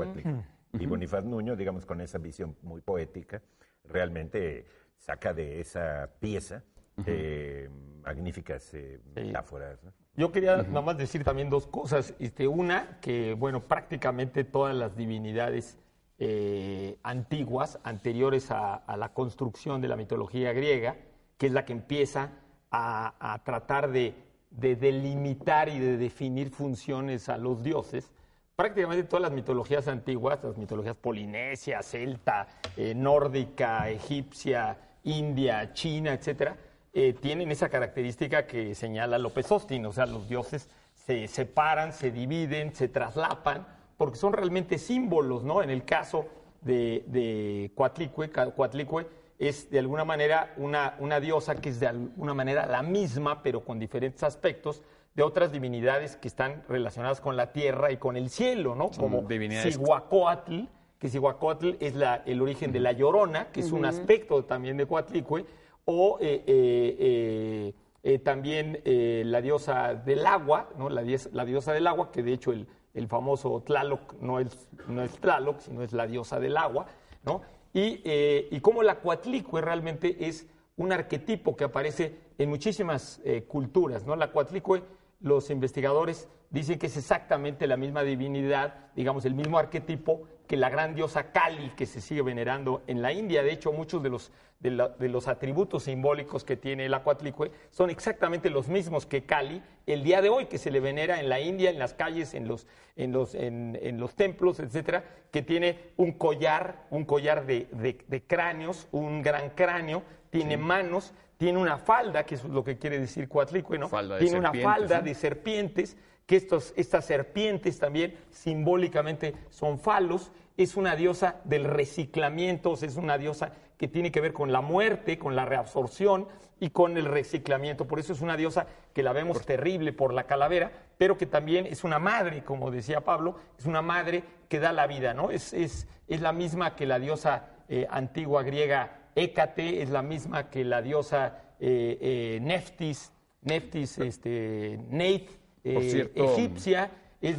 Y 0.79 0.85
Bonifaz 0.85 1.23
Nuño, 1.23 1.55
digamos, 1.55 1.85
con 1.85 2.01
esa 2.01 2.17
visión 2.17 2.55
muy 2.63 2.81
poética, 2.81 3.41
realmente 3.83 4.65
saca 4.97 5.33
de 5.33 5.59
esa 5.61 6.09
pieza 6.19 6.63
eh, 7.05 7.69
magníficas 8.03 8.73
eh, 8.73 8.99
metáforas. 9.15 9.83
¿no? 9.83 9.91
Yo 10.15 10.31
quería 10.31 10.57
nada 10.57 10.81
más 10.81 10.97
decir 10.97 11.23
también 11.23 11.49
dos 11.49 11.67
cosas. 11.67 12.13
Este, 12.19 12.47
una, 12.47 12.99
que 13.01 13.33
bueno, 13.33 13.67
prácticamente 13.67 14.43
todas 14.43 14.75
las 14.75 14.95
divinidades 14.95 15.77
eh, 16.17 16.97
antiguas, 17.03 17.79
anteriores 17.83 18.49
a, 18.51 18.75
a 18.75 18.97
la 18.97 19.13
construcción 19.13 19.81
de 19.81 19.87
la 19.87 19.95
mitología 19.95 20.53
griega, 20.53 20.97
que 21.37 21.47
es 21.47 21.53
la 21.53 21.65
que 21.65 21.73
empieza 21.73 22.31
a, 22.71 23.33
a 23.33 23.43
tratar 23.43 23.91
de, 23.91 24.15
de 24.49 24.75
delimitar 24.75 25.69
y 25.69 25.79
de 25.79 25.97
definir 25.97 26.49
funciones 26.49 27.29
a 27.29 27.37
los 27.37 27.63
dioses, 27.63 28.11
prácticamente 28.55 29.03
todas 29.03 29.23
las 29.23 29.31
mitologías 29.31 29.87
antiguas, 29.87 30.39
las 30.43 30.57
mitologías 30.57 30.95
polinesia, 30.95 31.81
celta, 31.81 32.47
eh, 32.77 32.93
nórdica, 32.93 33.89
egipcia, 33.89 34.77
india, 35.03 35.73
china, 35.73 36.13
etcétera, 36.13 36.57
eh, 36.93 37.13
tienen 37.13 37.51
esa 37.51 37.69
característica 37.69 38.45
que 38.45 38.75
señala 38.75 39.17
López 39.17 39.51
Austin, 39.51 39.85
o 39.85 39.91
sea, 39.91 40.05
los 40.05 40.29
dioses 40.29 40.69
se 40.93 41.27
separan, 41.27 41.91
se 41.91 42.11
dividen, 42.11 42.75
se 42.75 42.87
traslapan, 42.87 43.67
porque 43.97 44.17
son 44.17 44.33
realmente 44.33 44.77
símbolos, 44.77 45.43
¿no? 45.43 45.63
En 45.63 45.69
el 45.69 45.83
caso 45.83 46.25
de, 46.61 47.03
de 47.07 47.71
Coatlicue, 47.75 49.07
es 49.39 49.69
de 49.71 49.79
alguna 49.79 50.05
manera 50.05 50.53
una, 50.57 50.95
una 50.99 51.19
diosa 51.19 51.55
que 51.55 51.69
es 51.69 51.79
de 51.79 51.87
alguna 51.87 52.33
manera 52.33 52.65
la 52.67 52.83
misma, 52.83 53.41
pero 53.41 53.65
con 53.65 53.79
diferentes 53.79 54.23
aspectos, 54.23 54.83
de 55.15 55.23
otras 55.23 55.51
divinidades 55.51 56.15
que 56.17 56.27
están 56.27 56.63
relacionadas 56.67 57.21
con 57.21 57.37
la 57.37 57.51
tierra 57.53 57.91
y 57.91 57.97
con 57.97 58.17
el 58.17 58.29
cielo, 58.29 58.75
¿no? 58.75 58.91
Son 58.93 59.03
Como 59.03 59.21
divinidades- 59.27 59.75
Cihuacóatl, 59.75 60.61
que 60.97 61.09
Cihuacóatl 61.09 61.71
es 61.79 61.95
la- 61.95 62.23
el 62.25 62.41
origen 62.41 62.71
de 62.71 62.79
la 62.79 62.93
llorona, 62.93 63.51
que 63.51 63.59
es 63.59 63.71
un 63.71 63.85
aspecto 63.85 64.45
también 64.45 64.77
de 64.77 64.87
Coatlicue, 64.87 65.45
o 65.85 66.17
eh, 66.21 66.43
eh, 66.47 66.95
eh, 66.99 67.73
eh, 68.03 68.19
también 68.19 68.81
eh, 68.85 69.23
la 69.25 69.41
diosa 69.41 69.93
del 69.95 70.25
agua, 70.25 70.69
¿no? 70.77 70.89
la, 70.89 71.03
dies- 71.03 71.29
la 71.33 71.45
diosa 71.45 71.73
del 71.73 71.87
agua, 71.87 72.11
que 72.11 72.23
de 72.23 72.33
hecho 72.33 72.51
el, 72.51 72.67
el 72.93 73.07
famoso 73.07 73.61
Tlaloc 73.65 74.13
no 74.21 74.39
es, 74.39 74.67
no 74.87 75.03
es 75.03 75.11
Tlaloc, 75.19 75.59
sino 75.59 75.83
es 75.83 75.93
la 75.93 76.07
diosa 76.07 76.39
del 76.39 76.57
agua, 76.57 76.85
¿no? 77.23 77.41
y, 77.73 78.01
eh, 78.05 78.47
y 78.51 78.59
cómo 78.61 78.81
la 78.83 78.99
Coatlicue 78.99 79.61
realmente 79.61 80.27
es 80.27 80.47
un 80.77 80.91
arquetipo 80.91 81.55
que 81.55 81.65
aparece 81.65 82.15
en 82.37 82.49
muchísimas 82.49 83.21
eh, 83.25 83.43
culturas. 83.43 84.05
¿no? 84.05 84.15
La 84.15 84.31
Coatlicue 84.31 84.81
los 85.23 85.49
investigadores 85.49 86.29
dicen 86.51 86.77
que 86.77 86.85
es 86.85 86.97
exactamente 86.97 87.65
la 87.65 87.77
misma 87.77 88.03
divinidad, 88.03 88.75
digamos, 88.95 89.25
el 89.25 89.33
mismo 89.33 89.57
arquetipo 89.57 90.27
que 90.47 90.55
la 90.57 90.69
gran 90.69 90.93
diosa 90.93 91.31
Kali 91.31 91.71
que 91.71 91.85
se 91.87 91.99
sigue 92.01 92.21
venerando 92.21 92.83
en 92.85 93.01
la 93.01 93.11
India. 93.11 93.41
De 93.41 93.51
hecho, 93.51 93.71
muchos 93.71 94.03
de 94.03 94.09
los, 94.09 94.31
de, 94.59 94.69
la- 94.71 94.89
de 94.89 95.07
los 95.09 95.27
atributos 95.27 95.83
simbólicos 95.83 96.43
que 96.43 96.57
tiene 96.57 96.85
el 96.85 96.93
Acuatlicue 96.93 97.51
son 97.71 97.89
exactamente 97.89 98.49
los 98.51 98.67
mismos 98.67 99.05
que 99.07 99.23
Kali 99.23 99.63
el 99.87 100.03
día 100.03 100.21
de 100.21 100.29
hoy, 100.29 100.45
que 100.45 100.57
se 100.59 100.69
le 100.69 100.79
venera 100.81 101.19
en 101.19 101.29
la 101.29 101.39
India, 101.39 101.69
en 101.71 101.79
las 101.79 101.93
calles, 101.93 102.33
en 102.35 102.47
los, 102.47 102.67
en 102.97 103.13
los, 103.13 103.33
en, 103.33 103.79
en 103.81 103.99
los 103.99 104.13
templos, 104.15 104.59
etcétera, 104.59 105.05
que 105.31 105.41
tiene 105.41 105.79
un 105.97 106.11
collar, 106.11 106.85
un 106.91 107.05
collar 107.05 107.45
de, 107.47 107.67
de- 107.71 107.97
de 108.07 108.21
cráneos, 108.23 108.87
un 108.91 109.21
gran 109.23 109.49
cráneo, 109.51 110.03
tiene 110.29 110.57
manos, 110.57 111.13
tiene 111.43 111.59
una 111.59 111.77
falda, 111.77 112.25
que 112.25 112.35
es 112.35 112.43
lo 112.45 112.63
que 112.63 112.77
quiere 112.77 112.97
decir 112.97 113.27
Coatlicue, 113.27 113.77
¿no? 113.77 113.89
Falda 113.89 114.15
de 114.15 114.21
tiene 114.21 114.39
una 114.39 114.53
falda 114.53 115.01
de 115.01 115.13
serpientes, 115.13 115.97
que 116.25 116.37
estos, 116.37 116.73
estas 116.77 117.03
serpientes 117.03 117.79
también 117.79 118.15
simbólicamente 118.31 119.33
son 119.49 119.77
falos, 119.77 120.31
es 120.55 120.77
una 120.77 120.95
diosa 120.95 121.41
del 121.43 121.65
reciclamiento, 121.65 122.71
o 122.71 122.77
sea, 122.77 122.87
es 122.87 122.95
una 122.95 123.17
diosa 123.17 123.51
que 123.77 123.89
tiene 123.89 124.09
que 124.09 124.21
ver 124.21 124.31
con 124.31 124.53
la 124.53 124.61
muerte, 124.61 125.19
con 125.19 125.35
la 125.35 125.43
reabsorción 125.43 126.29
y 126.61 126.69
con 126.69 126.95
el 126.95 127.03
reciclamiento. 127.03 127.89
Por 127.89 127.99
eso 127.99 128.13
es 128.13 128.21
una 128.21 128.37
diosa 128.37 128.65
que 128.93 129.03
la 129.03 129.11
vemos 129.11 129.45
terrible 129.45 129.91
por 129.91 130.13
la 130.13 130.23
calavera, 130.23 130.71
pero 130.97 131.17
que 131.17 131.25
también 131.25 131.65
es 131.65 131.83
una 131.83 131.99
madre, 131.99 132.45
como 132.45 132.71
decía 132.71 133.01
Pablo, 133.01 133.35
es 133.59 133.65
una 133.65 133.81
madre 133.81 134.23
que 134.47 134.61
da 134.61 134.71
la 134.71 134.87
vida, 134.87 135.13
¿no? 135.13 135.29
Es, 135.29 135.51
es, 135.51 135.89
es 136.07 136.21
la 136.21 136.31
misma 136.31 136.77
que 136.77 136.85
la 136.85 136.99
diosa 136.99 137.49
eh, 137.67 137.85
antigua 137.89 138.43
griega 138.43 139.02
Hécate, 139.15 139.81
es 139.81 139.89
la 139.89 140.01
misma 140.01 140.49
que 140.49 140.63
la 140.63 140.81
diosa 140.81 141.39
eh, 141.59 141.97
eh, 142.01 142.39
Neftis, 142.41 143.11
Neftis, 143.41 143.99
este, 143.99 144.73
eh, 144.73 145.89
cierto, 145.89 146.33
egipcia. 146.33 146.91
Es, 147.21 147.37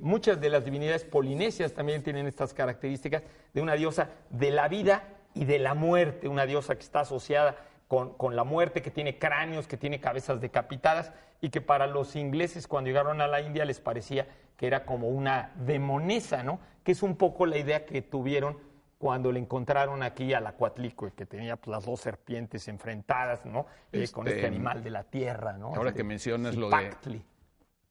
muchas 0.00 0.40
de 0.40 0.48
las 0.48 0.64
divinidades 0.64 1.04
polinesias 1.04 1.74
también 1.74 2.02
tienen 2.02 2.26
estas 2.26 2.54
características 2.54 3.22
de 3.52 3.60
una 3.60 3.74
diosa 3.74 4.08
de 4.30 4.50
la 4.50 4.66
vida 4.68 5.04
y 5.34 5.44
de 5.44 5.58
la 5.58 5.74
muerte, 5.74 6.26
una 6.26 6.46
diosa 6.46 6.74
que 6.76 6.82
está 6.82 7.00
asociada 7.00 7.56
con, 7.86 8.14
con 8.14 8.34
la 8.34 8.44
muerte, 8.44 8.80
que 8.80 8.90
tiene 8.90 9.18
cráneos, 9.18 9.66
que 9.66 9.76
tiene 9.76 10.00
cabezas 10.00 10.40
decapitadas 10.40 11.12
y 11.42 11.50
que 11.50 11.60
para 11.60 11.86
los 11.86 12.16
ingleses 12.16 12.66
cuando 12.66 12.88
llegaron 12.88 13.20
a 13.20 13.26
la 13.26 13.42
India 13.42 13.66
les 13.66 13.78
parecía 13.78 14.26
que 14.56 14.66
era 14.66 14.86
como 14.86 15.08
una 15.08 15.52
demonesa, 15.56 16.42
¿no? 16.42 16.60
Que 16.82 16.92
es 16.92 17.02
un 17.02 17.16
poco 17.16 17.44
la 17.44 17.58
idea 17.58 17.84
que 17.84 18.00
tuvieron 18.00 18.56
cuando 19.04 19.30
le 19.30 19.38
encontraron 19.38 20.02
aquí 20.02 20.32
a 20.32 20.40
la 20.40 20.56
Coatlicue, 20.56 21.12
que 21.12 21.26
tenía 21.26 21.56
pues, 21.56 21.76
las 21.76 21.84
dos 21.84 22.00
serpientes 22.00 22.68
enfrentadas, 22.68 23.44
¿no? 23.44 23.66
Eh, 23.92 24.08
con 24.10 24.26
Este, 24.26 24.38
este 24.38 24.46
animal 24.46 24.82
de 24.82 24.88
la 24.88 25.04
tierra, 25.04 25.52
¿no? 25.52 25.74
ahora 25.74 25.90
Este, 25.90 25.98
que 25.98 26.04
mencionas 26.04 26.56
lo 26.56 26.70
de- 26.70 26.76
Zipactli. 26.78 27.22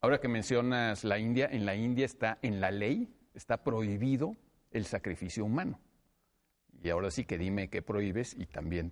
Ahora 0.02 0.20
que 0.20 0.28
mencionas 0.28 1.04
la 1.04 1.20
India, 1.20 1.48
en 1.52 1.68
la 1.68 1.76
India 1.76 2.04
está 2.04 2.40
en 2.42 2.60
la 2.60 2.72
ley, 2.72 3.14
está 3.36 3.58
prohibido 3.64 4.36
el 4.72 4.88
sacrificio 4.88 5.46
humano. 5.46 5.80
Y 6.82 6.90
ahora 6.90 7.12
sí 7.12 7.26
que 7.26 7.38
dime 7.38 7.70
qué 7.70 7.84
prohíbes 7.84 8.34
y 8.36 8.48
también 8.48 8.92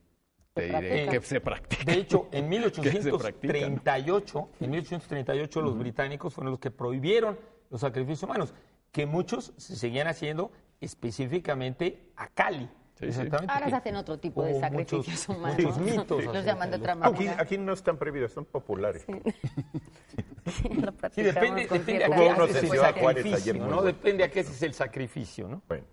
te 0.53 0.65
diré 0.65 1.07
que 1.09 1.21
se 1.21 1.41
practica. 1.41 1.85
De 1.85 1.93
hecho, 1.93 2.29
en 2.31 2.51
Que 2.51 3.01
se 3.01 3.11
practica, 3.17 3.53
¿no? 3.53 3.59
1838, 3.61 4.49
en 4.59 4.69
1838 4.69 5.61
los 5.63 5.75
británicos 5.75 6.35
fueron 6.35 6.51
los 6.51 6.59
que 6.59 6.69
prohibieron 6.69 7.39
los 7.71 7.81
sacrificios 7.81 8.21
humanos, 8.21 8.53
que 8.91 9.07
muchos 9.07 9.55
se 9.57 9.75
seguían 9.75 10.05
haciendo 10.07 10.51
específicamente 10.81 12.11
a 12.17 12.27
Cali. 12.29 12.69
Sí, 12.95 13.05
sí. 13.11 13.21
Exactamente, 13.21 13.53
Ahora 13.53 13.69
se 13.69 13.75
hacen 13.75 13.95
otro 13.95 14.19
tipo 14.19 14.43
de 14.43 14.59
sacrificios 14.59 15.07
muchos- 15.07 15.29
humanos. 15.29 15.57
muchos 15.59 15.77
mitos 15.79 16.25
Los 16.25 16.45
llaman 16.45 16.69
de 16.71 16.77
otra 16.77 16.95
los- 16.95 17.05
Aquí, 17.07 17.23
manera. 17.25 17.41
aquí 17.43 17.57
no 17.57 17.73
están 17.73 17.97
prohibidos, 17.97 18.31
son 18.31 18.45
populares. 18.45 19.05
Sí, 19.05 20.69
practicamos 20.69 21.15
depende, 21.15 21.67
depende 21.67 22.03
a 22.05 22.09
qué 22.09 22.29
haces 22.29 22.63
el 22.63 22.77
sacrificio, 22.79 23.53
¿no? 23.53 23.59
buenos. 23.65 23.85
Depende 23.85 24.23
a 24.23 24.29
qué 24.29 24.39
haces 24.41 24.61
el 24.63 24.73
sacrificio, 24.73 25.47
¿no? 25.47 25.61
Bueno. 25.67 25.85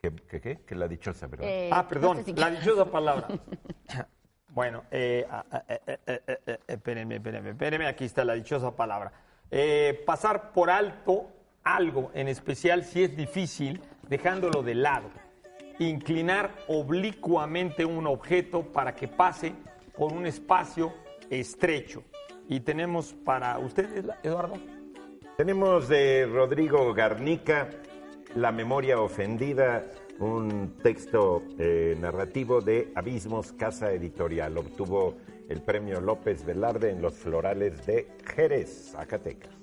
¿Qué, 0.00 0.12
qué, 0.28 0.40
qué? 0.40 0.60
Que 0.66 0.74
la 0.74 0.88
dichosa, 0.88 1.26
¿verdad? 1.26 1.46
Eh, 1.48 1.70
Ah, 1.72 1.82
no 1.82 1.88
perdón, 1.88 2.16
sé 2.18 2.24
si 2.24 2.32
la 2.34 2.50
dichosa 2.50 2.84
palabra. 2.90 3.28
bueno, 4.48 4.84
eh, 4.90 5.26
ah, 5.30 5.44
ah, 5.50 5.64
eh, 5.68 5.80
eh, 5.86 5.98
eh, 6.06 6.20
eh, 6.26 6.38
eh, 6.46 6.58
espérenme, 6.68 7.16
espérenme, 7.16 7.50
espérenme, 7.50 7.86
aquí 7.86 8.04
está 8.04 8.24
la 8.24 8.32
dichosa 8.34 8.74
palabra. 8.74 9.12
Eh, 9.50 10.02
pasar 10.06 10.52
por 10.52 10.70
alto 10.70 11.28
algo, 11.64 12.10
en 12.14 12.28
especial 12.28 12.84
si 12.84 13.04
es 13.04 13.16
difícil, 13.16 13.80
dejándolo 14.08 14.62
de 14.62 14.74
lado. 14.74 15.10
Inclinar 15.78 16.54
oblicuamente 16.68 17.84
un 17.84 18.06
objeto 18.06 18.62
para 18.62 18.94
que 18.94 19.08
pase 19.08 19.54
por 19.96 20.12
un 20.12 20.26
espacio 20.26 20.92
estrecho. 21.30 22.02
Y 22.48 22.60
tenemos 22.60 23.14
para 23.24 23.58
ustedes, 23.58 24.04
Eduardo. 24.22 24.54
Tenemos 25.36 25.88
de 25.88 26.28
Rodrigo 26.30 26.92
Garnica, 26.92 27.70
La 28.34 28.52
memoria 28.52 29.00
ofendida, 29.00 29.86
un 30.18 30.76
texto 30.82 31.42
eh, 31.58 31.96
narrativo 32.00 32.60
de 32.60 32.92
Abismos 32.94 33.52
Casa 33.52 33.92
Editorial. 33.92 34.56
Obtuvo 34.58 35.16
el 35.48 35.60
premio 35.62 36.00
López 36.00 36.44
Velarde 36.44 36.90
en 36.90 37.02
los 37.02 37.14
florales 37.14 37.84
de 37.86 38.08
Jerez, 38.34 38.92
Zacatecas. 38.92 39.61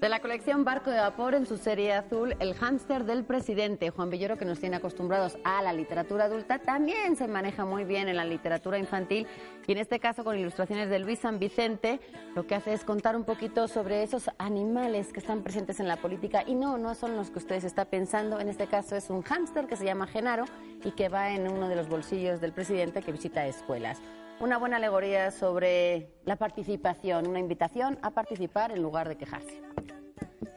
De 0.00 0.10
la 0.10 0.20
colección 0.20 0.62
Barco 0.62 0.90
de 0.90 0.98
Vapor 0.98 1.34
en 1.34 1.46
su 1.46 1.56
serie 1.56 1.94
azul, 1.94 2.36
El 2.38 2.54
hámster 2.54 3.04
del 3.04 3.24
presidente, 3.24 3.88
Juan 3.88 4.10
Villoro, 4.10 4.36
que 4.36 4.44
nos 4.44 4.60
tiene 4.60 4.76
acostumbrados 4.76 5.38
a 5.42 5.62
la 5.62 5.72
literatura 5.72 6.26
adulta, 6.26 6.58
también 6.58 7.16
se 7.16 7.26
maneja 7.26 7.64
muy 7.64 7.84
bien 7.84 8.06
en 8.08 8.16
la 8.16 8.26
literatura 8.26 8.76
infantil. 8.78 9.26
Y 9.66 9.72
en 9.72 9.78
este 9.78 9.98
caso 9.98 10.22
con 10.22 10.38
ilustraciones 10.38 10.90
de 10.90 10.98
Luis 10.98 11.20
San 11.20 11.38
Vicente, 11.38 11.98
lo 12.34 12.46
que 12.46 12.54
hace 12.54 12.74
es 12.74 12.84
contar 12.84 13.16
un 13.16 13.24
poquito 13.24 13.68
sobre 13.68 14.02
esos 14.02 14.28
animales 14.36 15.14
que 15.14 15.20
están 15.20 15.42
presentes 15.42 15.80
en 15.80 15.88
la 15.88 15.96
política. 15.96 16.44
Y 16.46 16.56
no, 16.56 16.76
no 16.76 16.94
son 16.94 17.16
los 17.16 17.30
que 17.30 17.38
ustedes 17.38 17.64
están 17.64 17.86
pensando, 17.86 18.38
en 18.38 18.50
este 18.50 18.66
caso 18.66 18.96
es 18.96 19.08
un 19.08 19.22
hámster 19.22 19.66
que 19.66 19.76
se 19.76 19.86
llama 19.86 20.06
Genaro 20.06 20.44
y 20.84 20.90
que 20.90 21.08
va 21.08 21.30
en 21.30 21.50
uno 21.50 21.70
de 21.70 21.76
los 21.76 21.88
bolsillos 21.88 22.42
del 22.42 22.52
presidente 22.52 23.00
que 23.00 23.12
visita 23.12 23.46
escuelas. 23.46 24.02
Una 24.38 24.58
buena 24.58 24.76
alegoría 24.76 25.30
sobre 25.30 26.08
la 26.26 26.36
participación, 26.36 27.26
una 27.26 27.38
invitación 27.38 27.98
a 28.02 28.10
participar 28.10 28.70
en 28.70 28.82
lugar 28.82 29.08
de 29.08 29.16
quejarse. 29.16 29.62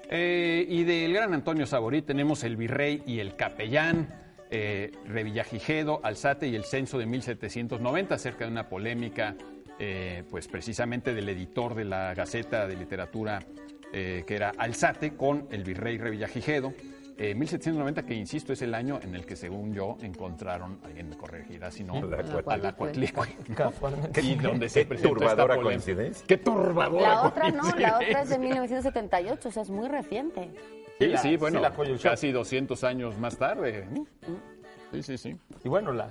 Eh, 0.09 0.65
y 0.67 0.84
del 0.84 1.13
gran 1.13 1.34
Antonio 1.34 1.65
Saborí 1.65 2.01
tenemos 2.01 2.43
el 2.43 2.57
virrey 2.57 3.01
y 3.05 3.19
el 3.19 3.38
capellán, 3.38 4.09
eh, 4.51 4.91
Revillagigedo, 5.05 6.01
Alzate 6.03 6.47
y 6.47 6.55
el 6.55 6.65
censo 6.65 6.97
de 6.97 7.05
1790, 7.05 8.15
acerca 8.15 8.43
de 8.43 8.51
una 8.51 8.67
polémica, 8.67 9.36
eh, 9.80 10.23
pues 10.30 10.49
precisamente 10.49 11.13
del 11.13 11.30
editor 11.30 11.73
de 11.73 11.86
la 11.86 12.13
Gaceta 12.13 12.67
de 12.67 12.75
Literatura, 12.75 13.39
que 13.91 14.25
era 14.27 14.51
Alzate, 14.57 15.15
con 15.15 15.47
el 15.49 15.63
virrey 15.63 15.97
Revillagigedo. 15.97 16.73
Eh, 17.22 17.36
1790, 17.36 18.03
que 18.05 18.13
insisto, 18.13 18.53
es 18.53 18.61
el 18.61 18.74
año 18.74 18.97
en 19.03 19.13
el 19.13 19.26
que, 19.26 19.36
según 19.36 19.74
yo, 19.74 19.97
encontraron, 20.01 20.80
alguien 20.86 21.09
me 21.09 21.17
corregirá 21.17 21.70
si 21.70 21.84
no, 21.84 21.95
a 22.47 22.55
la. 22.57 22.74
Casualmente. 23.55 24.22
Y 24.22 24.36
donde 24.36 24.70
se 24.70 24.84
Qué 24.84 24.86
presentó 24.88 25.15
turbadora 25.17 25.57
coincidencia. 25.57 26.26
Qué 26.26 26.38
turbadora 26.38 27.01
La 27.01 27.22
otra 27.24 27.51
no, 27.51 27.63
la 27.76 27.97
otra 27.97 28.22
es 28.22 28.30
de 28.30 28.39
1978, 28.39 29.49
o 29.49 29.51
sea, 29.51 29.63
es 29.63 29.70
muy 29.70 29.89
reciente. 29.89 30.49
Sí, 30.97 31.07
la- 31.07 31.17
sí, 31.17 31.36
bueno, 31.36 31.61
sí 31.86 31.97
casi 32.01 32.32
200 32.32 32.82
años 32.86 33.17
más 33.17 33.38
tarde. 33.38 33.86
Sí, 34.93 35.03
sí, 35.03 35.17
sí. 35.17 35.38
Y 35.61 35.67
bueno, 35.67 35.91
la. 35.91 36.09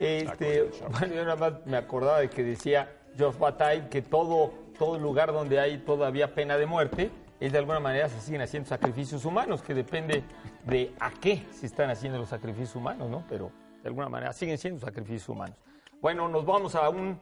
Este, 0.00 0.68
bueno, 0.98 1.14
yo 1.14 1.24
nada 1.24 1.36
más 1.36 1.64
me 1.64 1.76
acordaba 1.76 2.18
de 2.18 2.28
que 2.28 2.42
decía 2.42 2.90
Geoff 3.16 3.38
Bataille 3.38 3.88
que 3.88 4.02
todo, 4.02 4.52
todo 4.78 4.98
lugar 4.98 5.32
donde 5.32 5.60
hay 5.60 5.78
todavía 5.78 6.34
pena 6.34 6.56
de 6.58 6.66
muerte 6.66 7.10
es 7.40 7.52
de 7.52 7.58
alguna 7.58 7.80
manera 7.80 8.08
se 8.08 8.20
siguen 8.20 8.40
haciendo 8.40 8.68
sacrificios 8.68 9.24
humanos, 9.24 9.62
que 9.62 9.74
depende 9.74 10.24
de 10.64 10.92
a 10.98 11.10
qué 11.10 11.46
se 11.52 11.66
están 11.66 11.90
haciendo 11.90 12.18
los 12.18 12.28
sacrificios 12.28 12.74
humanos, 12.74 13.08
¿no? 13.08 13.24
Pero 13.28 13.52
de 13.82 13.88
alguna 13.88 14.08
manera 14.08 14.32
siguen 14.32 14.58
siendo 14.58 14.80
sacrificios 14.80 15.28
humanos. 15.28 15.56
Bueno, 16.00 16.28
nos 16.28 16.44
vamos 16.44 16.74
a 16.74 16.88
un 16.88 17.18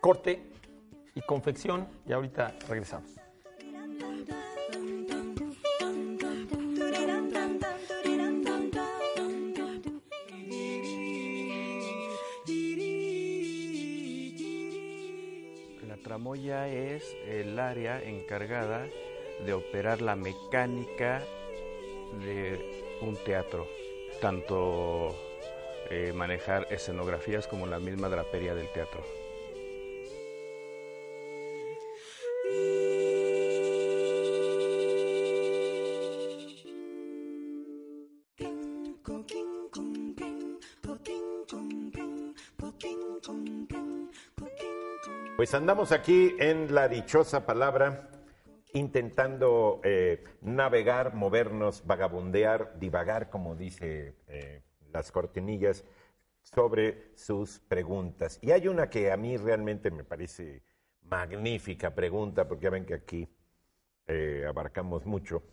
corte 0.00 0.46
y 1.14 1.20
confección 1.22 1.88
y 2.06 2.12
ahorita 2.12 2.54
regresamos. 2.68 3.15
Tramoya 16.36 16.68
es 16.68 17.16
el 17.26 17.58
área 17.58 18.02
encargada 18.02 18.86
de 19.44 19.54
operar 19.54 20.02
la 20.02 20.16
mecánica 20.16 21.22
de 22.24 22.60
un 23.00 23.16
teatro, 23.16 23.66
tanto 24.20 25.16
eh, 25.88 26.12
manejar 26.14 26.66
escenografías 26.70 27.46
como 27.46 27.66
la 27.66 27.78
misma 27.78 28.08
drapería 28.08 28.54
del 28.54 28.68
teatro. 28.68 29.02
Pues 45.46 45.54
andamos 45.54 45.92
aquí 45.92 46.34
en 46.40 46.74
la 46.74 46.88
dichosa 46.88 47.46
palabra, 47.46 48.10
intentando 48.72 49.80
eh, 49.84 50.24
navegar, 50.40 51.14
movernos, 51.14 51.86
vagabundear, 51.86 52.76
divagar, 52.80 53.30
como 53.30 53.54
dice 53.54 54.16
eh, 54.26 54.64
las 54.92 55.12
cortinillas, 55.12 55.84
sobre 56.42 57.12
sus 57.14 57.60
preguntas. 57.60 58.40
Y 58.42 58.50
hay 58.50 58.66
una 58.66 58.90
que 58.90 59.12
a 59.12 59.16
mí 59.16 59.36
realmente 59.36 59.92
me 59.92 60.02
parece 60.02 60.64
magnífica 61.02 61.94
pregunta, 61.94 62.48
porque 62.48 62.64
ya 62.64 62.70
ven 62.70 62.84
que 62.84 62.94
aquí 62.94 63.28
eh, 64.08 64.44
abarcamos 64.48 65.06
mucho. 65.06 65.44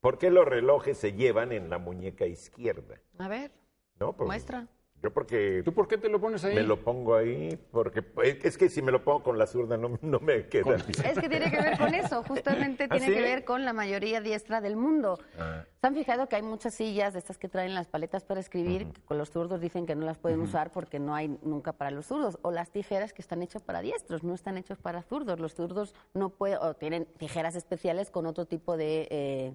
¿Por 0.00 0.16
qué 0.16 0.30
los 0.30 0.46
relojes 0.48 0.96
se 0.96 1.12
llevan 1.12 1.52
en 1.52 1.68
la 1.68 1.76
muñeca 1.76 2.24
izquierda? 2.24 2.98
A 3.18 3.28
ver, 3.28 3.52
¿No? 4.00 4.16
Por- 4.16 4.26
muestra. 4.26 4.68
Yo 5.04 5.10
porque 5.12 5.60
¿Tú 5.62 5.74
por 5.74 5.86
qué 5.86 5.98
te 5.98 6.08
lo 6.08 6.18
pones 6.18 6.42
ahí? 6.46 6.54
me 6.54 6.62
lo 6.62 6.80
pongo 6.82 7.14
ahí, 7.14 7.58
porque 7.70 8.00
eh, 8.22 8.38
es 8.42 8.56
que 8.56 8.70
si 8.70 8.80
me 8.80 8.90
lo 8.90 9.04
pongo 9.04 9.22
con 9.22 9.38
la 9.38 9.46
zurda 9.46 9.76
no, 9.76 9.98
no 10.00 10.18
me 10.18 10.46
queda. 10.48 10.76
Es 10.76 11.18
que 11.18 11.28
tiene 11.28 11.50
que 11.50 11.58
ver 11.60 11.76
con 11.76 11.92
eso, 11.94 12.22
justamente 12.22 12.84
¿Ah, 12.84 12.88
tiene 12.88 13.06
sí? 13.08 13.12
que 13.12 13.20
ver 13.20 13.44
con 13.44 13.66
la 13.66 13.74
mayoría 13.74 14.22
diestra 14.22 14.62
del 14.62 14.76
mundo. 14.76 15.18
Ah. 15.38 15.62
¿Se 15.78 15.86
han 15.86 15.94
fijado 15.94 16.26
que 16.26 16.36
hay 16.36 16.42
muchas 16.42 16.72
sillas 16.72 17.12
de 17.12 17.18
estas 17.18 17.36
que 17.36 17.50
traen 17.50 17.74
las 17.74 17.86
paletas 17.86 18.24
para 18.24 18.40
escribir, 18.40 18.86
que 18.92 19.02
con 19.02 19.18
los 19.18 19.30
zurdos 19.30 19.60
dicen 19.60 19.84
que 19.84 19.94
no 19.94 20.06
las 20.06 20.16
pueden 20.16 20.40
usar 20.40 20.72
porque 20.72 20.98
no 20.98 21.14
hay 21.14 21.38
nunca 21.42 21.74
para 21.74 21.90
los 21.90 22.06
zurdos? 22.06 22.38
O 22.40 22.50
las 22.50 22.70
tijeras 22.70 23.12
que 23.12 23.20
están 23.20 23.42
hechas 23.42 23.62
para 23.62 23.82
diestros, 23.82 24.24
no 24.24 24.32
están 24.32 24.56
hechos 24.56 24.78
para 24.78 25.02
zurdos. 25.02 25.38
Los 25.38 25.52
zurdos 25.54 25.94
no 26.14 26.30
pueden, 26.30 26.56
o 26.62 26.72
tienen 26.72 27.04
tijeras 27.18 27.56
especiales 27.56 28.10
con 28.10 28.24
otro 28.24 28.46
tipo 28.46 28.78
de, 28.78 29.06
eh, 29.10 29.54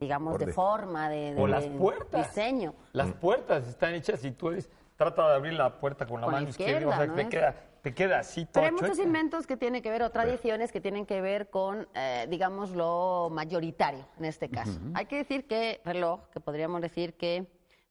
digamos, 0.00 0.38
de 0.38 0.52
forma, 0.52 1.08
de, 1.08 1.34
O 1.38 1.44
de 1.46 1.48
las 1.52 1.66
puertas. 1.66 2.28
diseño. 2.34 2.74
Las 2.92 3.12
puertas 3.12 3.68
están 3.68 3.94
hechas 3.94 4.24
y 4.24 4.30
tú 4.32 4.48
eres, 4.50 4.68
trata 4.98 5.28
de 5.30 5.34
abrir 5.36 5.52
la 5.54 5.78
puerta 5.78 6.04
con 6.06 6.20
la 6.20 6.26
Con 6.26 6.34
la 6.34 6.40
mano 6.40 6.50
izquierda, 6.50 6.72
izquierda, 6.80 6.94
o 6.94 6.98
sea, 6.98 7.06
¿no 7.06 7.14
te, 7.14 7.22
es? 7.22 7.28
queda, 7.28 7.54
te 7.82 7.94
queda 7.94 8.18
así 8.18 8.44
todo 8.44 8.64
Pero 8.64 8.66
hay 8.66 8.72
muchos 8.82 8.98
inventos 8.98 9.46
que 9.46 9.56
tienen 9.56 9.80
que 9.80 9.90
ver, 9.90 10.02
o 10.02 10.10
tradiciones 10.10 10.72
que 10.72 10.80
tienen 10.80 11.06
que 11.06 11.20
ver 11.20 11.48
con, 11.50 11.88
eh, 11.94 12.26
digamos, 12.28 12.72
lo 12.72 13.30
mayoritario 13.32 14.04
en 14.18 14.24
este 14.24 14.50
caso. 14.50 14.78
Hay 14.94 15.06
que 15.06 15.16
decir 15.16 15.46
que 15.46 15.80
reloj, 15.84 16.28
que 16.30 16.40
podríamos 16.40 16.82
decir 16.82 17.14
que 17.14 17.36
es 17.38 17.46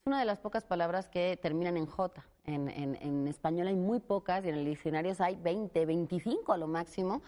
una 0.05 0.19
de 0.19 0.25
las 0.25 0.39
pocas 0.39 0.65
palabras 0.65 1.07
que 1.07 1.39
terminan 1.41 1.77
en 1.77 1.85
J. 1.85 2.23
En, 2.43 2.67
en- 2.69 2.95
en 3.01 3.27
español 3.27 3.67
hay 3.67 3.75
muy 3.75 3.99
pocas 4.01 4.43
y 4.45 4.49
en 4.49 4.55
el 4.55 4.65
diccionario 4.65 5.13
hay 5.19 5.35
20, 5.37 5.85
25 5.85 6.51
a 6.53 6.57
lo 6.57 6.67
máximo. 6.67 7.21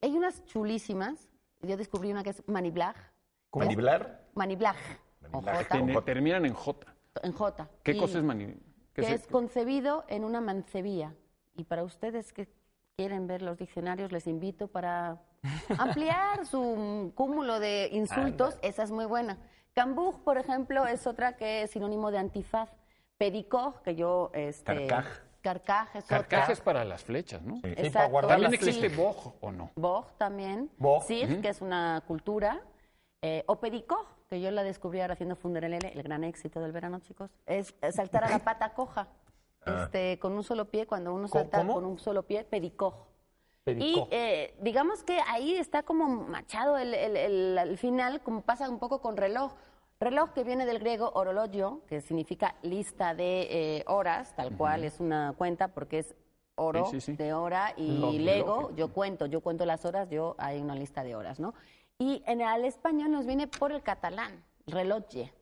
Hay 0.00 0.16
unas 0.16 0.44
chulísimas. 0.46 1.28
Yo 1.60 1.76
descubrí 1.76 2.10
una 2.10 2.22
que 2.22 2.30
es 2.30 2.42
maniblag. 2.48 2.94
¿Cómo? 3.50 3.64
¿Maniblar? 3.66 4.24
Maniblag. 4.34 4.76
Con 5.30 5.44
Maniblag. 5.44 5.66
J. 5.68 5.74
Tiene- 5.76 6.02
terminan 6.02 6.46
en 6.46 6.54
J. 6.54 6.86
En 7.22 7.32
J. 7.32 7.68
¿Qué 7.82 7.92
Y- 7.92 7.98
cosa 7.98 8.18
es 8.18 8.24
mani? 8.24 8.54
Qué 9.02 9.06
que 9.08 9.14
es- 9.14 9.22
es 9.22 9.26
concebido 9.28 10.04
en 10.08 10.24
una 10.24 10.40
mancebía. 10.40 11.14
Y 11.56 11.64
para 11.64 11.82
ustedes 11.84 12.32
que 12.32 12.48
quieren 12.96 13.26
ver 13.26 13.42
los 13.42 13.58
diccionarios, 13.58 14.12
les 14.12 14.26
invito 14.26 14.68
para 14.68 15.20
ampliar 15.78 16.46
su 16.46 17.12
cúmulo 17.14 17.60
de 17.60 17.88
insultos. 17.92 18.58
Esa 18.62 18.82
es 18.82 18.90
muy 18.90 19.04
buena. 19.06 19.38
Cambug, 19.74 20.22
por 20.24 20.38
ejemplo, 20.38 20.86
es 20.86 21.06
otra 21.06 21.36
que 21.36 21.62
es 21.62 21.70
sinónimo 21.70 22.10
de 22.10 22.18
antifaz. 22.18 22.70
Pedicoj, 23.16 23.80
que 23.82 23.94
yo... 23.94 24.30
Este, 24.34 24.86
Carcaj. 24.86 25.06
Carcaj 25.40 25.96
es 25.96 26.04
otra. 26.04 26.18
Carcaj 26.18 26.50
es 26.50 26.60
para 26.60 26.84
las 26.84 27.04
flechas, 27.04 27.42
¿no? 27.42 27.56
Sí, 27.62 27.90
para 27.90 28.08
guardar 28.08 28.40
También 28.40 28.54
existe 28.54 28.88
boj 28.88 29.34
o 29.40 29.52
no. 29.52 29.70
Boj 29.76 30.10
también. 30.18 30.70
Boj, 30.78 31.04
Sig, 31.04 31.40
que 31.40 31.48
es 31.48 31.60
una 31.60 32.02
cultura. 32.06 32.60
Eh, 33.22 33.44
o 33.46 33.56
pedicoj, 33.60 34.04
que 34.28 34.40
yo 34.40 34.50
la 34.50 34.62
descubrí 34.62 35.00
ahora 35.00 35.14
haciendo 35.14 35.36
Funderelele, 35.36 35.92
el 35.94 36.02
gran 36.02 36.22
éxito 36.24 36.60
del 36.60 36.72
verano, 36.72 37.00
chicos, 37.00 37.30
es 37.46 37.74
saltar 37.92 38.24
a 38.24 38.30
la 38.30 38.38
pata 38.40 38.74
coja. 38.74 39.08
Este, 39.66 40.18
con 40.18 40.32
un 40.32 40.44
solo 40.44 40.66
pie, 40.66 40.86
cuando 40.86 41.12
uno 41.12 41.28
¿Cómo- 41.28 41.42
salta 41.42 41.58
cómo? 41.58 41.74
con 41.74 41.84
un 41.84 41.98
solo 41.98 42.22
pie, 42.22 42.44
pedicoj. 42.44 42.94
Pedicoj. 43.64 44.08
Y 44.08 44.14
eh, 44.14 44.54
digamos 44.62 45.02
que 45.02 45.18
ahí 45.26 45.54
está 45.56 45.82
como 45.82 46.06
machado 46.08 46.78
el, 46.78 46.94
el- 46.94 47.16
el- 47.16 47.58
el 47.58 47.76
final, 47.78 48.22
como 48.22 48.40
pasa 48.42 48.68
un 48.70 48.78
poco 48.78 49.00
con 49.02 49.16
reloj. 49.16 49.52
Reloj 50.00 50.30
que 50.32 50.44
viene 50.44 50.64
del 50.64 50.78
griego 50.78 51.10
orologio, 51.14 51.82
que 51.88 52.00
significa 52.00 52.54
lista 52.62 53.14
de 53.14 53.48
eh, 53.78 53.84
horas, 53.88 54.34
tal 54.36 54.56
cual 54.56 54.84
es 54.84 55.00
una 55.00 55.34
cuenta 55.36 55.68
porque 55.68 55.98
es 55.98 56.14
oro 56.54 56.86
Sí, 56.86 57.00
sí, 57.00 57.12
sí. 57.12 57.16
de 57.16 57.34
hora 57.34 57.74
y 57.76 58.18
lego, 58.20 58.74
yo 58.76 58.92
cuento, 58.92 59.26
yo 59.26 59.40
cuento 59.40 59.66
las 59.66 59.84
horas, 59.84 60.08
yo 60.08 60.34
hay 60.38 60.60
una 60.60 60.74
lista 60.76 61.02
de 61.02 61.14
horas, 61.16 61.38
¿no? 61.40 61.52
Y 61.98 62.22
en 62.26 62.40
el 62.40 62.64
español 62.64 63.10
nos 63.10 63.26
viene 63.26 63.48
por 63.48 63.72
el 63.72 63.82
catalán, 63.82 64.44
reloje. 64.68 65.32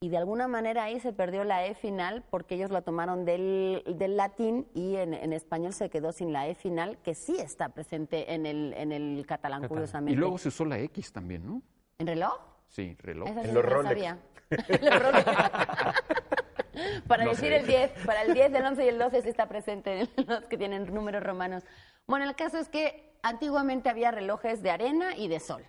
Y 0.00 0.08
de 0.08 0.16
alguna 0.16 0.48
manera 0.48 0.84
ahí 0.84 1.00
se 1.00 1.12
perdió 1.12 1.44
la 1.44 1.66
E 1.66 1.74
final 1.74 2.24
porque 2.30 2.54
ellos 2.54 2.70
la 2.70 2.82
tomaron 2.82 3.24
del, 3.24 3.82
del 3.96 4.16
latín 4.16 4.66
y 4.72 4.96
en, 4.96 5.12
en 5.12 5.32
español 5.32 5.72
se 5.74 5.90
quedó 5.90 6.12
sin 6.12 6.32
la 6.32 6.46
E 6.48 6.54
final, 6.54 6.96
que 7.02 7.14
sí 7.14 7.36
está 7.38 7.68
presente 7.70 8.32
en 8.32 8.46
el, 8.46 8.72
en 8.74 8.92
el 8.92 9.26
catalán, 9.26 9.64
Y 9.64 9.68
curiosamente. 9.68 10.18
luego 10.18 10.38
se 10.38 10.48
usó 10.48 10.64
la 10.64 10.78
X 10.78 11.12
también, 11.12 11.44
¿no? 11.44 11.62
¿En 11.98 12.06
reloj? 12.06 12.38
Sí, 12.68 12.96
reloj. 13.00 13.28
En 13.28 13.44
sí 13.44 13.52
los 13.52 13.64
Rolex. 13.64 13.88
sabía. 13.88 14.18
En 14.68 14.84
los 14.86 15.02
Rolex. 15.02 15.24
para 17.08 17.24
No 17.24 17.30
decir 17.30 17.48
sé. 17.48 17.56
el 17.56 17.66
10, 17.66 17.90
para 18.06 18.22
el 18.22 18.32
10, 18.34 18.54
el 18.54 18.64
11 18.64 18.84
y 18.84 18.88
el 18.88 18.98
12 18.98 19.22
sí 19.22 19.28
está 19.28 19.46
presente 19.48 20.00
en 20.00 20.08
los 20.26 20.44
que 20.46 20.56
tienen 20.56 20.94
números 20.94 21.22
romanos. 21.22 21.64
Bueno, 22.06 22.24
el 22.24 22.34
caso 22.36 22.56
es 22.58 22.68
que 22.68 23.12
antiguamente 23.22 23.90
había 23.90 24.10
relojes 24.12 24.62
de 24.62 24.70
arena 24.70 25.16
y 25.16 25.26
de 25.28 25.40
sol. 25.40 25.64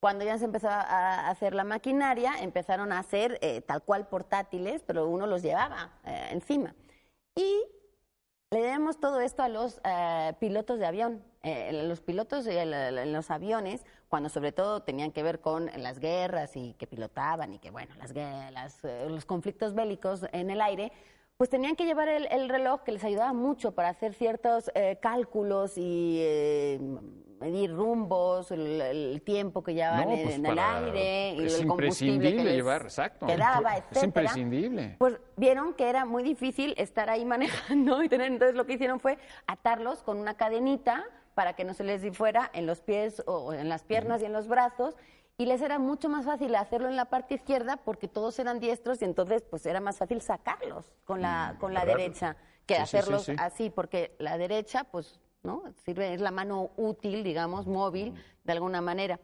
Cuando 0.00 0.24
ya 0.24 0.38
se 0.38 0.46
empezó 0.46 0.68
a 0.68 1.28
hacer 1.28 1.54
la 1.54 1.64
maquinaria, 1.64 2.32
empezaron 2.40 2.90
a 2.90 2.98
hacer 2.98 3.38
eh, 3.42 3.60
tal 3.60 3.82
cual 3.82 4.08
portátiles, 4.08 4.82
pero 4.86 5.06
uno 5.06 5.26
los 5.26 5.42
llevaba 5.42 5.92
eh, 6.04 6.28
encima. 6.30 6.74
Y 7.34 7.62
le 8.50 8.62
debemos 8.62 8.98
todo 8.98 9.20
esto 9.20 9.42
a 9.42 9.48
los 9.48 9.80
eh, 9.84 10.32
pilotos 10.40 10.78
de 10.78 10.86
avión. 10.86 11.22
Eh, 11.42 11.84
los 11.86 12.00
pilotos 12.00 12.46
en 12.46 13.12
los 13.12 13.30
aviones, 13.30 13.84
cuando 14.08 14.28
sobre 14.28 14.52
todo 14.52 14.82
tenían 14.82 15.12
que 15.12 15.22
ver 15.22 15.40
con 15.40 15.70
las 15.76 16.00
guerras 16.00 16.56
y 16.56 16.74
que 16.74 16.86
pilotaban 16.86 17.54
y 17.54 17.58
que, 17.58 17.70
bueno, 17.70 17.94
las, 17.96 18.12
las, 18.14 18.84
eh, 18.84 19.06
los 19.08 19.24
conflictos 19.24 19.74
bélicos 19.74 20.26
en 20.32 20.50
el 20.50 20.60
aire, 20.60 20.92
pues 21.36 21.48
tenían 21.48 21.76
que 21.76 21.86
llevar 21.86 22.08
el, 22.08 22.26
el 22.30 22.48
reloj 22.48 22.82
que 22.82 22.92
les 22.92 23.04
ayudaba 23.04 23.32
mucho 23.32 23.72
para 23.72 23.90
hacer 23.90 24.14
ciertos 24.14 24.70
eh, 24.74 24.98
cálculos 25.00 25.78
y 25.78 26.18
eh, 26.20 26.80
medir 27.40 27.74
rumbos, 27.74 28.50
el, 28.50 28.80
el 28.80 29.22
tiempo 29.22 29.62
que 29.62 29.74
llevaban 29.74 30.08
No, 30.08 30.14
en, 30.14 30.22
pues 30.22 30.34
en 30.36 30.46
el 30.46 30.58
aire, 30.58 31.34
y 31.34 31.46
es 31.46 31.60
el 31.60 31.66
combustible 31.66 32.36
que 32.36 32.44
les 32.44 32.54
llevar, 32.54 32.82
exacto. 32.82 33.26
quedaba, 33.26 33.72
Es 33.76 33.78
etcétera. 33.90 34.04
imprescindible. 34.06 34.96
Pues 34.98 35.18
vieron 35.36 35.72
que 35.74 35.88
era 35.88 36.04
muy 36.04 36.22
difícil 36.22 36.74
estar 36.76 37.08
ahí 37.10 37.24
manejando 37.24 38.02
y 38.02 38.08
tener, 38.08 38.26
entonces 38.28 38.54
lo 38.56 38.66
que 38.66 38.74
hicieron 38.74 39.00
fue 39.00 39.18
atarlos 39.46 40.02
con 40.02 40.18
una 40.18 40.34
cadenita 40.34 41.04
para 41.34 41.54
que 41.54 41.64
no 41.64 41.72
se 41.74 41.84
les 41.84 42.16
fuera 42.16 42.50
en 42.52 42.66
los 42.66 42.82
pies 42.82 43.22
o 43.26 43.54
en 43.54 43.68
las 43.68 43.84
piernas 43.84 44.20
y 44.20 44.26
en 44.26 44.32
los 44.32 44.46
brazos 44.46 44.94
y 45.38 45.46
les 45.46 45.62
era 45.62 45.78
mucho 45.78 46.10
más 46.10 46.26
fácil 46.26 46.54
hacerlo 46.54 46.88
en 46.88 46.96
la 46.96 47.06
parte 47.06 47.34
izquierda 47.36 47.78
porque 47.78 48.08
todos 48.08 48.38
eran 48.38 48.60
diestros 48.60 49.00
y 49.00 49.06
entonces 49.06 49.42
pues 49.48 49.64
era 49.64 49.80
más 49.80 49.96
fácil 49.96 50.20
sacarlos 50.20 50.92
con 51.06 51.22
la 51.22 51.56
con 51.58 51.72
la 51.72 51.86
derecha 51.86 52.36
que 52.66 52.74
Sí, 52.74 52.80
sí, 52.82 52.86
sí, 52.90 52.96
hacerlos 52.98 53.24
sí. 53.24 53.32
así 53.38 53.70
porque 53.70 54.14
la 54.18 54.36
derecha 54.36 54.84
pues 54.84 55.18
no 55.42 55.62
sirve 55.84 56.14
es 56.14 56.20
la 56.20 56.30
mano 56.30 56.70
útil 56.76 57.22
digamos 57.24 57.66
móvil 57.66 58.14
de 58.44 58.52
alguna 58.52 58.80
manera 58.80 59.18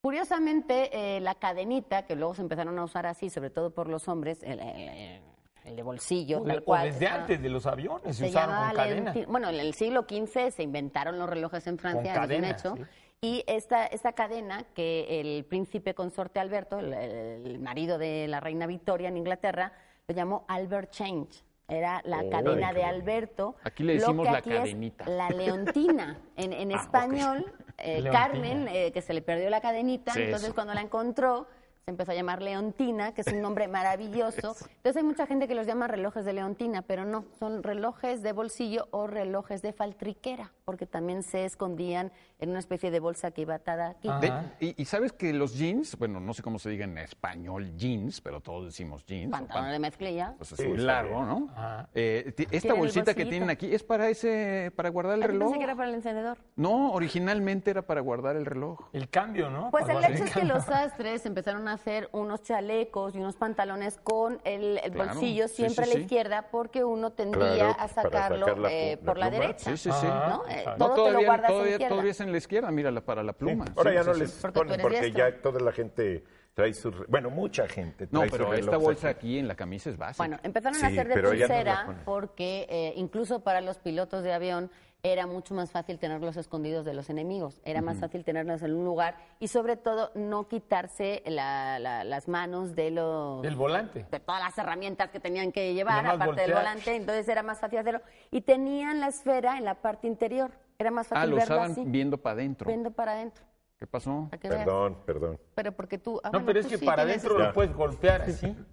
Curiosamente, 0.00 1.16
eh, 1.16 1.20
la 1.20 1.36
cadenita, 1.36 2.06
que 2.06 2.16
luego 2.16 2.34
se 2.34 2.42
empezaron 2.42 2.76
a 2.76 2.82
usar 2.82 3.06
así, 3.06 3.30
sobre 3.30 3.50
todo 3.50 3.70
por 3.70 3.88
los 3.88 4.08
hombres, 4.08 4.42
el, 4.42 4.58
el- 4.58 5.20
el 5.64 5.76
de 5.76 5.82
bolsillo, 5.84 6.40
O, 6.40 6.44
tal 6.44 6.58
o 6.58 6.64
cual. 6.64 6.90
desde 6.90 7.06
antes 7.06 7.40
de 7.40 7.48
los 7.48 7.66
aviones 7.66 8.16
se, 8.16 8.24
se 8.24 8.30
usaron 8.30 8.56
con 8.66 8.74
cadena. 8.74 9.14
Bueno, 9.28 9.48
en 9.50 9.60
el 9.60 9.74
siglo 9.74 10.02
XV 10.08 10.50
se 10.50 10.64
inventaron 10.64 11.20
los 11.20 11.30
relojes 11.30 11.64
en 11.68 11.78
Francia, 11.78 12.14
Con 12.14 12.22
cadena, 12.22 12.50
hecho. 12.50 12.74
sí. 12.76 12.82
Y 13.20 13.44
esta, 13.46 13.86
esta 13.86 14.12
cadena 14.12 14.64
que 14.74 15.20
el 15.20 15.44
príncipe 15.44 15.94
consorte 15.94 16.40
Alberto, 16.40 16.80
el, 16.80 16.92
el 16.92 17.60
marido 17.60 17.96
de 17.96 18.26
la 18.26 18.40
reina 18.40 18.66
Victoria 18.66 19.06
en 19.08 19.16
Inglaterra, 19.16 19.72
lo 20.08 20.14
llamó 20.16 20.44
Albert 20.48 20.90
Change. 20.90 21.44
Era 21.72 22.02
la 22.04 22.20
Oh, 22.20 22.30
cadena 22.30 22.68
qué 22.72 22.78
de. 22.80 22.84
Alberto. 22.84 23.56
Aquí 23.64 23.82
le 23.82 23.94
lo 23.94 24.00
decimos 24.00 24.26
que 24.26 24.32
la 24.32 24.38
aquí 24.38 24.50
es 24.52 24.58
cadenita. 24.58 25.06
la 25.06 25.30
leontina. 25.30 26.18
En, 26.36 26.52
en 26.52 26.70
español, 26.72 27.46
eh, 27.78 28.00
Leontina. 28.02 28.10
Carmen, 28.12 28.68
eh, 28.68 28.92
que 28.92 29.00
se 29.00 29.14
le 29.14 29.22
perdió 29.22 29.48
la 29.48 29.60
cadenita, 29.60 30.12
Sí, 30.12 30.20
entonces 30.22 30.48
eso. 30.48 30.54
cuando 30.54 30.74
la 30.74 30.82
encontró, 30.82 31.46
se 31.84 31.90
empezó 31.90 32.12
a 32.12 32.14
llamar 32.14 32.40
Leontina, 32.42 33.12
que 33.12 33.22
es 33.22 33.26
un 33.26 33.42
nombre 33.42 33.66
maravilloso. 33.66 34.54
Entonces 34.76 34.96
hay 34.96 35.02
mucha 35.02 35.26
gente 35.26 35.48
que 35.48 35.54
los 35.56 35.66
llama 35.66 35.88
relojes 35.88 36.24
de 36.24 36.32
Leontina, 36.32 36.82
pero 36.82 37.04
no, 37.04 37.24
son 37.40 37.62
relojes 37.64 38.22
de 38.22 38.32
bolsillo 38.32 38.86
o 38.92 39.08
relojes 39.08 39.62
de 39.62 39.72
faltriquera, 39.72 40.52
porque 40.64 40.86
también 40.86 41.24
se 41.24 41.44
escondían 41.44 42.12
en 42.38 42.50
una 42.50 42.60
especie 42.60 42.92
de 42.92 43.00
bolsa 43.00 43.32
que 43.32 43.42
iba 43.42 43.54
atada 43.56 43.90
aquí. 43.90 44.08
De- 44.20 44.32
y, 44.60 44.80
y 44.80 44.84
sabes 44.84 45.12
que 45.12 45.32
los 45.32 45.54
jeans, 45.56 45.96
bueno, 45.98 46.20
no 46.20 46.34
sé 46.34 46.42
cómo 46.42 46.60
se 46.60 46.70
diga 46.70 46.84
en 46.84 46.98
español 46.98 47.76
jeans, 47.76 48.20
pero 48.20 48.40
todos 48.40 48.66
decimos 48.66 49.04
jeans. 49.04 49.32
Pantalón 49.32 49.64
pan- 49.64 49.72
de 49.72 49.78
mezclilla. 49.80 50.34
Pues 50.38 50.52
es 50.52 50.58
Sí, 50.58 50.68
muy 50.68 50.78
está 50.78 50.86
largo. 51.02 51.24
¿no? 51.24 51.48
Eh, 51.94 52.32
esta 52.52 52.74
bolsita 52.74 53.12
que 53.14 53.26
tienen 53.26 53.50
aquí 53.50 53.74
es 53.74 53.82
para 53.82 54.08
ese, 54.08 54.72
para 54.76 54.88
guardar 54.90 55.16
el 55.16 55.24
reloj. 55.24 55.48
pensé 55.48 55.58
que 55.58 55.64
era 55.64 55.74
para 55.74 55.88
el 55.88 55.96
encendedor. 55.96 56.38
No, 56.54 56.92
originalmente 56.92 57.72
era 57.72 57.82
para 57.82 58.00
guardar 58.00 58.36
el 58.36 58.46
reloj. 58.46 58.78
El 58.92 59.08
cambio, 59.08 59.50
¿no? 59.50 59.70
Pues 59.72 59.84
Para 59.84 59.98
el 60.06 60.14
hecho 60.14 60.24
es 60.24 60.32
que 60.32 60.44
los 60.44 60.64
sastres 60.64 61.26
empezaron 61.26 61.66
a 61.68 61.71
hacer 61.72 62.08
unos 62.12 62.42
chalecos 62.42 63.14
y 63.14 63.18
unos 63.18 63.36
pantalones 63.36 63.98
con 63.98 64.40
el, 64.44 64.78
el 64.82 64.92
Claro, 64.92 65.10
bolsillo 65.12 65.48
sí, 65.48 65.54
siempre 65.56 65.84
sí, 65.86 65.90
a 65.90 65.94
la 65.94 65.98
sí. 65.98 66.00
izquierda 66.02 66.48
porque 66.50 66.84
uno 66.84 67.12
tendría 67.12 67.54
Claro, 67.54 67.76
a 67.78 67.88
sacarlo 67.88 68.46
sacar 68.46 68.58
la 68.58 68.72
eh, 68.72 68.98
pu- 69.00 69.04
por 69.04 69.18
la 69.18 69.24
la 69.26 69.30
pluma. 69.30 69.46
derecha. 69.46 69.70
Sí, 69.70 69.76
sí, 69.76 69.90
sí. 70.00 70.06
¿no? 70.06 70.42
Eh, 70.48 70.64
No, 70.66 70.76
todo 70.76 70.78
te 70.78 70.86
lo 70.86 70.94
todavía, 70.94 71.26
guardas 71.26 71.50
en 71.50 71.54
todavía, 71.54 71.72
izquierda. 71.72 71.88
todavía 71.90 72.10
es 72.10 72.20
en 72.20 72.32
la 72.32 72.38
izquierda, 72.38 72.70
mira, 72.70 73.00
para 73.00 73.22
la 73.22 73.32
pluma. 73.32 73.72
Ahora 73.76 73.90
Sí, 73.90 73.94
ya 73.96 74.02
sí, 74.02 74.08
no 74.08 74.14
sí. 74.14 74.20
les 74.20 74.32
Porque 74.40 74.58
ponen 74.60 74.80
porque 74.80 75.12
ya 75.12 75.40
toda 75.42 75.60
la 75.60 75.72
gente 75.72 76.24
trae 76.54 76.74
sus... 76.74 76.94
Bueno, 77.08 77.30
mucha 77.30 77.66
gente 77.66 78.06
No, 78.10 78.20
trae 78.20 78.30
pero 78.30 78.46
sus 78.50 78.58
esta 78.58 78.76
bolsa 78.76 79.08
aquí. 79.08 79.18
aquí 79.28 79.38
en 79.38 79.48
la 79.48 79.54
camisa 79.54 79.88
es 79.90 79.96
básica. 79.96 80.18
Bueno, 80.26 80.38
empezaron 80.42 80.78
Sí, 80.78 80.84
a 80.84 80.88
hacer 80.88 81.08
de 81.08 81.16
no 81.16 81.22
la 81.22 81.28
pulsera 81.30 81.82
ponen. 81.86 82.04
porque 82.04 82.66
eh, 82.68 82.92
incluso 82.96 83.40
para 83.40 83.60
los 83.62 83.78
pilotos 83.78 84.22
de 84.22 84.32
avión 84.34 84.70
era 85.04 85.26
mucho 85.26 85.52
más 85.54 85.72
fácil 85.72 85.98
tenerlos 85.98 86.36
escondidos 86.36 86.84
de 86.84 86.94
los 86.94 87.10
enemigos, 87.10 87.60
era 87.64 87.82
más 87.82 87.98
fácil 87.98 88.24
tenerlos 88.24 88.62
en 88.62 88.72
un 88.74 88.84
lugar 88.84 89.16
y 89.40 89.48
sobre 89.48 89.76
todo 89.76 90.12
no 90.14 90.46
quitarse 90.46 91.24
la- 91.26 91.80
la- 91.80 92.04
las 92.04 92.28
manos 92.28 92.76
de 92.76 92.92
los 92.92 93.44
El 93.44 93.56
volante. 93.56 94.06
de 94.08 94.20
todas 94.20 94.40
las 94.40 94.56
herramientas 94.58 95.10
que 95.10 95.18
tenían 95.18 95.50
que 95.50 95.74
llevar, 95.74 96.06
aparte 96.06 96.42
del 96.42 96.52
volante, 96.52 96.94
entonces 96.94 97.28
era 97.28 97.42
más 97.42 97.58
fácil 97.58 97.78
hacerlo. 97.80 98.00
Y 98.30 98.42
tenían 98.42 99.00
la 99.00 99.08
esfera 99.08 99.58
en 99.58 99.64
la 99.64 99.74
parte 99.74 100.06
interior, 100.06 100.52
era 100.78 100.92
más 100.92 101.06
ah, 101.10 101.16
fácil 101.16 101.30
lo 101.30 101.36
verlo 101.36 101.54
usaban 101.56 101.72
así, 101.72 101.82
viendo 101.84 102.18
para 102.18 102.34
adentro. 102.34 102.68
viendo 102.68 102.92
para 102.92 103.12
adentro, 103.12 103.44
¿Qué 103.78 103.88
pasó? 103.88 104.28
veas. 104.30 104.40
Perdón, 104.40 104.98
perdón. 105.04 105.40
Pero 105.56 105.72
porque 105.72 105.98
tú... 105.98 106.20
ah, 106.22 106.28
No, 106.28 106.38
bueno, 106.38 106.46
pero 106.46 106.60
es 106.60 106.66
que 106.68 106.78
sí 106.78 106.86
para 106.86 107.02
adentro 107.02 107.36
lo 107.36 107.52
puedes 107.52 107.74
golpear 107.74 108.22
así. 108.22 108.54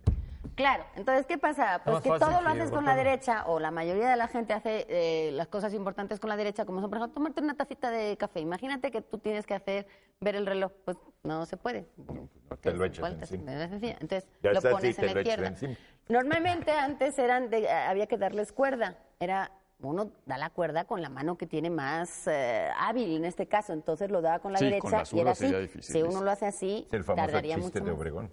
Claro, 0.60 0.84
entonces, 0.97 1.26
¿qué 1.26 1.38
pasa? 1.38 1.82
Pues 1.86 2.01
que 2.01 2.10
fácil 2.10 2.28
todo 2.28 2.41
lo 2.41 2.49
haces 2.49 2.70
con 2.70 2.84
la 2.84 2.93
derecha, 2.93 3.45
o 3.47 3.62
la 3.62 3.72
mayoría 3.72 4.10
de 4.10 4.18
la 4.18 4.28
gente 4.28 4.51
hace 4.51 4.86
eh, 4.89 5.32
las 5.32 5.47
cosas 5.47 5.74
importantes 5.74 6.20
con 6.20 6.28
la 6.30 6.36
derecha, 6.36 6.66
como 6.66 6.82
son, 6.82 6.89
por 6.89 6.97
ejemplo, 6.97 7.14
tomarte 7.14 7.39
una 7.41 7.55
tacita 7.55 7.89
de 7.91 8.18
café. 8.18 8.41
Imagínate 8.41 8.91
que 8.91 9.01
tú 9.01 9.20
tienes 9.20 9.45
que 9.45 9.53
hacer, 9.53 9.88
ver 10.20 10.36
el 10.36 10.45
reloj, 10.45 10.74
pues 10.84 10.97
no 11.24 11.45
se 11.45 11.55
puede. 11.55 11.88
Te 12.60 12.74
lo 12.74 12.84
echas 12.84 12.99
Vueltas, 12.99 13.32
encima. 13.32 13.53
es 13.64 13.70
sencillo. 13.70 13.95
Entonces, 14.01 14.30
Ya 14.43 14.51
lo 14.51 14.60
así, 14.60 14.68
pones 14.68 14.95
te 14.97 15.01
en 15.03 15.07
la 15.07 15.14
lo 15.14 15.20
echas 15.22 15.39
izquierda. 15.39 15.78
Normalmente 16.10 16.72
antes 16.74 17.18
eran 17.20 17.49
de, 17.49 17.70
había 17.70 18.07
que 18.07 18.18
darles 18.18 18.51
cuerda, 18.51 18.97
era 19.22 19.51
uno 19.80 20.12
da 20.26 20.38
la 20.38 20.49
cuerda 20.49 20.84
con 20.84 21.01
la 21.01 21.07
mano 21.07 21.38
que 21.38 21.47
tiene 21.47 21.70
más 21.70 22.28
eh, 22.28 22.68
hábil 22.78 23.16
en 23.16 23.24
este 23.24 23.47
caso, 23.47 23.72
entonces 23.72 24.12
lo 24.12 24.22
daba 24.22 24.39
con 24.39 24.51
la 24.51 24.60
Sí, 24.60 24.66
derecha 24.66 24.82
con 24.82 24.91
la 24.91 25.03
y 25.10 25.20
era 25.22 25.32
así. 25.32 25.45
sería 25.45 25.60
difícil, 25.60 25.95
si 25.95 26.03
uno 26.03 26.22
lo 26.22 26.32
hace 26.32 26.47
así, 26.47 26.86
el 26.91 27.05
famoso 27.05 27.26
tardaría 27.28 27.55
chiste 27.55 27.80
mucho 27.80 27.86
de. 27.93 27.97
Obregón. 27.97 28.30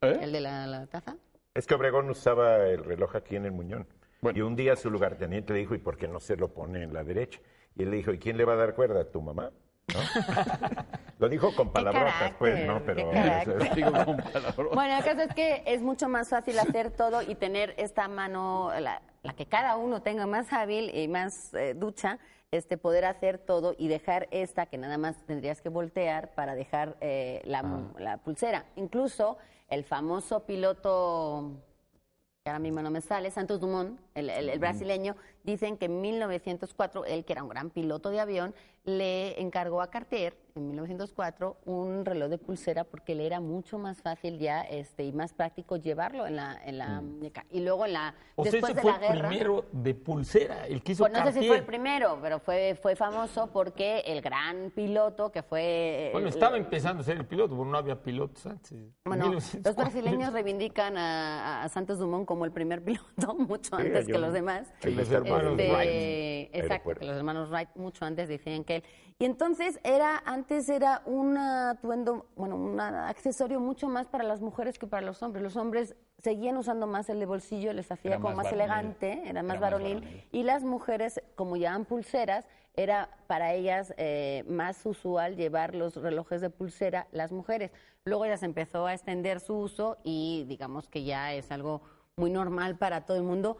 ¿Eh? 0.00 0.18
¿El 0.22 0.32
de 0.32 0.40
la, 0.40 0.66
la 0.66 0.86
taza? 0.86 1.16
Es 1.56 1.66
que 1.66 1.74
Obregón 1.74 2.10
usaba 2.10 2.66
el 2.66 2.84
reloj 2.84 3.16
aquí 3.16 3.34
en 3.34 3.46
el 3.46 3.52
muñón. 3.52 3.86
Bueno. 4.20 4.38
Y 4.38 4.42
un 4.42 4.56
día 4.56 4.76
su 4.76 4.90
lugarteniente 4.90 5.54
le 5.54 5.60
dijo, 5.60 5.74
¿y 5.74 5.78
por 5.78 5.96
qué 5.96 6.06
no 6.06 6.20
se 6.20 6.36
lo 6.36 6.48
pone 6.48 6.82
en 6.82 6.92
la 6.92 7.02
derecha? 7.02 7.40
Y 7.74 7.84
él 7.84 7.90
le 7.90 7.96
dijo, 7.96 8.12
¿y 8.12 8.18
quién 8.18 8.36
le 8.36 8.44
va 8.44 8.52
a 8.52 8.56
dar 8.56 8.74
cuerda? 8.74 9.10
¿Tu 9.10 9.22
mamá? 9.22 9.50
¿No? 9.94 10.00
lo 11.18 11.28
dijo 11.30 11.54
con 11.54 11.72
palabrotas, 11.72 12.34
pues, 12.38 12.66
¿no? 12.66 12.82
Pero. 12.84 13.10
Digo, 13.74 13.90
con 13.90 14.16
palabras. 14.18 14.56
Bueno, 14.56 14.98
el 14.98 15.04
caso 15.04 15.22
es 15.22 15.34
que 15.34 15.62
es 15.64 15.80
mucho 15.80 16.08
más 16.08 16.28
fácil 16.28 16.58
hacer 16.58 16.90
todo 16.90 17.22
y 17.22 17.34
tener 17.36 17.72
esta 17.78 18.06
mano, 18.06 18.70
la, 18.78 19.00
la 19.22 19.32
que 19.32 19.46
cada 19.46 19.76
uno 19.76 20.02
tenga 20.02 20.26
más 20.26 20.52
hábil 20.52 20.94
y 20.94 21.08
más 21.08 21.54
eh, 21.54 21.72
ducha, 21.74 22.18
este, 22.50 22.76
poder 22.76 23.06
hacer 23.06 23.38
todo 23.38 23.74
y 23.78 23.88
dejar 23.88 24.28
esta 24.30 24.66
que 24.66 24.76
nada 24.76 24.98
más 24.98 25.16
tendrías 25.24 25.62
que 25.62 25.70
voltear 25.70 26.34
para 26.34 26.54
dejar 26.54 26.96
eh, 27.00 27.40
la, 27.44 27.62
la 27.98 28.18
pulsera. 28.18 28.66
Incluso 28.76 29.38
el 29.68 29.84
famoso 29.84 30.44
piloto 30.46 31.52
que 32.44 32.50
ahora 32.50 32.58
mismo 32.60 32.80
no 32.82 32.90
me 32.90 33.00
sale, 33.00 33.30
Santos 33.30 33.60
Dumont, 33.60 33.98
el, 34.14 34.30
el- 34.30 34.48
el 34.48 34.58
brasileño, 34.58 35.16
dicen 35.46 35.78
que 35.78 35.86
en 35.86 36.00
1904, 36.00 37.04
él 37.06 37.24
que 37.24 37.32
era 37.32 37.42
un 37.42 37.48
gran 37.48 37.70
piloto 37.70 38.10
de 38.10 38.20
avión, 38.20 38.54
le 38.84 39.40
encargó 39.40 39.80
a 39.82 39.90
Cartier 39.90 40.36
en 40.54 40.68
1904 40.68 41.56
un 41.64 42.04
reloj 42.04 42.28
de 42.30 42.38
pulsera 42.38 42.84
porque 42.84 43.14
le 43.16 43.26
era 43.26 43.40
mucho 43.40 43.78
más 43.78 44.00
fácil 44.00 44.38
ya 44.38 44.62
este 44.62 45.02
y 45.04 45.12
más 45.12 45.32
práctico 45.34 45.76
llevarlo 45.76 46.24
en 46.26 46.36
la, 46.36 46.56
en 46.64 46.78
la 46.78 47.00
muñeca. 47.00 47.44
Y 47.50 47.60
luego 47.60 47.84
en 47.84 47.94
la, 47.94 48.14
O 48.36 48.44
sea, 48.44 48.52
después 48.52 48.70
ese 48.72 48.76
de 48.76 48.82
fue 48.82 48.92
la 48.92 49.06
el 49.08 49.12
guerra... 49.16 49.28
primero 49.28 49.64
de 49.72 49.94
pulsera, 49.94 50.66
el 50.68 50.82
que 50.82 50.92
hizo 50.92 51.02
Pues 51.02 51.12
no 51.12 51.18
sé 51.18 51.24
si 51.24 51.32
Cartier. 51.34 51.48
fue 51.48 51.56
el 51.58 51.64
primero, 51.64 52.18
pero 52.22 52.38
fue, 52.38 52.78
fue 52.80 52.94
famoso 52.94 53.48
porque 53.52 54.00
el 54.06 54.20
gran 54.22 54.70
piloto 54.70 55.32
que 55.32 55.42
fue... 55.42 56.10
Bueno, 56.12 56.28
el- 56.28 56.34
estaba 56.34 56.56
empezando 56.56 57.00
a 57.00 57.04
ser 57.04 57.16
el 57.16 57.26
piloto, 57.26 57.56
porque 57.56 57.70
no 57.72 57.78
había 57.78 58.00
pilotos 58.00 58.46
antes. 58.46 58.70
Bueno, 59.04 59.24
1940. 59.26 59.68
los 59.68 59.76
brasileños 59.76 60.32
reivindican 60.32 60.96
a, 60.96 61.64
a 61.64 61.68
Santos 61.68 61.98
Dumont 61.98 62.24
como 62.24 62.44
el 62.44 62.52
primer 62.52 62.82
piloto, 62.84 63.34
mucho 63.38 63.74
antes 63.76 64.06
que 64.06 64.16
los 64.18 64.32
demás. 64.32 64.72
hay 64.84 64.94
hermanos 65.36 65.56
Wright 65.56 66.26
exacto, 66.52 66.94
que 66.94 67.04
los 67.04 67.16
hermanos 67.16 67.50
Wright 67.50 67.68
mucho 67.74 68.04
antes 68.04 68.28
decían 68.28 68.64
que 68.64 68.76
él. 68.76 68.84
Y 69.18 69.24
entonces 69.24 69.80
era, 69.82 70.22
antes 70.26 70.68
era 70.68 71.02
un 71.06 71.36
atuendo, 71.38 72.26
bueno, 72.36 72.56
un 72.56 72.78
accesorio 72.80 73.60
mucho 73.60 73.88
más 73.88 74.06
para 74.06 74.24
las 74.24 74.40
mujeres 74.40 74.78
que 74.78 74.86
para 74.86 75.04
los 75.06 75.22
hombres. 75.22 75.42
Los 75.42 75.56
hombres 75.56 75.96
seguían 76.18 76.56
usando 76.56 76.86
más 76.86 77.08
el 77.08 77.20
de 77.20 77.26
bolsillo, 77.26 77.72
les 77.72 77.90
hacía 77.90 78.18
como 78.18 78.36
más 78.36 78.52
elegante, 78.52 79.22
era 79.24 79.42
más 79.42 79.58
varonil. 79.58 80.26
Y 80.32 80.42
las 80.42 80.64
mujeres, 80.64 81.22
como 81.34 81.56
llevaban 81.56 81.84
pulseras, 81.84 82.46
era 82.74 83.08
para 83.26 83.54
ellas 83.54 83.94
eh, 83.96 84.44
más 84.48 84.84
usual 84.84 85.36
llevar 85.36 85.74
los 85.74 85.96
relojes 85.96 86.42
de 86.42 86.50
pulsera 86.50 87.06
las 87.10 87.32
mujeres. 87.32 87.72
Luego 88.04 88.26
ya 88.26 88.36
se 88.36 88.44
empezó 88.44 88.86
a 88.86 88.92
extender 88.92 89.40
su 89.40 89.54
uso 89.54 89.96
y 90.04 90.44
digamos 90.46 90.88
que 90.88 91.02
ya 91.02 91.32
es 91.32 91.50
algo 91.50 91.80
muy 92.16 92.30
normal 92.30 92.76
para 92.76 93.06
todo 93.06 93.16
el 93.16 93.22
mundo. 93.22 93.56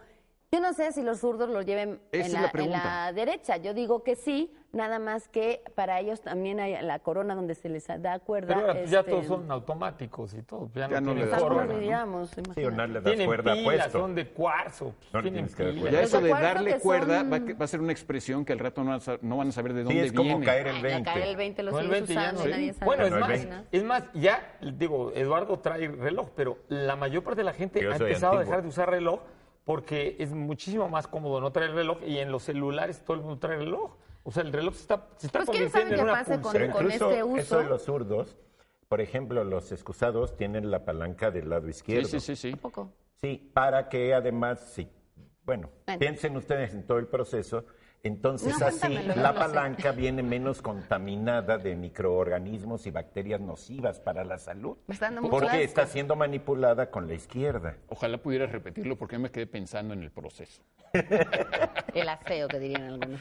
Yo 0.57 0.62
no 0.62 0.72
sé 0.72 0.90
si 0.92 1.02
los 1.02 1.18
zurdos 1.20 1.50
lo 1.50 1.61
lleven 1.61 2.00
en 2.12 2.32
la, 2.32 2.40
la 2.40 2.46
en 2.46 2.50
pregunta. 2.52 2.82
la 2.82 3.12
derecha. 3.12 3.59
Yo 3.59 3.74
digo 3.74 4.02
que 4.02 4.16
sí, 4.16 4.50
nada 4.72 4.98
más 4.98 5.28
que 5.28 5.61
para 5.74 6.00
ellos 6.00 6.22
también 6.22 6.61
hay 6.61 6.80
la 6.80 6.98
corona 7.00 7.34
donde 7.34 7.54
se 7.54 7.68
les 7.68 7.86
da 8.00 8.18
cuerda. 8.20 8.54
Pero 8.54 8.61
ahora 8.68 8.84
ya 8.86 9.00
este, 9.00 9.11
todos 9.11 9.26
son 9.26 9.50
automáticos 9.52 10.32
y 10.32 10.40
todo. 10.40 10.70
Ya, 10.74 10.88
Ya 10.88 10.98
no 11.02 11.12
no, 11.12 11.20
le 11.20 11.26
das 11.26 11.42
¿no? 11.42 12.26
Sí, 12.54 12.64
o 12.64 12.70
no 12.70 12.86
le 12.86 12.94
das 12.94 13.04
Tienen 13.04 13.26
cuerda 13.26 13.52
pilas, 13.52 13.64
puesto. 13.64 14.00
son 14.00 14.14
de 14.14 14.28
cuarzo. 14.28 14.94
No 15.12 15.20
le 15.20 15.30
tienen 15.30 15.32
tienes 15.46 15.54
que 15.54 15.62
dar 15.62 15.72
pilas. 15.74 15.82
cuerda. 15.82 15.98
Ya 15.98 16.04
eso 16.07 16.20
de 16.22 16.30
darle 16.30 16.78
cuerda 16.78 17.18
son- 17.20 17.32
va, 17.32 17.36
a 17.36 17.44
que- 17.44 17.52
va 17.52 17.64
a 17.66 17.68
ser 17.68 17.80
una 17.82 17.92
expresión 17.92 18.44
que 18.46 18.52
al 18.54 18.59
rato 18.59 18.82
no, 18.82 18.88
van 18.92 18.96
a 18.96 19.00
sa- 19.00 19.18
no 19.20 19.36
van 19.36 19.48
a 19.48 19.52
saber 19.52 19.74
de 19.74 19.80
Sí, 19.82 19.84
dónde 19.88 20.04
es 20.07 20.12
como 20.14 20.28
viene. 20.30 20.46
caer 20.46 20.68
el 20.68 20.76
Ya 20.76 20.82
20. 20.82 21.04
cae 21.12 21.30
el 21.30 21.36
20, 21.36 21.62
lo 21.64 21.72
No, 21.72 21.78
el 21.80 21.84
sigues 21.84 21.98
20 22.09 22.14
ya 22.14 22.20
usando, 22.22 22.44
no. 22.44 22.48
nadie 22.50 22.72
sabe. 22.72 22.86
Bueno, 22.86 23.04
es 23.04 23.12
más, 23.12 23.28
20. 23.28 23.57
es 23.72 23.84
más, 23.84 24.04
ya, 24.14 24.57
digo, 24.78 25.12
Eduardo 25.14 25.59
trae 25.59 25.86
reloj, 25.88 26.30
pero 26.34 26.57
la 26.68 26.96
mayor 26.96 27.22
parte 27.22 27.40
de 27.40 27.44
la 27.44 27.52
gente 27.52 27.86
ha 27.86 27.94
empezado 27.94 28.38
a 28.38 28.40
dejar 28.40 28.62
de 28.62 28.68
usar 28.68 28.88
reloj 28.88 29.20
porque 29.66 30.14
es 30.20 30.32
muchísimo 30.32 30.88
más 30.88 31.08
cómodo 31.08 31.40
no 31.40 31.50
traer 31.50 31.72
reloj 31.72 31.98
y 32.06 32.18
en 32.20 32.30
los 32.30 32.44
celulares 32.44 33.04
todo 33.04 33.16
el 33.16 33.22
mundo 33.24 33.38
trae 33.40 33.58
reloj. 33.58 33.96
O 34.22 34.30
sea, 34.30 34.44
el 34.44 34.52
reloj 34.52 34.74
se 34.74 34.82
está, 34.82 35.08
se 35.16 35.26
está 35.26 35.40
Pues, 35.40 35.50
¿quién 35.50 35.70
convirtiendo 35.70 35.72
sabe 35.72 35.90
en 35.90 35.96
qué 35.96 36.02
una 36.04 36.12
pasa 36.12 36.32
con- 36.40 36.42
pulsera. 36.52 36.72
con 36.72 36.84
Incluso 36.86 37.10
este 37.10 37.24
uso. 37.24 37.36
eso 37.40 37.58
de 37.58 37.64
los 37.64 37.82
zurdos, 37.82 38.38
por 38.88 39.00
ejemplo, 39.00 39.42
los 39.42 39.72
excusados 39.72 40.36
tienen 40.36 40.70
la 40.70 40.84
palanca 40.84 41.32
del 41.32 41.50
lado 41.50 41.64
Sí, 41.64 41.70
izquierdo. 41.70 42.08
sí, 42.08 42.20
sí, 42.20 42.36
sí. 42.36 42.52
Un 42.52 42.58
poco. 42.60 42.92
Sí, 43.20 43.50
para 43.52 43.88
que 43.88 44.14
además, 44.14 44.60
sí, 44.72 44.88
bueno, 45.44 45.68
Bueno. 45.84 45.98
piensen 45.98 46.36
ustedes 46.36 46.72
en 46.72 46.86
todo 46.86 46.98
el 46.98 47.08
proceso, 47.08 47.64
entonces 48.07 48.59
No, 48.59 48.66
así 48.66 48.94
la 49.16 49.32
sé. 49.32 49.38
palanca 49.38 49.92
viene 49.92 50.22
menos 50.22 50.62
contaminada 50.62 51.59
de 51.59 51.76
microorganismos 51.76 52.86
y 52.86 52.90
bacterias 52.90 53.40
nocivas 53.40 54.00
para 54.00 54.24
la 54.24 54.38
salud, 54.38 54.76
Me 54.86 54.94
está 54.94 55.07
dando 55.07 55.22
mucho 55.22 55.30
porque 55.32 55.62
está 55.62 55.86
siendo 55.86 56.16
manipulada 56.16 56.90
con 56.90 57.07
la 57.09 57.14
izquierda. 57.14 57.76
Ojalá 57.88 58.18
pudieras 58.18 58.50
repetirlo 58.52 58.96
porque 58.96 59.18
me 59.18 59.30
quedé 59.30 59.46
pensando 59.46 59.94
en 59.94 60.02
el 60.02 60.11
proceso. 60.11 60.62
El 61.92 62.09
aseo, 62.09 62.48
que 62.48 62.59
dirían 62.59 62.82
algunos. 62.84 63.20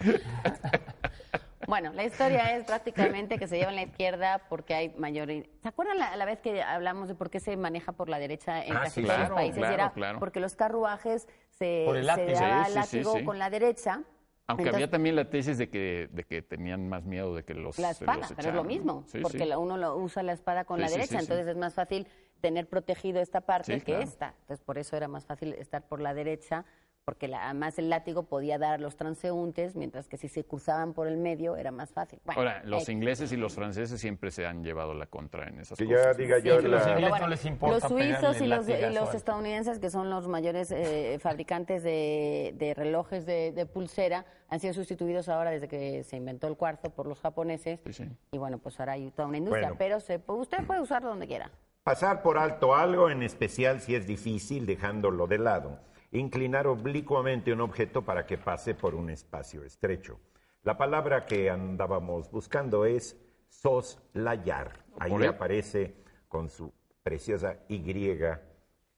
Bueno, 1.66 1.92
la 1.92 2.04
historia 2.04 2.56
es 2.56 2.64
prácticamente 2.64 3.38
que 3.38 3.48
se 3.48 3.56
lleva 3.56 3.70
en 3.70 3.76
la 3.76 3.82
izquierda 3.82 4.42
porque 4.48 4.74
hay 4.74 4.94
mayor... 4.98 5.28
¿Se 5.28 5.68
acuerdan 5.68 5.98
la, 5.98 6.14
la 6.16 6.24
vez 6.24 6.38
que 6.40 6.62
hablamos 6.62 7.08
de 7.08 7.14
por 7.14 7.30
qué 7.30 7.40
se 7.40 7.56
maneja 7.56 7.92
por 7.92 8.08
la 8.08 8.18
derecha 8.18 8.64
en 8.64 8.76
Ah, 8.76 8.80
casi 8.84 9.00
sí, 9.00 9.06
todos 9.06 9.14
claro, 9.16 9.30
los 9.30 9.36
países? 9.38 9.58
claro, 9.58 9.74
Era 9.74 9.90
claro. 9.92 10.18
porque 10.18 10.40
los 10.40 10.54
carruajes 10.56 11.26
se, 11.50 11.84
Por 11.86 11.96
el 11.96 12.02
se 12.02 12.06
látigo. 12.06 12.38
daba 12.40 12.64
Sí, 12.66 12.72
el 12.78 12.82
sí, 12.82 12.88
sí, 12.88 12.96
látigo 12.98 13.18
sí. 13.18 13.24
con 13.24 13.38
la 13.38 13.50
derecha. 13.50 14.02
Aunque 14.46 14.64
Entonces, 14.64 14.74
había 14.74 14.90
también 14.90 15.16
la 15.16 15.30
tesis 15.30 15.56
de 15.56 15.70
que, 15.70 16.08
de 16.12 16.24
que 16.24 16.42
tenían 16.42 16.86
más 16.86 17.04
miedo 17.04 17.34
de 17.34 17.44
que 17.44 17.54
los 17.54 17.78
la 17.78 17.90
espada, 17.92 18.18
los 18.18 18.32
pero 18.34 18.50
es 18.50 18.54
lo 18.54 18.64
mismo, 18.64 19.04
Sí, 19.06 19.20
porque 19.22 19.56
uno 19.56 19.78
lo 19.78 19.96
usa 19.96 20.22
la 20.22 20.32
espada 20.34 20.64
con 20.66 20.76
Sí, 20.76 20.82
la 20.82 20.90
derecha, 20.90 21.06
sí, 21.12 21.16
sí. 21.16 21.22
entonces 21.22 21.46
es 21.46 21.56
más 21.56 21.72
fácil 21.72 22.06
tener 22.42 22.68
protegido 22.68 23.22
esta 23.22 23.40
parte 23.40 23.72
Sí, 23.72 23.78
que 23.80 23.84
claro. 23.92 24.02
esta. 24.02 24.34
Entonces 24.40 24.60
por 24.62 24.76
eso 24.76 24.98
era 24.98 25.08
más 25.08 25.24
fácil 25.24 25.54
estar 25.54 25.82
por 25.88 26.02
la 26.02 26.12
derecha, 26.12 26.66
porque 27.04 27.28
la- 27.28 27.44
además 27.44 27.78
el 27.78 27.90
látigo 27.90 28.24
podía 28.24 28.58
dar 28.58 28.74
a 28.74 28.78
los 28.78 28.96
transeúntes, 28.96 29.76
mientras 29.76 30.08
que 30.08 30.16
si 30.16 30.28
se 30.28 30.44
cruzaban 30.44 30.94
por 30.94 31.06
el 31.06 31.18
medio 31.18 31.56
era 31.56 31.70
más 31.70 31.92
fácil. 31.92 32.18
Bueno, 32.24 32.40
Ahora, 32.40 32.62
los 32.64 32.88
eh, 32.88 32.92
ingleses 32.92 33.30
y 33.32 33.36
los 33.36 33.54
franceses 33.54 34.00
siempre 34.00 34.30
se 34.30 34.46
han 34.46 34.64
llevado 34.64 34.94
la 34.94 35.06
contra 35.06 35.46
en 35.48 35.60
esas 35.60 35.76
Que 35.78 35.84
cosas. 35.84 36.02
ya 36.02 36.12
diga 36.14 36.40
Sí, 36.40 36.48
yo 36.48 36.60
sí, 36.62 36.68
los 36.68 36.80
la... 36.86 36.92
ingleses 36.92 37.10
Pero 37.12 37.24
no 37.24 37.28
les 37.28 37.44
importa 37.44 37.74
Los 37.74 37.88
suizos 37.88 38.40
y 38.40 38.46
los, 38.46 38.68
y 38.68 38.94
los 38.94 39.14
estadounidenses, 39.14 39.78
que 39.78 39.90
son 39.90 40.08
los 40.08 40.28
mayores 40.28 40.70
eh, 40.70 41.18
fabricantes 41.20 41.82
de, 41.82 42.54
de 42.56 42.72
relojes 42.74 43.26
de, 43.26 43.52
de 43.52 43.66
pulsera, 43.66 44.24
han 44.48 44.60
sido 44.60 44.72
sustituidos 44.72 45.28
ahora 45.28 45.50
desde 45.50 45.68
que 45.68 46.04
se 46.04 46.16
inventó 46.16 46.46
el 46.48 46.56
cuarzo 46.56 46.88
por 46.90 47.06
los 47.06 47.20
japoneses. 47.20 47.80
Sí, 47.84 47.92
sí. 47.92 48.08
Y 48.32 48.38
bueno, 48.38 48.58
pues 48.58 48.80
ahora 48.80 48.92
hay 48.92 49.10
toda 49.10 49.28
una 49.28 49.36
industria, 49.38 49.68
Bueno. 49.68 49.76
pero 49.78 50.00
se, 50.00 50.22
usted 50.26 50.64
puede 50.66 50.80
usarlo 50.80 51.10
donde 51.10 51.26
quiera. 51.26 51.50
Pasar 51.82 52.22
por 52.22 52.38
alto 52.38 52.74
algo, 52.74 53.10
en 53.10 53.22
especial 53.22 53.80
si 53.82 53.94
es 53.94 54.06
difícil, 54.06 54.64
dejándolo 54.64 55.26
de 55.26 55.36
lado. 55.38 55.78
Inclinar 56.14 56.68
oblicuamente 56.68 57.52
un 57.52 57.60
objeto 57.60 58.02
para 58.02 58.24
que 58.24 58.38
pase 58.38 58.74
por 58.74 58.94
un 58.94 59.10
espacio 59.10 59.64
estrecho. 59.64 60.20
La 60.62 60.76
palabra 60.78 61.26
que 61.26 61.50
andábamos 61.50 62.30
buscando 62.30 62.84
es 62.84 63.16
soslayar. 63.48 64.84
Ahí 64.98 65.24
aparece 65.26 65.96
con 66.28 66.48
su 66.48 66.72
preciosa 67.02 67.56
Y 67.68 67.82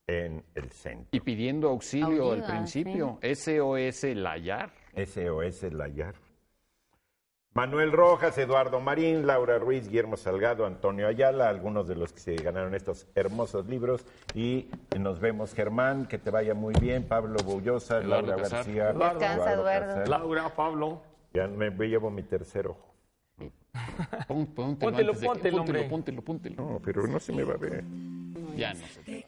en 0.07 0.45
el 0.55 0.71
centro. 0.71 1.09
Y 1.11 1.21
pidiendo 1.21 1.71
auxilio 1.71 2.33
al 2.33 2.45
principio. 2.45 3.19
SOS 3.23 4.05
Layar. 4.14 4.71
SOS 4.95 5.73
Layar. 5.73 6.14
Manuel 7.57 7.91
Rojas, 7.91 8.37
Eduardo 8.37 8.81
Marín, 8.81 9.27
Laura 9.27 9.59
Ruiz, 9.59 9.89
Guillermo 9.89 10.19
Salgado, 10.19 10.67
Antonio 10.67 11.09
Ayala, 11.09 11.49
algunos 11.49 11.89
de 11.89 11.97
los 11.97 12.13
que 12.13 12.21
se 12.21 12.37
ganaron 12.37 12.75
estos 12.75 13.07
hermosos 13.15 13.67
libros. 13.67 14.05
Y 14.35 14.69
nos 15.01 15.21
vemos, 15.21 15.55
Germán, 15.55 16.05
que 16.05 16.19
te 16.19 16.31
vaya 16.31 16.53
muy 16.53 16.75
bien. 16.79 17.05
Pablo 17.05 17.37
Bullosa, 17.43 18.03
Eduardo 18.03 18.27
Laura 18.27 18.43
Casar. 18.43 18.59
García. 18.67 18.93
Descansa, 18.93 19.53
Eduardo. 19.55 19.87
Casar. 19.87 20.09
Laura, 20.09 20.55
Pablo. 20.55 21.01
Ya 21.33 21.49
me 21.49 21.71
llevo 21.71 22.11
mi 22.11 22.23
tercer 22.25 22.67
ojo. 22.67 22.95
Pon- 24.29 24.49
póntelo 24.49 24.77
Póntelo, 24.79 25.15
póntelo, 25.15 25.57
póntelo, 25.65 25.89
póntelo, 25.89 26.23
póntelo. 26.23 26.57
No, 26.63 26.81
pero 26.85 27.07
no 27.07 27.19
se 27.19 27.33
me 27.33 27.43
va 27.43 27.55
a 27.55 27.57
ver. 27.57 27.83
Ya 28.55 28.75
no 28.75 28.87
sé. 28.87 29.25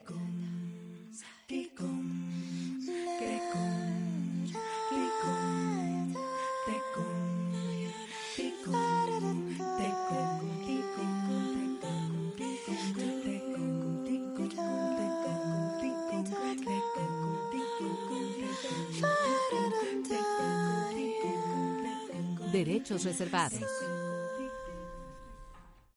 Derechos 22.59 23.05
reservados. 23.05 23.63